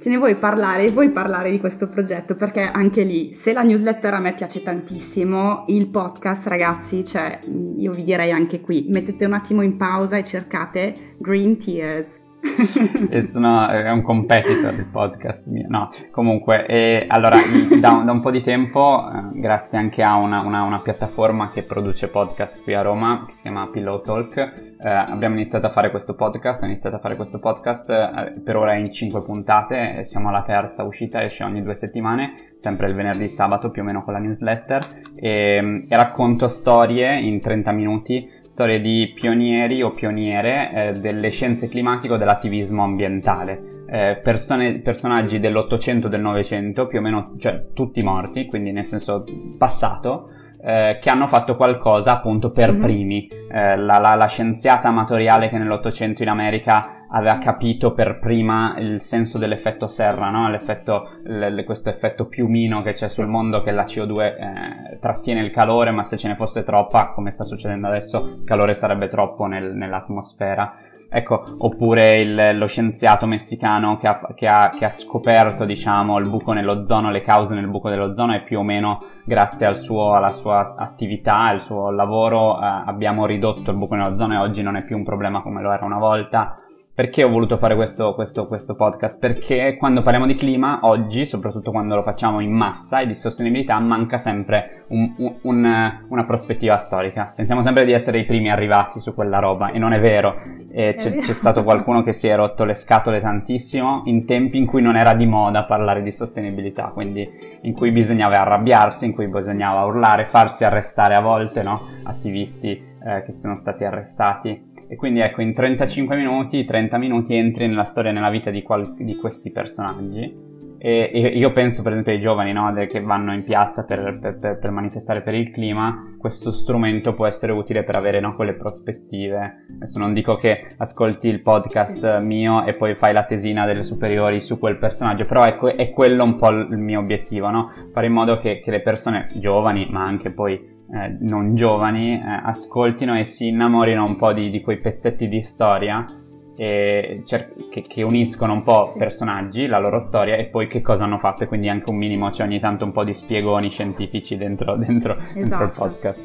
ce 0.00 0.08
ne 0.08 0.16
vuoi 0.16 0.36
parlare? 0.36 0.90
Vuoi 0.90 1.10
parlare 1.10 1.50
di 1.50 1.60
questo 1.60 1.86
progetto? 1.86 2.34
Perché 2.34 2.62
anche 2.62 3.02
lì, 3.02 3.34
se 3.34 3.52
la 3.52 3.62
newsletter 3.62 4.14
a 4.14 4.18
me 4.18 4.32
piace 4.32 4.62
tantissimo, 4.62 5.64
il 5.66 5.88
podcast, 5.88 6.46
ragazzi, 6.46 7.04
cioè 7.04 7.38
io 7.76 7.92
vi 7.92 8.02
direi 8.02 8.30
anche 8.30 8.62
qui, 8.62 8.86
mettete 8.88 9.26
un 9.26 9.34
attimo 9.34 9.60
in 9.60 9.76
pausa 9.76 10.16
e 10.16 10.24
cercate 10.24 11.16
Green 11.18 11.58
Tears 11.58 12.28
sono, 13.22 13.68
è 13.68 13.90
un 13.90 14.02
competitor 14.02 14.72
il 14.74 14.86
podcast 14.86 15.48
mio. 15.48 15.66
No, 15.68 15.88
comunque, 16.10 16.66
e, 16.66 17.04
allora, 17.08 17.36
da, 17.80 18.02
da, 18.04 18.12
un 18.12 18.20
po' 18.20 18.30
di 18.30 18.40
tempo, 18.40 19.08
eh, 19.08 19.38
grazie 19.38 19.78
anche 19.78 20.02
a 20.02 20.16
una, 20.16 20.40
una, 20.40 20.62
una, 20.62 20.80
piattaforma 20.80 21.50
che 21.50 21.62
produce 21.62 22.08
podcast 22.08 22.62
qui 22.62 22.74
a 22.74 22.82
Roma, 22.82 23.24
che 23.26 23.34
si 23.34 23.42
chiama 23.42 23.68
Pillow 23.68 24.00
Talk, 24.00 24.36
eh, 24.36 24.88
abbiamo 24.88 25.34
iniziato 25.34 25.66
a 25.66 25.70
fare 25.70 25.90
questo 25.90 26.14
podcast. 26.14 26.62
Ho 26.62 26.66
iniziato 26.66 26.96
a 26.96 26.98
fare 26.98 27.16
questo 27.16 27.38
podcast 27.38 27.90
eh, 27.90 28.40
per 28.42 28.56
ora 28.56 28.74
in 28.74 28.90
5 28.90 29.22
puntate, 29.22 30.02
siamo 30.04 30.28
alla 30.28 30.42
terza 30.42 30.82
uscita, 30.84 31.22
esce 31.22 31.44
ogni 31.44 31.62
due 31.62 31.74
settimane, 31.74 32.52
sempre 32.56 32.88
il 32.88 32.94
venerdì 32.94 33.28
sabato 33.28 33.70
più 33.70 33.82
o 33.82 33.84
meno 33.84 34.02
con 34.02 34.14
la 34.14 34.18
newsletter, 34.18 34.82
e, 35.14 35.84
e 35.88 35.96
racconto 35.96 36.48
storie 36.48 37.18
in 37.18 37.40
30 37.40 37.72
minuti 37.72 38.38
storie 38.50 38.80
di 38.80 39.12
pionieri 39.14 39.80
o 39.80 39.92
pioniere 39.92 40.72
eh, 40.72 40.94
delle 40.94 41.30
scienze 41.30 41.68
climatiche 41.68 42.14
o 42.14 42.16
dell'attivismo 42.16 42.82
ambientale. 42.82 43.84
Eh, 43.88 44.20
persone, 44.20 44.80
personaggi 44.80 45.38
dell'Ottocento 45.38 46.08
e 46.08 46.10
del 46.10 46.20
Novecento, 46.20 46.88
più 46.88 46.98
o 46.98 47.02
meno, 47.02 47.34
cioè 47.38 47.66
tutti 47.72 48.02
morti, 48.02 48.46
quindi 48.46 48.72
nel 48.72 48.84
senso 48.84 49.24
passato, 49.56 50.30
eh, 50.62 50.98
che 51.00 51.10
hanno 51.10 51.28
fatto 51.28 51.54
qualcosa 51.54 52.10
appunto 52.10 52.50
per 52.50 52.72
mm-hmm. 52.72 52.82
primi. 52.82 53.28
Eh, 53.28 53.76
la, 53.76 53.98
la, 53.98 54.16
la, 54.16 54.26
scienziata 54.26 54.88
amatoriale 54.88 55.48
che 55.48 55.56
nell'Ottocento 55.56 56.22
in 56.22 56.28
America 56.28 56.99
aveva 57.12 57.38
capito 57.38 57.92
per 57.92 58.18
prima 58.18 58.76
il 58.78 59.00
senso 59.00 59.38
dell'effetto 59.38 59.86
serra, 59.86 60.30
no? 60.30 60.48
L- 60.48 61.64
questo 61.64 61.88
effetto 61.88 62.26
piumino 62.26 62.82
che 62.82 62.92
c'è 62.92 63.08
sul 63.08 63.26
mondo 63.26 63.62
che 63.62 63.72
la 63.72 63.84
CO2 63.84 64.20
eh, 64.20 64.98
trattiene 65.00 65.40
il 65.40 65.50
calore, 65.50 65.90
ma 65.90 66.02
se 66.02 66.16
ce 66.16 66.28
ne 66.28 66.36
fosse 66.36 66.62
troppa, 66.62 67.12
come 67.12 67.30
sta 67.30 67.44
succedendo 67.44 67.88
adesso, 67.88 68.38
il 68.40 68.44
calore 68.44 68.74
sarebbe 68.74 69.08
troppo 69.08 69.46
nel, 69.46 69.74
nell'atmosfera. 69.74 70.72
Ecco, 71.08 71.56
oppure 71.58 72.20
il, 72.20 72.56
lo 72.56 72.66
scienziato 72.66 73.26
messicano 73.26 73.96
che 73.96 74.06
ha, 74.06 74.20
che, 74.34 74.46
ha, 74.46 74.70
che 74.70 74.84
ha, 74.84 74.90
scoperto, 74.90 75.64
diciamo, 75.64 76.18
il 76.18 76.28
buco 76.28 76.52
nell'ozono, 76.52 77.10
le 77.10 77.20
cause 77.20 77.54
nel 77.54 77.66
buco 77.66 77.88
dell'ozono 77.88 78.34
e 78.34 78.42
più 78.42 78.60
o 78.60 78.62
meno 78.62 79.02
grazie 79.24 79.66
al 79.66 79.76
suo, 79.76 80.14
alla 80.14 80.30
sua 80.30 80.74
attività, 80.76 81.38
al 81.38 81.60
suo 81.60 81.90
lavoro, 81.90 82.60
eh, 82.60 82.82
abbiamo 82.86 83.26
ridotto 83.26 83.72
il 83.72 83.76
buco 83.76 83.96
nell'ozono 83.96 84.34
e 84.34 84.36
oggi 84.36 84.62
non 84.62 84.76
è 84.76 84.84
più 84.84 84.96
un 84.96 85.02
problema 85.02 85.42
come 85.42 85.60
lo 85.60 85.72
era 85.72 85.84
una 85.84 85.98
volta. 85.98 86.60
Perché 87.00 87.24
ho 87.24 87.30
voluto 87.30 87.56
fare 87.56 87.74
questo, 87.76 88.12
questo, 88.12 88.46
questo, 88.46 88.74
podcast? 88.74 89.18
Perché 89.18 89.78
quando 89.78 90.02
parliamo 90.02 90.26
di 90.26 90.34
clima, 90.34 90.80
oggi, 90.82 91.24
soprattutto 91.24 91.70
quando 91.70 91.94
lo 91.94 92.02
facciamo 92.02 92.40
in 92.40 92.52
massa 92.52 93.00
e 93.00 93.06
di 93.06 93.14
sostenibilità, 93.14 93.78
manca 93.78 94.18
sempre 94.18 94.84
un, 94.88 95.14
un, 95.16 95.34
un, 95.40 95.98
una 96.08 96.24
prospettiva 96.26 96.76
storica. 96.76 97.32
Pensiamo 97.34 97.62
sempre 97.62 97.86
di 97.86 97.92
essere 97.92 98.18
i 98.18 98.26
primi 98.26 98.50
arrivati 98.50 99.00
su 99.00 99.14
quella 99.14 99.38
roba 99.38 99.70
e 99.70 99.78
non 99.78 99.94
è 99.94 99.98
vero. 99.98 100.34
E 100.70 100.92
c'è, 100.94 101.16
c'è 101.16 101.32
stato 101.32 101.64
qualcuno 101.64 102.02
che 102.02 102.12
si 102.12 102.28
è 102.28 102.36
rotto 102.36 102.64
le 102.66 102.74
scatole 102.74 103.18
tantissimo 103.18 104.02
in 104.04 104.26
tempi 104.26 104.58
in 104.58 104.66
cui 104.66 104.82
non 104.82 104.94
era 104.94 105.14
di 105.14 105.24
moda 105.24 105.64
parlare 105.64 106.02
di 106.02 106.12
sostenibilità, 106.12 106.90
quindi 106.92 107.26
in 107.62 107.72
cui 107.72 107.92
bisognava 107.92 108.42
arrabbiarsi, 108.42 109.06
in 109.06 109.14
cui 109.14 109.26
bisognava 109.26 109.86
urlare, 109.86 110.26
farsi 110.26 110.66
arrestare 110.66 111.14
a 111.14 111.20
volte, 111.20 111.62
no? 111.62 111.80
Attivisti 112.02 112.89
eh, 113.04 113.22
che 113.22 113.32
sono 113.32 113.56
stati 113.56 113.84
arrestati. 113.84 114.60
E 114.88 114.96
quindi 114.96 115.20
ecco, 115.20 115.40
in 115.40 115.54
35 115.54 116.16
minuti, 116.16 116.64
30 116.64 116.98
minuti 116.98 117.34
entri 117.34 117.66
nella 117.66 117.84
storia 117.84 118.10
e 118.10 118.14
nella 118.14 118.30
vita 118.30 118.50
di, 118.50 118.62
qual- 118.62 118.94
di 118.96 119.16
questi 119.16 119.50
personaggi. 119.50 120.48
E, 120.82 121.10
e, 121.12 121.20
io 121.20 121.52
penso 121.52 121.82
per 121.82 121.92
esempio 121.92 122.12
ai 122.12 122.20
giovani 122.20 122.52
no, 122.52 122.72
che 122.88 123.02
vanno 123.02 123.34
in 123.34 123.44
piazza 123.44 123.84
per, 123.84 124.18
per, 124.18 124.38
per, 124.38 124.58
per, 124.58 124.70
manifestare 124.70 125.20
per 125.20 125.34
il 125.34 125.50
clima, 125.50 126.14
questo 126.16 126.50
strumento 126.50 127.12
può 127.12 127.26
essere 127.26 127.52
utile 127.52 127.84
per 127.84 127.96
avere 127.96 128.18
no, 128.18 128.34
quelle 128.34 128.54
prospettive. 128.54 129.66
Adesso 129.74 129.98
non 129.98 130.14
dico 130.14 130.36
che 130.36 130.74
ascolti 130.78 131.28
il 131.28 131.42
podcast 131.42 132.16
sì. 132.16 132.24
mio 132.24 132.64
e 132.64 132.72
poi 132.72 132.94
fai 132.94 133.12
la 133.12 133.24
tesina 133.24 133.66
delle 133.66 133.82
superiori 133.82 134.40
su 134.40 134.58
quel 134.58 134.78
personaggio, 134.78 135.26
però 135.26 135.44
ecco, 135.44 135.76
è 135.76 135.90
quello 135.90 136.24
un 136.24 136.36
po' 136.36 136.48
il 136.48 136.78
mio 136.78 137.00
obiettivo, 137.00 137.50
no? 137.50 137.70
fare 137.92 138.06
in 138.06 138.12
modo 138.14 138.38
che, 138.38 138.60
che 138.60 138.70
le 138.70 138.80
persone 138.80 139.28
giovani, 139.34 139.86
ma 139.90 140.02
anche 140.02 140.30
poi 140.30 140.78
eh, 140.92 141.16
non 141.20 141.54
giovani 141.54 142.14
eh, 142.14 142.40
ascoltino 142.44 143.18
e 143.18 143.24
si 143.24 143.48
innamorino 143.48 144.04
un 144.04 144.16
po' 144.16 144.32
di, 144.32 144.50
di 144.50 144.60
quei 144.60 144.78
pezzetti 144.78 145.28
di 145.28 145.42
storia 145.42 146.14
cer- 146.60 147.68
che, 147.70 147.82
che, 147.82 148.02
uniscono 148.02 148.52
un 148.52 148.62
po' 148.62 148.90
sì. 148.92 148.98
personaggi, 148.98 149.66
la 149.66 149.78
loro 149.78 149.98
storia 149.98 150.36
e 150.36 150.44
poi 150.46 150.66
che 150.66 150.82
cosa 150.82 151.04
hanno 151.04 151.16
fatto 151.16 151.44
e 151.44 151.46
quindi 151.46 151.70
anche 151.70 151.88
un 151.88 151.96
minimo, 151.96 152.28
c'è 152.28 152.34
cioè 152.34 152.46
ogni 152.46 152.60
tanto 152.60 152.84
un 152.84 152.92
po' 152.92 153.02
di 153.02 153.14
spiegoni 153.14 153.70
scientifici 153.70 154.36
dentro, 154.36 154.76
dentro, 154.76 155.16
esatto. 155.16 155.34
dentro 155.34 155.64
il 155.64 155.70
podcast. 155.70 156.24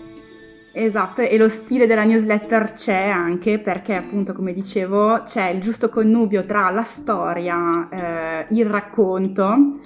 Esatto, 0.73 1.21
e 1.21 1.37
lo 1.37 1.47
stile 1.47 1.87
della 1.87 2.03
newsletter 2.03 2.73
c'è 2.73 3.07
anche 3.07 3.59
perché 3.59 3.95
appunto 3.95 4.33
come 4.33 4.51
dicevo 4.51 5.21
c'è 5.23 5.47
il 5.47 5.61
giusto 5.61 5.87
connubio 5.87 6.43
tra 6.43 6.69
la 6.69 6.83
storia, 6.83 7.87
eh, 7.89 8.45
il 8.49 8.65
racconto 8.65 9.77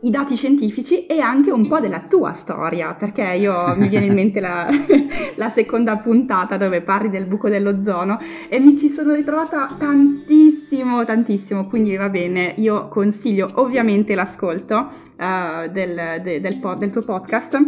i 0.00 0.10
dati 0.10 0.36
scientifici 0.36 1.06
e 1.06 1.18
anche 1.20 1.50
un 1.50 1.66
po' 1.66 1.80
della 1.80 2.00
tua 2.00 2.32
storia, 2.32 2.94
perché 2.94 3.22
io 3.38 3.54
mi 3.76 3.88
viene 3.88 4.06
in 4.06 4.14
mente 4.14 4.40
la, 4.40 4.68
la, 5.36 5.50
seconda 5.50 5.96
puntata 5.96 6.56
dove 6.56 6.82
parli 6.82 7.10
del 7.10 7.26
buco 7.26 7.48
dell'ozono 7.48 8.18
e 8.48 8.60
mi 8.60 8.78
ci 8.78 8.88
sono 8.88 9.14
ritrovata 9.14 9.74
tantissimo, 9.78 11.04
tantissimo, 11.04 11.66
quindi 11.66 11.96
va 11.96 12.08
bene, 12.08 12.54
io 12.58 12.88
consiglio 12.88 13.50
ovviamente 13.54 14.14
l'ascolto 14.14 14.86
uh, 15.16 15.68
del, 15.70 16.20
de, 16.22 16.40
del, 16.40 16.58
po- 16.58 16.74
del, 16.74 16.90
tuo 16.90 17.02
podcast. 17.02 17.58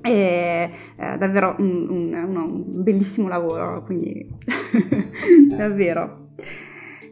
È 0.00 0.70
eh, 0.96 1.18
davvero 1.18 1.56
un, 1.58 1.86
un, 1.90 2.36
un, 2.36 2.62
bellissimo 2.66 3.26
lavoro, 3.26 3.82
quindi 3.82 4.24
davvero. 5.50 6.28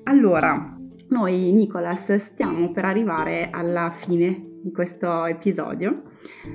Allora, 0.04 0.73
noi, 1.08 1.52
Nicolas, 1.52 2.14
stiamo 2.16 2.70
per 2.70 2.84
arrivare 2.84 3.50
alla 3.50 3.90
fine 3.90 4.52
di 4.62 4.72
questo 4.72 5.26
episodio. 5.26 6.04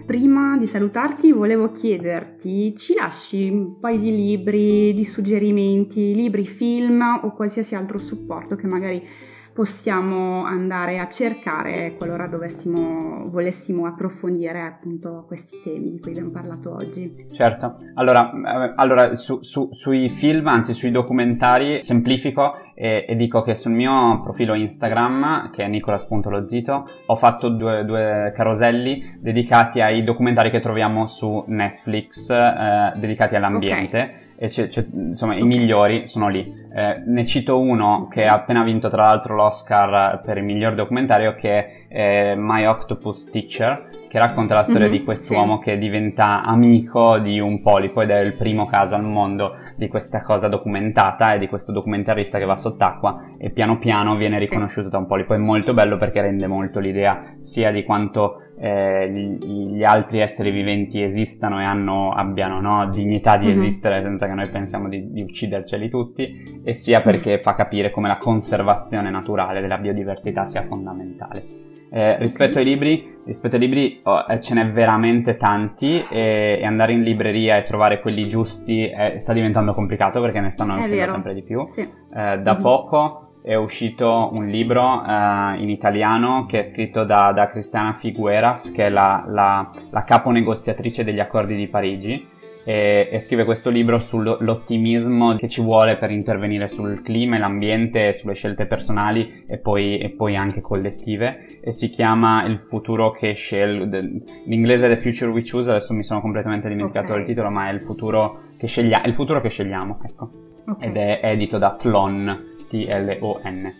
Prima 0.05 0.57
di 0.57 0.65
salutarti 0.65 1.31
volevo 1.31 1.69
chiederti, 1.69 2.75
ci 2.75 2.95
lasci 2.95 3.47
un 3.47 3.79
paio 3.79 3.99
di 3.99 4.15
libri, 4.15 4.93
di 4.95 5.05
suggerimenti, 5.05 6.15
libri, 6.15 6.45
film 6.45 7.19
o 7.21 7.33
qualsiasi 7.33 7.75
altro 7.75 7.99
supporto 7.99 8.55
che 8.55 8.65
magari 8.65 9.05
possiamo 9.53 10.43
andare 10.45 10.99
a 10.99 11.07
cercare 11.07 11.95
qualora 11.97 12.27
dovessimo, 12.27 13.29
volessimo 13.29 13.85
approfondire 13.85 14.61
appunto 14.61 15.25
questi 15.27 15.59
temi 15.63 15.91
di 15.91 15.99
cui 15.99 16.11
abbiamo 16.11 16.31
parlato 16.31 16.73
oggi. 16.73 17.11
Certo, 17.31 17.75
allora, 17.95 18.31
eh, 18.31 18.73
allora 18.75 19.13
su, 19.15 19.41
su, 19.41 19.69
sui 19.71 20.09
film, 20.09 20.47
anzi 20.47 20.73
sui 20.73 20.91
documentari, 20.91 21.81
semplifico 21.81 22.55
e, 22.73 23.05
e, 23.07 23.15
dico 23.15 23.41
che 23.41 23.55
sul 23.55 23.73
mio 23.73 24.21
profilo 24.21 24.53
Instagram, 24.53 25.51
che 25.51 25.63
è 25.63 25.67
nicolas.lozito, 25.67 26.87
ho 27.05 27.15
fatto 27.15 27.49
due, 27.49 27.83
due 27.85 28.31
caroselli 28.35 29.17
dedicati 29.19 29.81
ai 29.81 30.03
documentari 30.03 30.49
che 30.49 30.59
troviamo 30.59 31.05
su 31.05 31.43
Netflix, 31.47 32.29
eh, 32.29 32.93
dedicati 32.95 33.35
all'ambiente. 33.35 33.97
Okay 33.97 34.27
e 34.41 34.47
c'è, 34.47 34.67
c'è, 34.67 34.87
insomma 34.93 35.35
i 35.35 35.43
migliori 35.43 36.07
sono 36.07 36.29
lì. 36.29 36.67
Eh, 36.73 37.03
ne 37.05 37.25
cito 37.25 37.59
uno 37.59 38.07
che 38.09 38.25
ha 38.25 38.35
appena 38.35 38.63
vinto 38.63 38.87
tra 38.87 39.03
l'altro 39.03 39.35
l'Oscar 39.35 40.21
per 40.21 40.37
il 40.37 40.45
miglior 40.45 40.75
documentario 40.75 41.35
che 41.35 41.87
è 41.89 42.35
My 42.37 42.63
Octopus 42.63 43.29
Teacher 43.29 43.89
che 44.07 44.17
racconta 44.17 44.55
la 44.55 44.63
storia 44.63 44.87
mm-hmm, 44.87 44.97
di 44.97 45.03
quest'uomo 45.03 45.57
sì. 45.57 45.69
che 45.69 45.77
diventa 45.77 46.41
amico 46.43 47.19
di 47.19 47.39
un 47.39 47.61
polipo 47.61 48.01
ed 48.01 48.09
è 48.09 48.19
il 48.19 48.33
primo 48.33 48.65
caso 48.65 48.95
al 48.95 49.03
mondo 49.03 49.55
di 49.75 49.87
questa 49.87 50.23
cosa 50.23 50.47
documentata 50.47 51.33
e 51.33 51.39
di 51.39 51.47
questo 51.47 51.71
documentarista 51.71 52.39
che 52.39 52.45
va 52.45 52.55
sott'acqua 52.55 53.35
e 53.37 53.51
piano 53.51 53.77
piano 53.77 54.15
viene 54.15 54.39
riconosciuto 54.39 54.85
sì. 54.85 54.91
da 54.91 54.97
un 54.97 55.05
polipo. 55.05 55.33
È 55.33 55.37
molto 55.37 55.73
bello 55.73 55.97
perché 55.97 56.21
rende 56.21 56.47
molto 56.47 56.79
l'idea 56.79 57.35
sia 57.37 57.71
di 57.71 57.83
quanto 57.83 58.48
eh, 58.59 59.09
gli, 59.09 59.75
gli, 59.75 59.83
altri 59.83 60.19
esseri 60.19 60.51
viventi 60.51 61.01
esistano 61.01 61.61
e 61.61 61.63
hanno, 61.63 62.11
abbiano 62.11 62.59
no, 62.59 62.89
dignità 62.89 63.37
di 63.37 63.45
mm-hmm. 63.45 63.57
esistere 63.57 64.01
senza 64.01 64.27
che 64.27 64.33
noi 64.33 64.49
pensiamo 64.49 64.89
di, 64.89 65.11
di 65.11 65.21
ucciderceli 65.21 65.89
tutti 65.89 66.61
e 66.63 66.73
sia 66.73 67.01
perché 67.01 67.39
fa 67.39 67.55
capire 67.55 67.89
come 67.89 68.09
la 68.09 68.17
conservazione 68.17 69.09
naturale 69.09 69.61
della 69.61 69.77
biodiversità 69.77 70.45
sia 70.45 70.63
fondamentale. 70.63 71.59
Eh, 71.91 72.17
rispetto, 72.17 72.59
ai 72.59 72.65
libri, 72.65 73.17
rispetto 73.25 73.55
ai 73.55 73.61
libri, 73.61 74.01
oh, 74.03 74.25
eh, 74.27 74.39
ce 74.39 74.53
n'è 74.53 74.69
veramente 74.69 75.37
tanti 75.37 76.05
e, 76.07 76.59
e, 76.61 76.65
andare 76.65 76.93
in 76.93 77.01
libreria 77.01 77.57
e 77.57 77.63
trovare 77.63 77.99
quelli 77.99 78.27
giusti 78.27 78.87
eh, 78.87 79.17
sta 79.17 79.33
diventando 79.33 79.73
complicato 79.73 80.21
perché 80.21 80.39
ne 80.39 80.51
stanno 80.51 80.73
uscendo 80.73 81.11
sempre 81.11 81.33
di 81.33 81.41
più. 81.41 81.65
Sì. 81.65 81.81
Eh, 81.81 81.87
da 82.11 82.53
mm-hmm. 82.53 82.61
poco 82.61 83.28
è 83.41 83.55
uscito 83.55 84.29
un 84.33 84.47
libro 84.47 85.03
eh, 85.03 85.61
in 85.61 85.69
italiano 85.69 86.45
che 86.45 86.59
è 86.59 86.63
scritto 86.63 87.03
da, 87.03 87.31
da 87.31 87.47
Cristiana 87.47 87.93
Figueras, 87.93 88.71
che 88.71 88.87
è 88.87 88.89
la, 88.89 89.23
la, 89.27 89.69
la 89.89 90.03
capo 90.03 90.31
negoziatrice 90.31 91.03
degli 91.03 91.19
accordi 91.19 91.55
di 91.55 91.67
Parigi 91.67 92.37
e, 92.63 93.09
e, 93.11 93.19
scrive 93.19 93.45
questo 93.45 93.69
libro 93.69 93.97
sull'ottimismo 93.97 95.35
che 95.35 95.47
ci 95.47 95.61
vuole 95.61 95.97
per 95.97 96.11
intervenire 96.11 96.67
sul 96.67 97.01
clima 97.01 97.37
e 97.37 97.39
l'ambiente, 97.39 98.13
sulle 98.13 98.33
scelte 98.33 98.67
personali 98.67 99.45
e 99.47 99.57
poi, 99.57 99.97
e 99.97 100.09
poi 100.09 100.35
anche 100.35 100.61
collettive 100.61 101.59
e 101.61 101.71
si 101.71 101.89
chiama 101.89 102.45
Il 102.45 102.59
futuro 102.59 103.11
che 103.11 103.33
scel... 103.33 104.15
l'inglese 104.45 104.85
è 104.85 104.89
The 104.89 104.97
Future 104.97 105.31
We 105.31 105.43
Choose, 105.43 105.69
adesso 105.69 105.93
mi 105.93 106.03
sono 106.03 106.21
completamente 106.21 106.67
dimenticato 106.67 107.07
okay. 107.07 107.19
il 107.21 107.25
titolo, 107.25 107.49
ma 107.49 107.69
è 107.69 107.73
il 107.73 107.81
futuro 107.81 108.41
che, 108.57 108.67
sceglia... 108.67 109.01
il 109.03 109.13
futuro 109.13 109.41
che 109.41 109.49
scegliamo, 109.49 109.99
ecco. 110.03 110.31
Okay. 110.69 110.89
Ed 110.89 110.97
è 110.97 111.19
edito 111.23 111.57
da 111.57 111.75
Tlon, 111.75 112.57
T-L-O-N. 112.69 113.73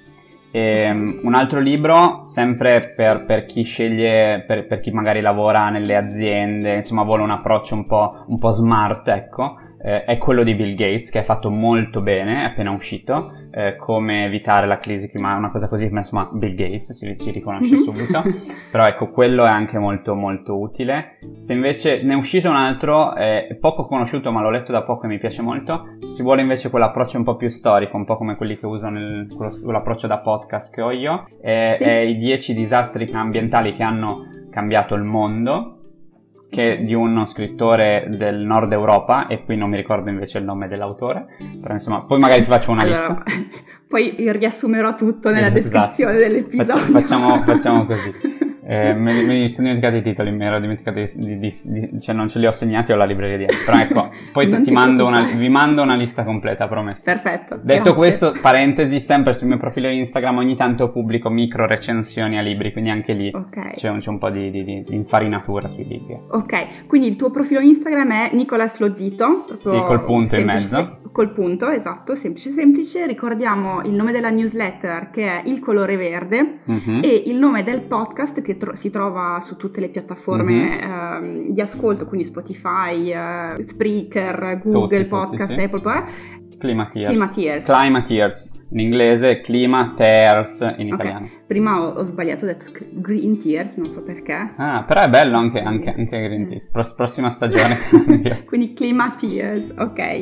E, 0.51 0.91
um, 0.91 1.19
un 1.23 1.33
altro 1.35 1.59
libro, 1.59 2.23
sempre 2.23 2.93
per, 2.95 3.23
per 3.23 3.45
chi 3.45 3.63
sceglie, 3.63 4.43
per, 4.45 4.65
per, 4.65 4.79
chi 4.79 4.91
magari 4.91 5.21
lavora 5.21 5.69
nelle 5.69 5.95
aziende, 5.95 6.75
insomma 6.75 7.03
vuole 7.03 7.23
un 7.23 7.29
approccio 7.29 7.75
un 7.75 7.85
po', 7.85 8.25
un 8.27 8.39
po 8.39 8.49
smart, 8.49 9.07
ecco, 9.09 9.57
eh, 9.82 10.03
è 10.03 10.17
quello 10.17 10.43
di 10.43 10.55
Bill 10.55 10.75
Gates 10.75 11.09
che 11.09 11.19
è 11.19 11.23
fatto 11.23 11.49
molto 11.49 12.01
bene, 12.01 12.41
è 12.41 12.45
appena 12.45 12.71
uscito, 12.71 13.32
eh, 13.51 13.75
come 13.77 14.25
evitare 14.25 14.67
la 14.67 14.77
crisi 14.77 15.09
climatica, 15.09 15.39
una 15.39 15.51
cosa 15.51 15.67
così, 15.67 15.89
ma 15.89 15.99
insomma 15.99 16.30
Bill 16.32 16.55
Gates 16.55 16.91
si, 16.91 17.13
si 17.15 17.32
riconosce 17.32 17.77
subito, 17.77 18.23
però 18.71 18.86
ecco 18.86 19.09
quello 19.09 19.45
è 19.45 19.49
anche 19.49 19.80
molto 19.80 20.15
molto 20.15 20.59
utile. 20.59 21.17
Se 21.36 21.53
invece 21.53 22.03
ne 22.03 22.13
è 22.13 22.15
uscito 22.15 22.49
un 22.49 22.55
altro, 22.55 23.15
è 23.15 23.57
poco 23.59 23.86
conosciuto 23.86 24.32
ma 24.32 24.41
l'ho 24.41 24.49
letto 24.49 24.71
da 24.71 24.84
poco 24.84 25.05
e 25.05 25.07
mi 25.07 25.17
piace 25.17 25.41
molto, 25.41 25.95
se 25.99 26.11
si 26.11 26.23
vuole 26.23 26.41
invece 26.41 26.69
quell'approccio 26.69 27.17
un 27.17 27.23
po' 27.23 27.36
più 27.36 27.47
storico, 27.47 27.97
un 27.97 28.05
po' 28.05 28.17
come 28.17 28.36
quelli 28.36 28.57
che 28.57 28.67
il, 28.67 29.27
quell'approccio 29.36 30.07
da 30.07 30.19
podcast 30.19 30.73
che 30.73 30.82
ho 30.82 30.91
io, 30.91 31.25
è, 31.41 31.75
sì. 31.77 31.84
è 31.84 31.97
i 31.99 32.17
10 32.17 32.53
disastri 32.53 33.09
ambientali 33.13 33.73
che 33.73 33.84
hanno 33.84 34.25
cambiato 34.49 34.95
il 34.95 35.03
mondo 35.03 35.78
che 36.49 36.83
di 36.83 36.93
uno 36.93 37.25
scrittore 37.25 38.07
del 38.09 38.37
nord 38.37 38.71
Europa 38.71 39.27
e 39.27 39.43
qui 39.43 39.55
non 39.55 39.69
mi 39.69 39.77
ricordo 39.77 40.09
invece 40.09 40.39
il 40.39 40.45
nome 40.45 40.67
dell'autore, 40.67 41.27
però 41.61 41.73
insomma, 41.73 42.03
poi 42.03 42.19
magari 42.19 42.41
ti 42.41 42.47
faccio 42.47 42.71
una 42.71 42.81
allora, 42.81 43.07
lista. 43.25 43.57
Poi 43.89 44.13
riassumerò 44.17 44.93
tutto 44.93 45.31
nella 45.31 45.47
esatto. 45.47 45.61
descrizione 45.61 46.17
dell'episodio. 46.17 46.99
Facciamo, 46.99 47.37
facciamo 47.41 47.85
così. 47.87 48.13
Eh, 48.72 48.93
me, 48.93 49.24
me 49.24 49.47
sono 49.47 49.65
dimenticato 49.65 49.95
i 49.95 50.03
titoli, 50.03 50.32
mi 50.32 50.45
ero 50.45 50.59
dimenticato 50.59 50.99
di, 50.99 51.39
di, 51.39 51.53
di, 51.65 51.99
cioè 51.99 52.13
non 52.13 52.30
ce 52.30 52.38
li 52.38 52.45
ho 52.45 52.51
segnati, 52.51 52.91
ho 52.91 52.95
la 52.95 53.05
libreria 53.05 53.38
dietro. 53.38 53.57
Però 53.65 53.80
ecco, 53.80 54.09
poi 54.32 54.47
ti, 54.47 54.61
ti 54.61 54.72
mando 54.72 55.07
una, 55.07 55.24
vi 55.24 55.49
mando 55.49 55.82
una 55.82 55.95
lista 55.95 56.24
completa, 56.24 56.67
promesso. 56.67 57.01
Perfetto. 57.05 57.55
Detto 57.55 57.82
grazie. 57.82 57.93
questo, 57.93 58.36
parentesi, 58.39 58.99
sempre 58.99 59.34
sul 59.34 59.47
mio 59.47 59.57
profilo 59.57 59.88
Instagram 59.88 60.38
ogni 60.38 60.55
tanto 60.55 60.91
pubblico 60.91 61.32
micro 61.32 61.65
recensioni 61.65 62.38
a 62.38 62.41
libri, 62.41 62.72
quindi 62.72 62.91
anche 62.91 63.13
lì 63.13 63.32
okay. 63.34 63.74
c'è, 63.74 63.89
un, 63.89 64.01
c'è, 64.01 64.09
un, 64.11 64.20
po' 64.20 64.30
di, 64.30 64.51
di, 64.51 64.86
infarinatura 64.89 65.67
sui 65.67 65.88
libri. 65.88 66.15
Ok, 66.30 66.86
quindi 66.86 67.07
il 67.07 67.15
tuo 67.15 67.32
profilo 67.32 67.61
Instagram 67.61 68.11
è 68.11 68.30
Nicolas 68.34 68.78
Lozito. 68.78 69.47
Sì, 69.61 69.78
col 69.78 70.03
punto 70.03 70.36
in 70.36 70.45
mezzo. 70.45 70.98
Col 71.12 71.32
punto, 71.32 71.68
esatto, 71.68 72.16
semplice 72.16 72.51
semplice. 72.51 73.05
Ricordiamo 73.05 73.82
il 73.82 73.91
nome 73.91 74.12
della 74.12 74.30
newsletter 74.30 75.10
che 75.10 75.41
è 75.41 75.41
Il 75.45 75.60
colore 75.60 75.95
verde 75.97 76.60
mm-hmm. 76.70 77.01
e 77.03 77.24
il 77.28 77.38
nome 77.38 77.64
del 77.64 77.82
podcast 77.82 78.41
che 78.41 78.57
tro- 78.57 78.76
si 78.76 78.89
trova 78.89 79.39
su 79.39 79.55
tutte 79.55 79.80
le 79.80 79.89
piattaforme 79.89 80.53
mm-hmm. 80.53 81.47
eh, 81.47 81.51
di 81.51 81.62
ascolto, 81.62 82.05
quindi 82.05 82.26
Spotify, 82.26 83.12
eh, 83.12 83.64
Spreaker, 83.64 84.62
Google 84.64 84.97
tutti, 84.97 85.10
Podcast, 85.10 85.55
tutti, 85.55 85.60
sì. 85.60 85.66
Apple. 85.66 85.93
Eh. 85.93 86.57
Climateers. 86.57 87.07
Climateers. 87.07 87.64
Climateers 87.64 88.57
in 88.72 88.80
inglese, 88.80 89.41
clima, 89.41 89.93
tears 89.95 90.76
in 90.78 90.88
italiano. 90.88 91.26
Okay. 91.26 91.39
Prima 91.47 91.82
ho, 91.82 91.93
ho, 91.93 92.03
sbagliato, 92.03 92.45
ho 92.45 92.47
detto 92.47 92.72
green 92.91 93.39
tears, 93.39 93.76
non 93.76 93.89
so 93.89 94.03
perché. 94.03 94.53
Ah, 94.55 94.84
però 94.88 95.01
è 95.01 95.09
bello 95.09 95.38
anche, 95.38 95.59
anche, 95.61 95.89
anche 95.89 96.22
green 96.22 96.47
tears, 96.47 96.67
Pro- 96.67 96.93
prossima 96.95 97.30
stagione. 97.30 97.78
Quindi 98.45 98.74
clima 98.74 99.15
tears, 99.20 99.74
ok. 99.76 100.22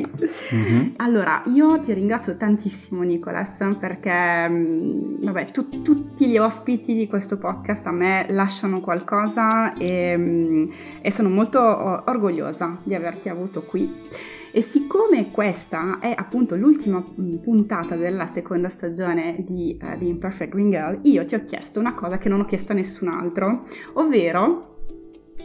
Mm-hmm. 0.54 0.88
Allora, 0.96 1.42
io 1.46 1.78
ti 1.80 1.92
ringrazio 1.92 2.36
tantissimo 2.36 3.02
Nicolas 3.02 3.58
perché, 3.78 4.48
mm, 4.48 5.24
vabbè, 5.24 5.50
tu, 5.50 5.82
tutti 5.82 6.26
gli 6.26 6.38
ospiti 6.38 6.94
di 6.94 7.06
questo 7.06 7.36
podcast 7.36 7.86
a 7.86 7.92
me 7.92 8.26
lasciano 8.30 8.80
qualcosa 8.80 9.74
e, 9.74 10.16
mm, 10.16 10.70
e 11.02 11.10
sono 11.10 11.28
molto 11.28 11.60
orgogliosa 11.60 12.78
di 12.82 12.94
averti 12.94 13.28
avuto 13.28 13.62
qui. 13.64 14.36
E 14.58 14.60
siccome 14.60 15.30
questa 15.30 16.00
è 16.00 16.12
appunto 16.16 16.56
l'ultima 16.56 16.98
mm, 16.98 17.36
puntata 17.36 17.94
della 17.94 18.26
seconda 18.26 18.68
stagione 18.68 19.44
di 19.46 19.78
uh, 19.80 19.96
The 19.96 20.04
Imperfect 20.04 20.50
Green 20.50 20.70
Girl, 20.70 20.98
io 21.04 21.24
ti 21.24 21.36
ho 21.36 21.44
chiesto 21.44 21.78
una 21.78 21.94
cosa 21.94 22.18
che 22.18 22.28
non 22.28 22.40
ho 22.40 22.44
chiesto 22.44 22.72
a 22.72 22.74
nessun 22.74 23.06
altro, 23.06 23.62
ovvero 23.92 24.82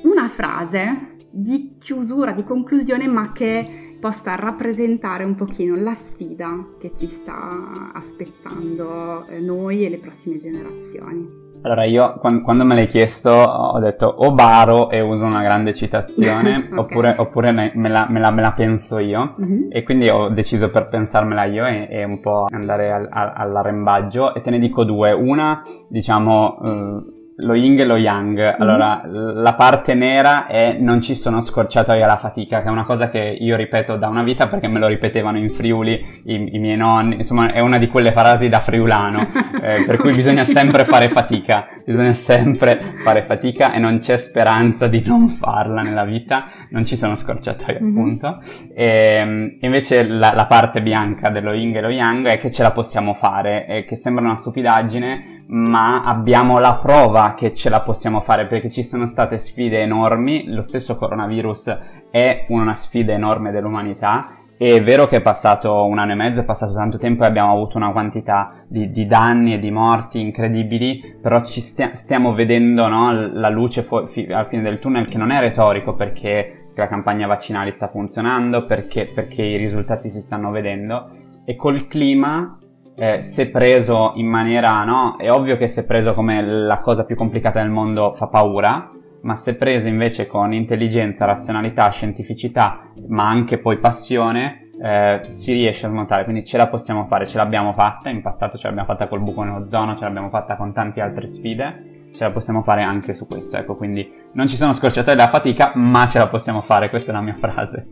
una 0.06 0.28
frase 0.28 1.18
di 1.30 1.76
chiusura, 1.78 2.32
di 2.32 2.44
conclusione, 2.44 3.08
ma 3.08 3.32
che 3.34 3.98
possa 4.00 4.34
rappresentare 4.34 5.24
un 5.24 5.36
pochino 5.36 5.76
la 5.76 5.94
sfida 5.94 6.70
che 6.80 6.92
ci 6.96 7.08
sta 7.08 7.92
aspettando 7.94 9.28
eh, 9.28 9.40
noi 9.40 9.86
e 9.86 9.90
le 9.90 10.00
prossime 10.00 10.38
generazioni. 10.38 11.43
Allora 11.64 11.86
io 11.86 12.16
quando, 12.20 12.66
me 12.66 12.76
l'hai 12.76 12.88
chiesto 12.88 13.30
ho 13.30 13.80
detto 13.80 14.06
o 14.06 14.34
baro 14.34 14.90
e 14.90 15.00
uso 15.00 15.24
una 15.24 15.42
grande 15.42 15.74
citazione 15.74 16.68
okay. 16.72 16.78
oppure, 16.78 17.16
oppure 17.18 17.52
me, 17.52 17.72
la, 17.90 18.08
me, 18.10 18.20
la, 18.20 18.32
me, 18.32 18.42
la, 18.42 18.52
penso 18.52 19.00
io 19.00 19.34
mm-hmm. 19.40 19.68
e 19.70 19.84
quindi 19.84 20.10
ho 20.10 20.30
deciso 20.30 20.70
per 20.70 20.90
pensarmela 20.90 21.46
io 21.46 21.66
e, 21.66 21.88
e 21.90 22.04
un 22.04 22.20
po' 22.20 22.48
andare 22.50 22.92
al, 22.92 23.08
al, 23.10 23.32
all'arrembaggio 23.36 24.34
e 24.36 24.42
te 24.42 24.50
ne 24.50 24.60
dico 24.60 24.84
due. 24.84 25.12
Una 25.12 25.64
diciamo... 25.88 26.58
Uh, 26.60 27.22
lo 27.38 27.56
yin 27.56 27.80
e 27.80 27.86
lo 27.86 27.98
yang. 27.98 28.38
Mm-hmm. 28.38 28.62
Allora, 28.62 29.04
mm. 29.06 29.42
la 29.42 29.54
parte 29.54 29.94
nera 29.94 30.46
è 30.46 30.78
non 30.80 31.02
ci 31.02 31.16
sono 31.16 31.42
scorciatoie 31.42 32.02
alla 32.02 32.18
fatica, 32.18 32.62
che 32.62 32.68
è 32.68 32.72
una 32.72 32.84
cosa 32.84 33.10
che 33.10 33.20
io 33.20 33.56
ripeto 33.56 33.96
da 33.98 34.08
una 34.08 34.24
vita 34.24 34.48
perché 34.48 34.68
me 34.68 34.80
lo 34.80 34.88
ripetevano 34.88 35.38
in 35.38 35.50
Friuli 35.50 35.94
i, 36.26 36.56
i 36.56 36.60
miei 36.60 36.78
nonni. 36.78 37.16
Insomma, 37.16 37.52
è 37.52 37.60
una 37.60 37.78
di 37.78 37.88
quelle 37.88 38.12
frasi 38.12 38.50
da 38.50 38.60
friulano, 38.60 39.22
eh, 39.62 39.84
per 39.86 39.98
cui 39.98 40.14
bisogna 40.14 40.44
sempre 40.44 40.86
fare 40.86 41.10
fatica. 41.10 41.66
Bisogna 41.86 42.14
sempre 42.14 42.80
fare 43.04 43.22
fatica 43.24 43.74
e 43.74 43.80
non 43.80 43.98
c'è 43.98 44.18
speranza 44.18 44.88
di 44.88 45.04
non 45.06 45.28
farla 45.28 45.82
nella 45.82 46.04
vita. 46.04 46.46
Non 46.70 46.86
ci 46.86 46.96
sono 46.96 47.16
scorciatoie, 47.16 47.80
mm-hmm. 47.82 47.98
appunto. 47.98 48.38
E, 48.76 48.86
ehm, 48.86 49.58
invece 49.62 50.06
la, 50.08 50.34
la, 50.34 50.46
parte 50.46 50.82
bianca 50.82 51.30
dello 51.30 51.54
yin 51.54 51.76
e 51.76 51.82
lo 51.82 51.90
yang 51.90 52.28
è 52.28 52.38
che 52.38 52.52
ce 52.52 52.62
la 52.64 52.72
possiamo 52.72 53.14
fare, 53.14 53.66
e 53.66 53.86
che 53.86 53.96
sembra 53.96 54.24
una 54.24 54.36
stupidaggine, 54.36 55.43
ma 55.48 56.04
abbiamo 56.04 56.60
la 56.60 56.76
prova 56.76 57.34
che 57.34 57.54
ce 57.54 57.70
la 57.70 57.82
possiamo 57.82 58.20
fare 58.22 58.48
perché 58.48 58.70
ci 58.70 58.84
sono 58.84 59.06
state 59.06 59.38
sfide 59.38 59.82
enormi, 59.82 60.46
lo 60.48 60.62
stesso 60.62 60.96
coronavirus 60.96 61.78
è 62.10 62.46
una 62.50 62.74
sfida 62.74 63.14
enorme 63.14 63.52
dell'umanità 63.52 64.38
è 64.56 64.82
vero 64.82 65.08
che 65.08 65.18
è 65.18 65.22
passato 65.22 65.86
un 65.86 65.98
anno 66.00 66.14
e 66.14 66.16
mezzo, 66.16 66.40
è 66.40 66.46
passato 66.46 66.74
tanto 66.74 66.98
tempo 66.98 67.24
e 67.24 67.28
abbiamo 67.28 67.52
avuto 67.52 67.76
una 67.76 67.92
quantità 67.92 68.64
di, 68.68 68.92
di 68.92 69.06
danni 69.06 69.54
e 69.54 69.60
di 69.60 69.72
morti 69.72 70.22
incredibili, 70.22 71.18
però 71.22 71.42
ci 71.42 71.60
stia, 71.60 71.94
stiamo 71.94 72.34
vedendo 72.34 72.88
no, 72.88 73.12
la 73.12 73.50
luce 73.50 73.82
fu- 73.82 74.08
fi- 74.08 74.32
al 74.32 74.48
fine 74.48 74.62
del 74.62 74.80
tunnel 74.80 75.08
che 75.08 75.18
non 75.18 75.32
è 75.32 75.40
retorico 75.42 75.96
perché 75.96 76.70
la 76.76 76.88
campagna 76.88 77.28
vaccinale 77.28 77.72
sta 77.72 77.88
funzionando, 77.88 78.66
perché, 78.66 79.08
perché 79.08 79.44
i 79.44 79.58
risultati 79.58 80.10
si 80.10 80.22
stanno 80.22 80.50
vedendo. 80.50 81.10
E 81.46 81.56
col 81.56 81.88
clima 81.88 82.58
eh, 82.96 83.22
se 83.22 83.50
preso 83.50 84.12
in 84.16 84.28
maniera, 84.28 84.84
no? 84.84 85.16
È 85.18 85.32
ovvio 85.32 85.58
che 85.58 85.68
se 85.68 85.86
preso 85.86 86.14
come 86.14 86.42
la 86.42 86.80
cosa 86.80 87.06
più 87.06 87.16
complicata 87.16 87.62
del 87.62 87.70
mondo 87.70 88.12
fa 88.14 88.28
paura, 88.28 88.92
ma 89.22 89.36
se 89.36 89.56
preso 89.56 89.88
invece 89.88 90.28
con 90.28 90.54
intelligenza, 90.54 91.26
razionalità, 91.26 91.90
scientificità, 91.90 92.92
ma 93.08 93.28
anche 93.28 93.58
poi 93.58 93.78
passione, 93.78 94.70
eh, 94.82 95.24
si 95.28 95.54
riesce 95.54 95.86
a 95.86 95.90
smontare, 95.90 96.24
quindi 96.24 96.44
ce 96.44 96.58
la 96.58 96.68
possiamo 96.68 97.06
fare, 97.06 97.26
ce 97.26 97.38
l'abbiamo 97.38 97.74
fatta, 97.74 98.10
in 98.10 98.22
passato 98.22 98.58
ce 98.58 98.68
l'abbiamo 98.68 98.88
fatta 98.88 99.08
col 99.08 99.22
buco 99.22 99.44
neozono, 99.44 99.96
ce 99.96 100.04
l'abbiamo 100.04 100.30
fatta 100.30 100.56
con 100.56 100.74
tante 100.74 101.02
altre 101.02 101.28
sfide 101.28 102.02
ce 102.14 102.24
la 102.24 102.32
possiamo 102.32 102.62
fare 102.62 102.84
anche 102.84 103.14
su 103.14 103.28
questo, 103.28 103.58
ecco, 103.58 103.76
quindi 103.76 104.10
non 104.34 104.48
ci 104.48 104.56
sono 104.56 104.74
scorciatoie 104.74 105.16
della 105.16 105.28
fatica, 105.28 105.74
ma 105.76 106.08
ce 106.08 106.18
la 106.18 106.28
possiamo 106.28 106.62
fare, 106.62 106.90
questa 106.90 107.12
è 107.12 107.14
la 107.14 107.22
mia 107.22 107.36
frase. 107.36 107.88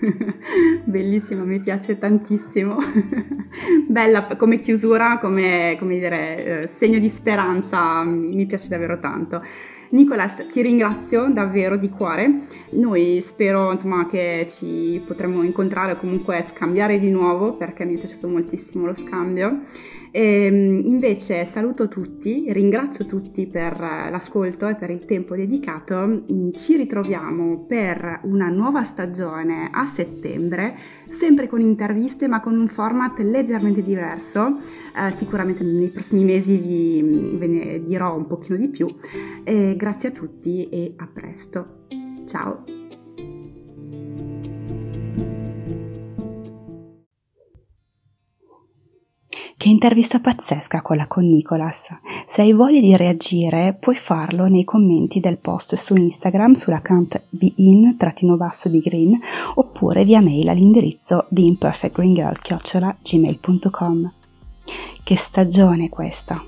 Bellissimo, 0.84 1.44
mi 1.44 1.60
piace 1.60 1.98
tantissimo. 1.98 2.76
Bella 3.88 4.24
come 4.36 4.58
chiusura, 4.58 5.18
come, 5.18 5.76
come 5.78 5.98
dire, 5.98 6.62
eh, 6.62 6.66
segno 6.66 6.98
di 6.98 7.08
speranza, 7.08 8.04
mi, 8.04 8.34
mi 8.34 8.46
piace 8.46 8.68
davvero 8.68 8.98
tanto. 8.98 9.42
Nicolas, 9.90 10.46
ti 10.50 10.62
ringrazio 10.62 11.28
davvero 11.32 11.76
di 11.76 11.88
cuore. 11.88 12.40
Noi 12.72 13.20
spero 13.20 13.72
insomma, 13.72 14.06
che 14.06 14.46
ci 14.48 15.02
potremo 15.04 15.42
incontrare 15.42 15.92
o 15.92 15.96
comunque 15.96 16.44
scambiare 16.46 16.98
di 16.98 17.10
nuovo 17.10 17.54
perché 17.54 17.84
mi 17.84 17.96
è 17.96 17.98
piaciuto 17.98 18.28
moltissimo 18.28 18.86
lo 18.86 18.94
scambio. 18.94 19.58
E, 20.12 20.44
ehm, 20.44 20.82
invece 20.84 21.44
saluto 21.44 21.88
tutti, 21.88 22.44
ringrazio 22.48 23.06
tutti 23.06 23.46
per 23.46 23.78
l'ascolto 23.78 24.68
e 24.68 24.76
per 24.76 24.90
il 24.90 25.04
tempo 25.04 25.34
dedicato. 25.34 25.69
Mm, 25.72 26.52
ci 26.54 26.76
ritroviamo 26.76 27.64
per 27.66 28.20
una 28.24 28.48
nuova 28.48 28.82
stagione 28.82 29.68
a 29.72 29.84
settembre, 29.84 30.76
sempre 31.08 31.48
con 31.48 31.60
interviste 31.60 32.26
ma 32.28 32.40
con 32.40 32.58
un 32.58 32.66
format 32.66 33.18
leggermente 33.20 33.82
diverso. 33.82 34.56
Eh, 34.96 35.10
sicuramente 35.14 35.62
nei 35.62 35.90
prossimi 35.90 36.24
mesi 36.24 36.56
vi 36.56 37.36
ve 37.36 37.46
ne 37.46 37.82
dirò 37.82 38.16
un 38.16 38.26
pochino 38.26 38.56
di 38.56 38.68
più. 38.68 38.92
E 39.44 39.74
grazie 39.76 40.08
a 40.08 40.12
tutti 40.12 40.68
e 40.68 40.94
a 40.96 41.08
presto. 41.12 41.86
Ciao! 42.26 42.79
Che 49.60 49.68
intervista 49.68 50.20
pazzesca 50.20 50.80
quella 50.80 51.06
con 51.06 51.28
Nicolas. 51.28 51.94
Se 52.26 52.40
hai 52.40 52.54
voglia 52.54 52.80
di 52.80 52.96
reagire, 52.96 53.76
puoi 53.78 53.94
farlo 53.94 54.46
nei 54.46 54.64
commenti 54.64 55.20
del 55.20 55.36
post 55.36 55.74
su 55.74 55.94
Instagram 55.94 56.54
sull'account 56.54 57.24
bein-green 57.28 59.18
oppure 59.56 60.04
via 60.04 60.22
mail 60.22 60.48
all'indirizzo 60.48 61.26
beimperfectgreengirl.gmail.com 61.28 64.12
Che 65.04 65.16
stagione 65.18 65.90
questa! 65.90 66.42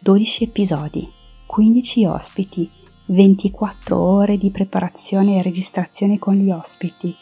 12 0.00 0.42
episodi, 0.42 1.08
15 1.46 2.04
ospiti, 2.06 2.68
24 3.06 3.96
ore 3.96 4.36
di 4.36 4.50
preparazione 4.50 5.38
e 5.38 5.42
registrazione 5.42 6.18
con 6.18 6.34
gli 6.34 6.50
ospiti, 6.50 7.14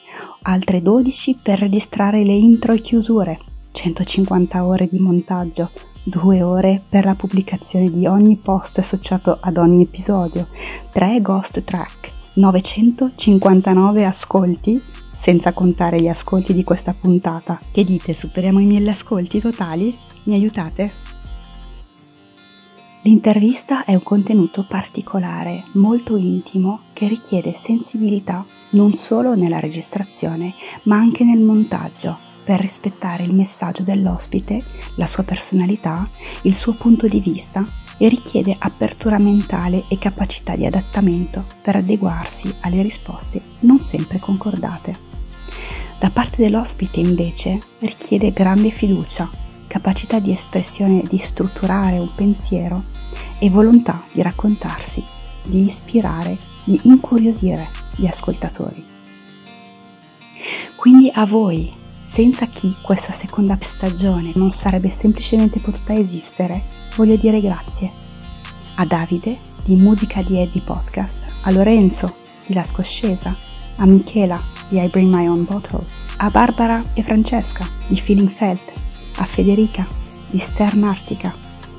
altre 0.45 0.81
12 0.81 1.41
per 1.43 1.59
registrare 1.59 2.25
le 2.25 2.33
intro 2.33 2.73
e 2.73 2.81
chiusure 2.81 3.39
150 3.79 4.67
ore 4.67 4.89
di 4.89 4.99
montaggio, 4.99 5.71
2 6.03 6.43
ore 6.43 6.83
per 6.89 7.05
la 7.05 7.15
pubblicazione 7.15 7.89
di 7.89 8.07
ogni 8.07 8.37
post 8.37 8.79
associato 8.79 9.39
ad 9.41 9.57
ogni 9.57 9.83
episodio, 9.83 10.49
3 10.91 11.23
ghost 11.23 11.63
track, 11.63 12.13
959 12.35 14.05
ascolti, 14.05 14.83
senza 15.13 15.53
contare 15.53 16.01
gli 16.01 16.09
ascolti 16.09 16.55
di 16.55 16.65
questa 16.65 16.93
puntata. 16.93 17.57
Che 17.71 17.85
dite, 17.85 18.15
superiamo 18.15 18.59
i 18.59 18.67
1000 18.67 18.91
ascolti 18.91 19.39
totali? 19.39 19.97
Mi 20.25 20.35
aiutate? 20.35 20.93
L'intervista 23.03 23.85
è 23.85 23.95
un 23.95 24.03
contenuto 24.03 24.67
particolare, 24.67 25.63
molto 25.75 26.17
intimo, 26.17 26.81
che 26.93 27.07
richiede 27.07 27.53
sensibilità 27.53 28.45
non 28.71 28.93
solo 28.95 29.37
nella 29.37 29.61
registrazione, 29.61 30.53
ma 30.85 30.97
anche 30.97 31.23
nel 31.23 31.39
montaggio 31.41 32.27
per 32.49 32.61
rispettare 32.61 33.25
il 33.25 33.35
messaggio 33.35 33.83
dell'ospite, 33.83 34.65
la 34.95 35.07
sua 35.07 35.23
personalità, 35.23 36.09
il 36.45 36.55
suo 36.55 36.73
punto 36.73 37.07
di 37.07 37.21
vista 37.21 37.63
e 37.99 38.09
richiede 38.09 38.57
apertura 38.59 39.19
mentale 39.19 39.85
e 39.89 39.99
capacità 39.99 40.57
di 40.57 40.65
adattamento 40.65 41.45
per 41.61 41.77
adeguarsi 41.77 42.55
alle 42.63 42.81
risposte 42.81 43.43
non 43.61 43.81
sempre 43.81 44.19
concordate. 44.19 44.95
Da 45.99 46.09
parte 46.09 46.43
dell'ospite 46.43 47.01
invece 47.01 47.59
richiede 47.81 48.33
grande 48.33 48.71
fiducia, 48.71 49.31
capacità 49.67 50.19
di 50.19 50.33
espressione 50.33 51.03
di 51.03 51.19
strutturare 51.19 51.99
un 51.99 52.11
pensiero 52.15 52.83
e 53.39 53.51
volontà 53.51 54.07
di 54.11 54.23
raccontarsi, 54.23 55.05
di 55.47 55.67
ispirare, 55.67 56.39
di 56.65 56.81
incuriosire 56.85 57.69
gli 57.95 58.07
ascoltatori. 58.07 58.83
Quindi 60.77 61.11
a 61.13 61.27
voi 61.27 61.87
senza 62.09 62.47
chi 62.47 62.75
questa 62.81 63.13
seconda 63.13 63.59
stagione 63.61 64.33
non 64.37 64.49
sarebbe 64.51 64.89
semplicemente 64.89 65.61
potuta 65.61 65.93
esistere, 65.93 66.65
voglio 66.97 67.17
dire 67.17 67.39
grazie. 67.43 67.93
A 68.77 68.87
Davide 68.87 69.37
di 69.63 69.77
Musica 69.77 70.23
di 70.23 70.41
Eddie 70.41 70.63
Podcast, 70.63 71.27
a 71.43 71.51
Lorenzo 71.51 72.17
di 72.47 72.55
La 72.55 72.65
Scoscesa, 72.65 73.37
a 73.77 73.85
Michela 73.85 74.41
di 74.69 74.81
I 74.81 74.89
Bring 74.89 75.15
My 75.15 75.29
Own 75.29 75.45
Bottle, 75.45 75.85
a 76.17 76.31
Barbara 76.31 76.83
e 76.95 77.03
Francesca 77.03 77.69
di 77.89 77.99
Feeling 77.99 78.31
Felt, 78.31 78.73
a 79.17 79.25
Federica 79.27 79.87
di 80.31 80.39
Stern 80.39 80.85
Artica, 80.85 81.37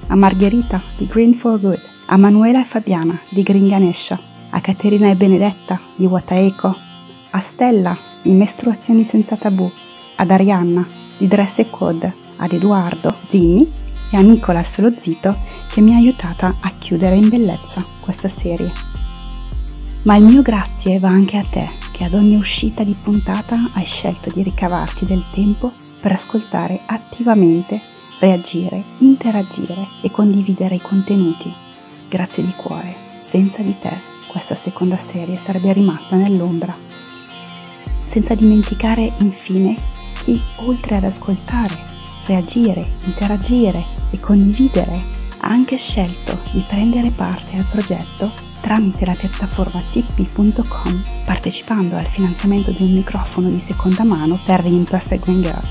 a 0.09 0.15
Margherita 0.15 0.79
di 0.95 1.07
Green 1.07 1.33
for 1.33 1.59
Good, 1.59 1.81
a 2.05 2.17
Manuela 2.17 2.61
e 2.61 2.65
Fabiana 2.65 3.19
di 3.31 3.41
Green 3.41 3.67
Ganesha, 3.67 4.21
a 4.51 4.61
Caterina 4.61 5.09
e 5.09 5.15
Benedetta 5.15 5.81
di 5.97 6.05
Wataeco, 6.05 6.75
a 7.31 7.39
Stella 7.39 7.97
di 8.21 8.33
Mestruazioni 8.33 9.03
senza 9.03 9.35
tabù, 9.35 9.71
ad 10.19 10.31
Arianna 10.31 10.87
di 11.17 11.27
Dress 11.27 11.59
e 11.59 11.69
Code, 11.69 12.13
ad 12.37 12.51
Edoardo 12.51 13.19
Zinni 13.27 13.71
e 14.11 14.17
a 14.17 14.21
Nicolas 14.21 14.79
lo 14.79 14.91
zito 14.97 15.37
che 15.67 15.81
mi 15.81 15.93
ha 15.93 15.97
aiutata 15.97 16.57
a 16.59 16.73
chiudere 16.77 17.15
in 17.15 17.29
bellezza 17.29 17.85
questa 18.01 18.27
serie. 18.27 18.71
Ma 20.03 20.15
il 20.15 20.23
mio 20.23 20.41
grazie 20.41 20.99
va 20.99 21.09
anche 21.09 21.37
a 21.37 21.43
te 21.43 21.69
che 21.91 22.03
ad 22.03 22.13
ogni 22.13 22.35
uscita 22.35 22.83
di 22.83 22.95
puntata 23.01 23.69
hai 23.73 23.85
scelto 23.85 24.29
di 24.29 24.43
ricavarti 24.43 25.05
del 25.05 25.23
tempo 25.27 25.71
per 25.99 26.11
ascoltare 26.11 26.81
attivamente, 26.85 27.81
reagire, 28.19 28.83
interagire 28.99 29.87
e 30.01 30.11
condividere 30.11 30.75
i 30.75 30.81
contenuti. 30.81 31.53
Grazie 32.09 32.43
di 32.43 32.53
cuore, 32.55 32.95
senza 33.19 33.61
di 33.61 33.77
te 33.77 34.07
questa 34.29 34.55
seconda 34.55 34.97
serie 34.97 35.37
sarebbe 35.37 35.73
rimasta 35.73 36.15
nell'ombra. 36.15 36.77
Senza 38.03 38.33
dimenticare 38.33 39.13
infine 39.19 39.75
chi, 40.19 40.41
oltre 40.57 40.97
ad 40.97 41.05
ascoltare, 41.05 41.83
reagire, 42.27 42.97
interagire 43.05 43.85
e 44.11 44.19
condividere, 44.19 45.17
ha 45.39 45.47
anche 45.47 45.77
scelto 45.77 46.39
di 46.51 46.63
prendere 46.67 47.11
parte 47.11 47.55
al 47.55 47.65
progetto 47.69 48.29
tramite 48.59 49.05
la 49.05 49.15
piattaforma 49.15 49.81
tippi.com 49.81 51.01
partecipando 51.25 51.95
al 51.95 52.05
finanziamento 52.05 52.71
di 52.71 52.83
un 52.83 52.91
microfono 52.91 53.49
di 53.49 53.59
seconda 53.59 54.03
mano 54.03 54.39
per 54.45 54.61
The 54.61 54.67
Imperfect 54.67 55.23
Green 55.23 55.41
Girl. 55.41 55.67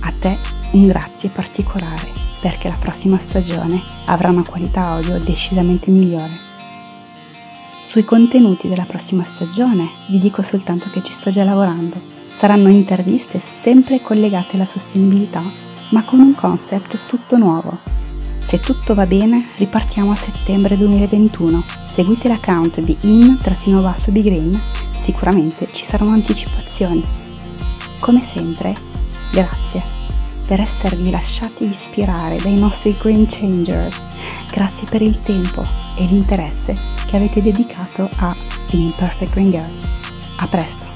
A 0.00 0.12
te 0.18 0.38
un 0.72 0.86
grazie 0.86 1.30
particolare 1.30 2.12
perché 2.40 2.68
la 2.68 2.76
prossima 2.78 3.18
stagione 3.18 3.82
avrà 4.06 4.28
una 4.28 4.44
qualità 4.44 4.86
audio 4.86 5.18
decisamente 5.18 5.90
migliore. 5.90 6.44
Sui 7.84 8.04
contenuti 8.04 8.68
della 8.68 8.84
prossima 8.84 9.24
stagione 9.24 9.88
vi 10.08 10.18
dico 10.18 10.42
soltanto 10.42 10.88
che 10.90 11.02
ci 11.02 11.12
sto 11.12 11.30
già 11.30 11.44
lavorando 11.44 12.15
Saranno 12.36 12.68
interviste 12.68 13.40
sempre 13.40 14.02
collegate 14.02 14.56
alla 14.56 14.66
sostenibilità, 14.66 15.42
ma 15.92 16.04
con 16.04 16.20
un 16.20 16.34
concept 16.34 17.06
tutto 17.06 17.38
nuovo. 17.38 17.78
Se 18.40 18.60
tutto 18.60 18.94
va 18.94 19.06
bene, 19.06 19.48
ripartiamo 19.56 20.12
a 20.12 20.16
settembre 20.16 20.76
2021. 20.76 21.64
Seguite 21.88 22.28
l'account 22.28 22.80
di 22.80 22.94
in-green, 23.00 24.60
sicuramente 24.94 25.68
ci 25.72 25.84
saranno 25.86 26.10
anticipazioni. 26.10 27.02
Come 28.00 28.22
sempre, 28.22 28.74
grazie 29.32 29.82
per 30.44 30.60
esservi 30.60 31.10
lasciati 31.10 31.64
ispirare 31.64 32.36
dai 32.36 32.56
nostri 32.56 32.94
Green 33.00 33.24
Changers. 33.26 34.06
Grazie 34.50 34.86
per 34.90 35.00
il 35.00 35.22
tempo 35.22 35.62
e 35.96 36.04
l'interesse 36.04 36.76
che 37.06 37.16
avete 37.16 37.40
dedicato 37.40 38.10
a 38.18 38.36
The 38.68 38.76
Imperfect 38.76 39.32
Green 39.32 39.50
Girl. 39.50 39.80
A 40.36 40.46
presto! 40.46 40.95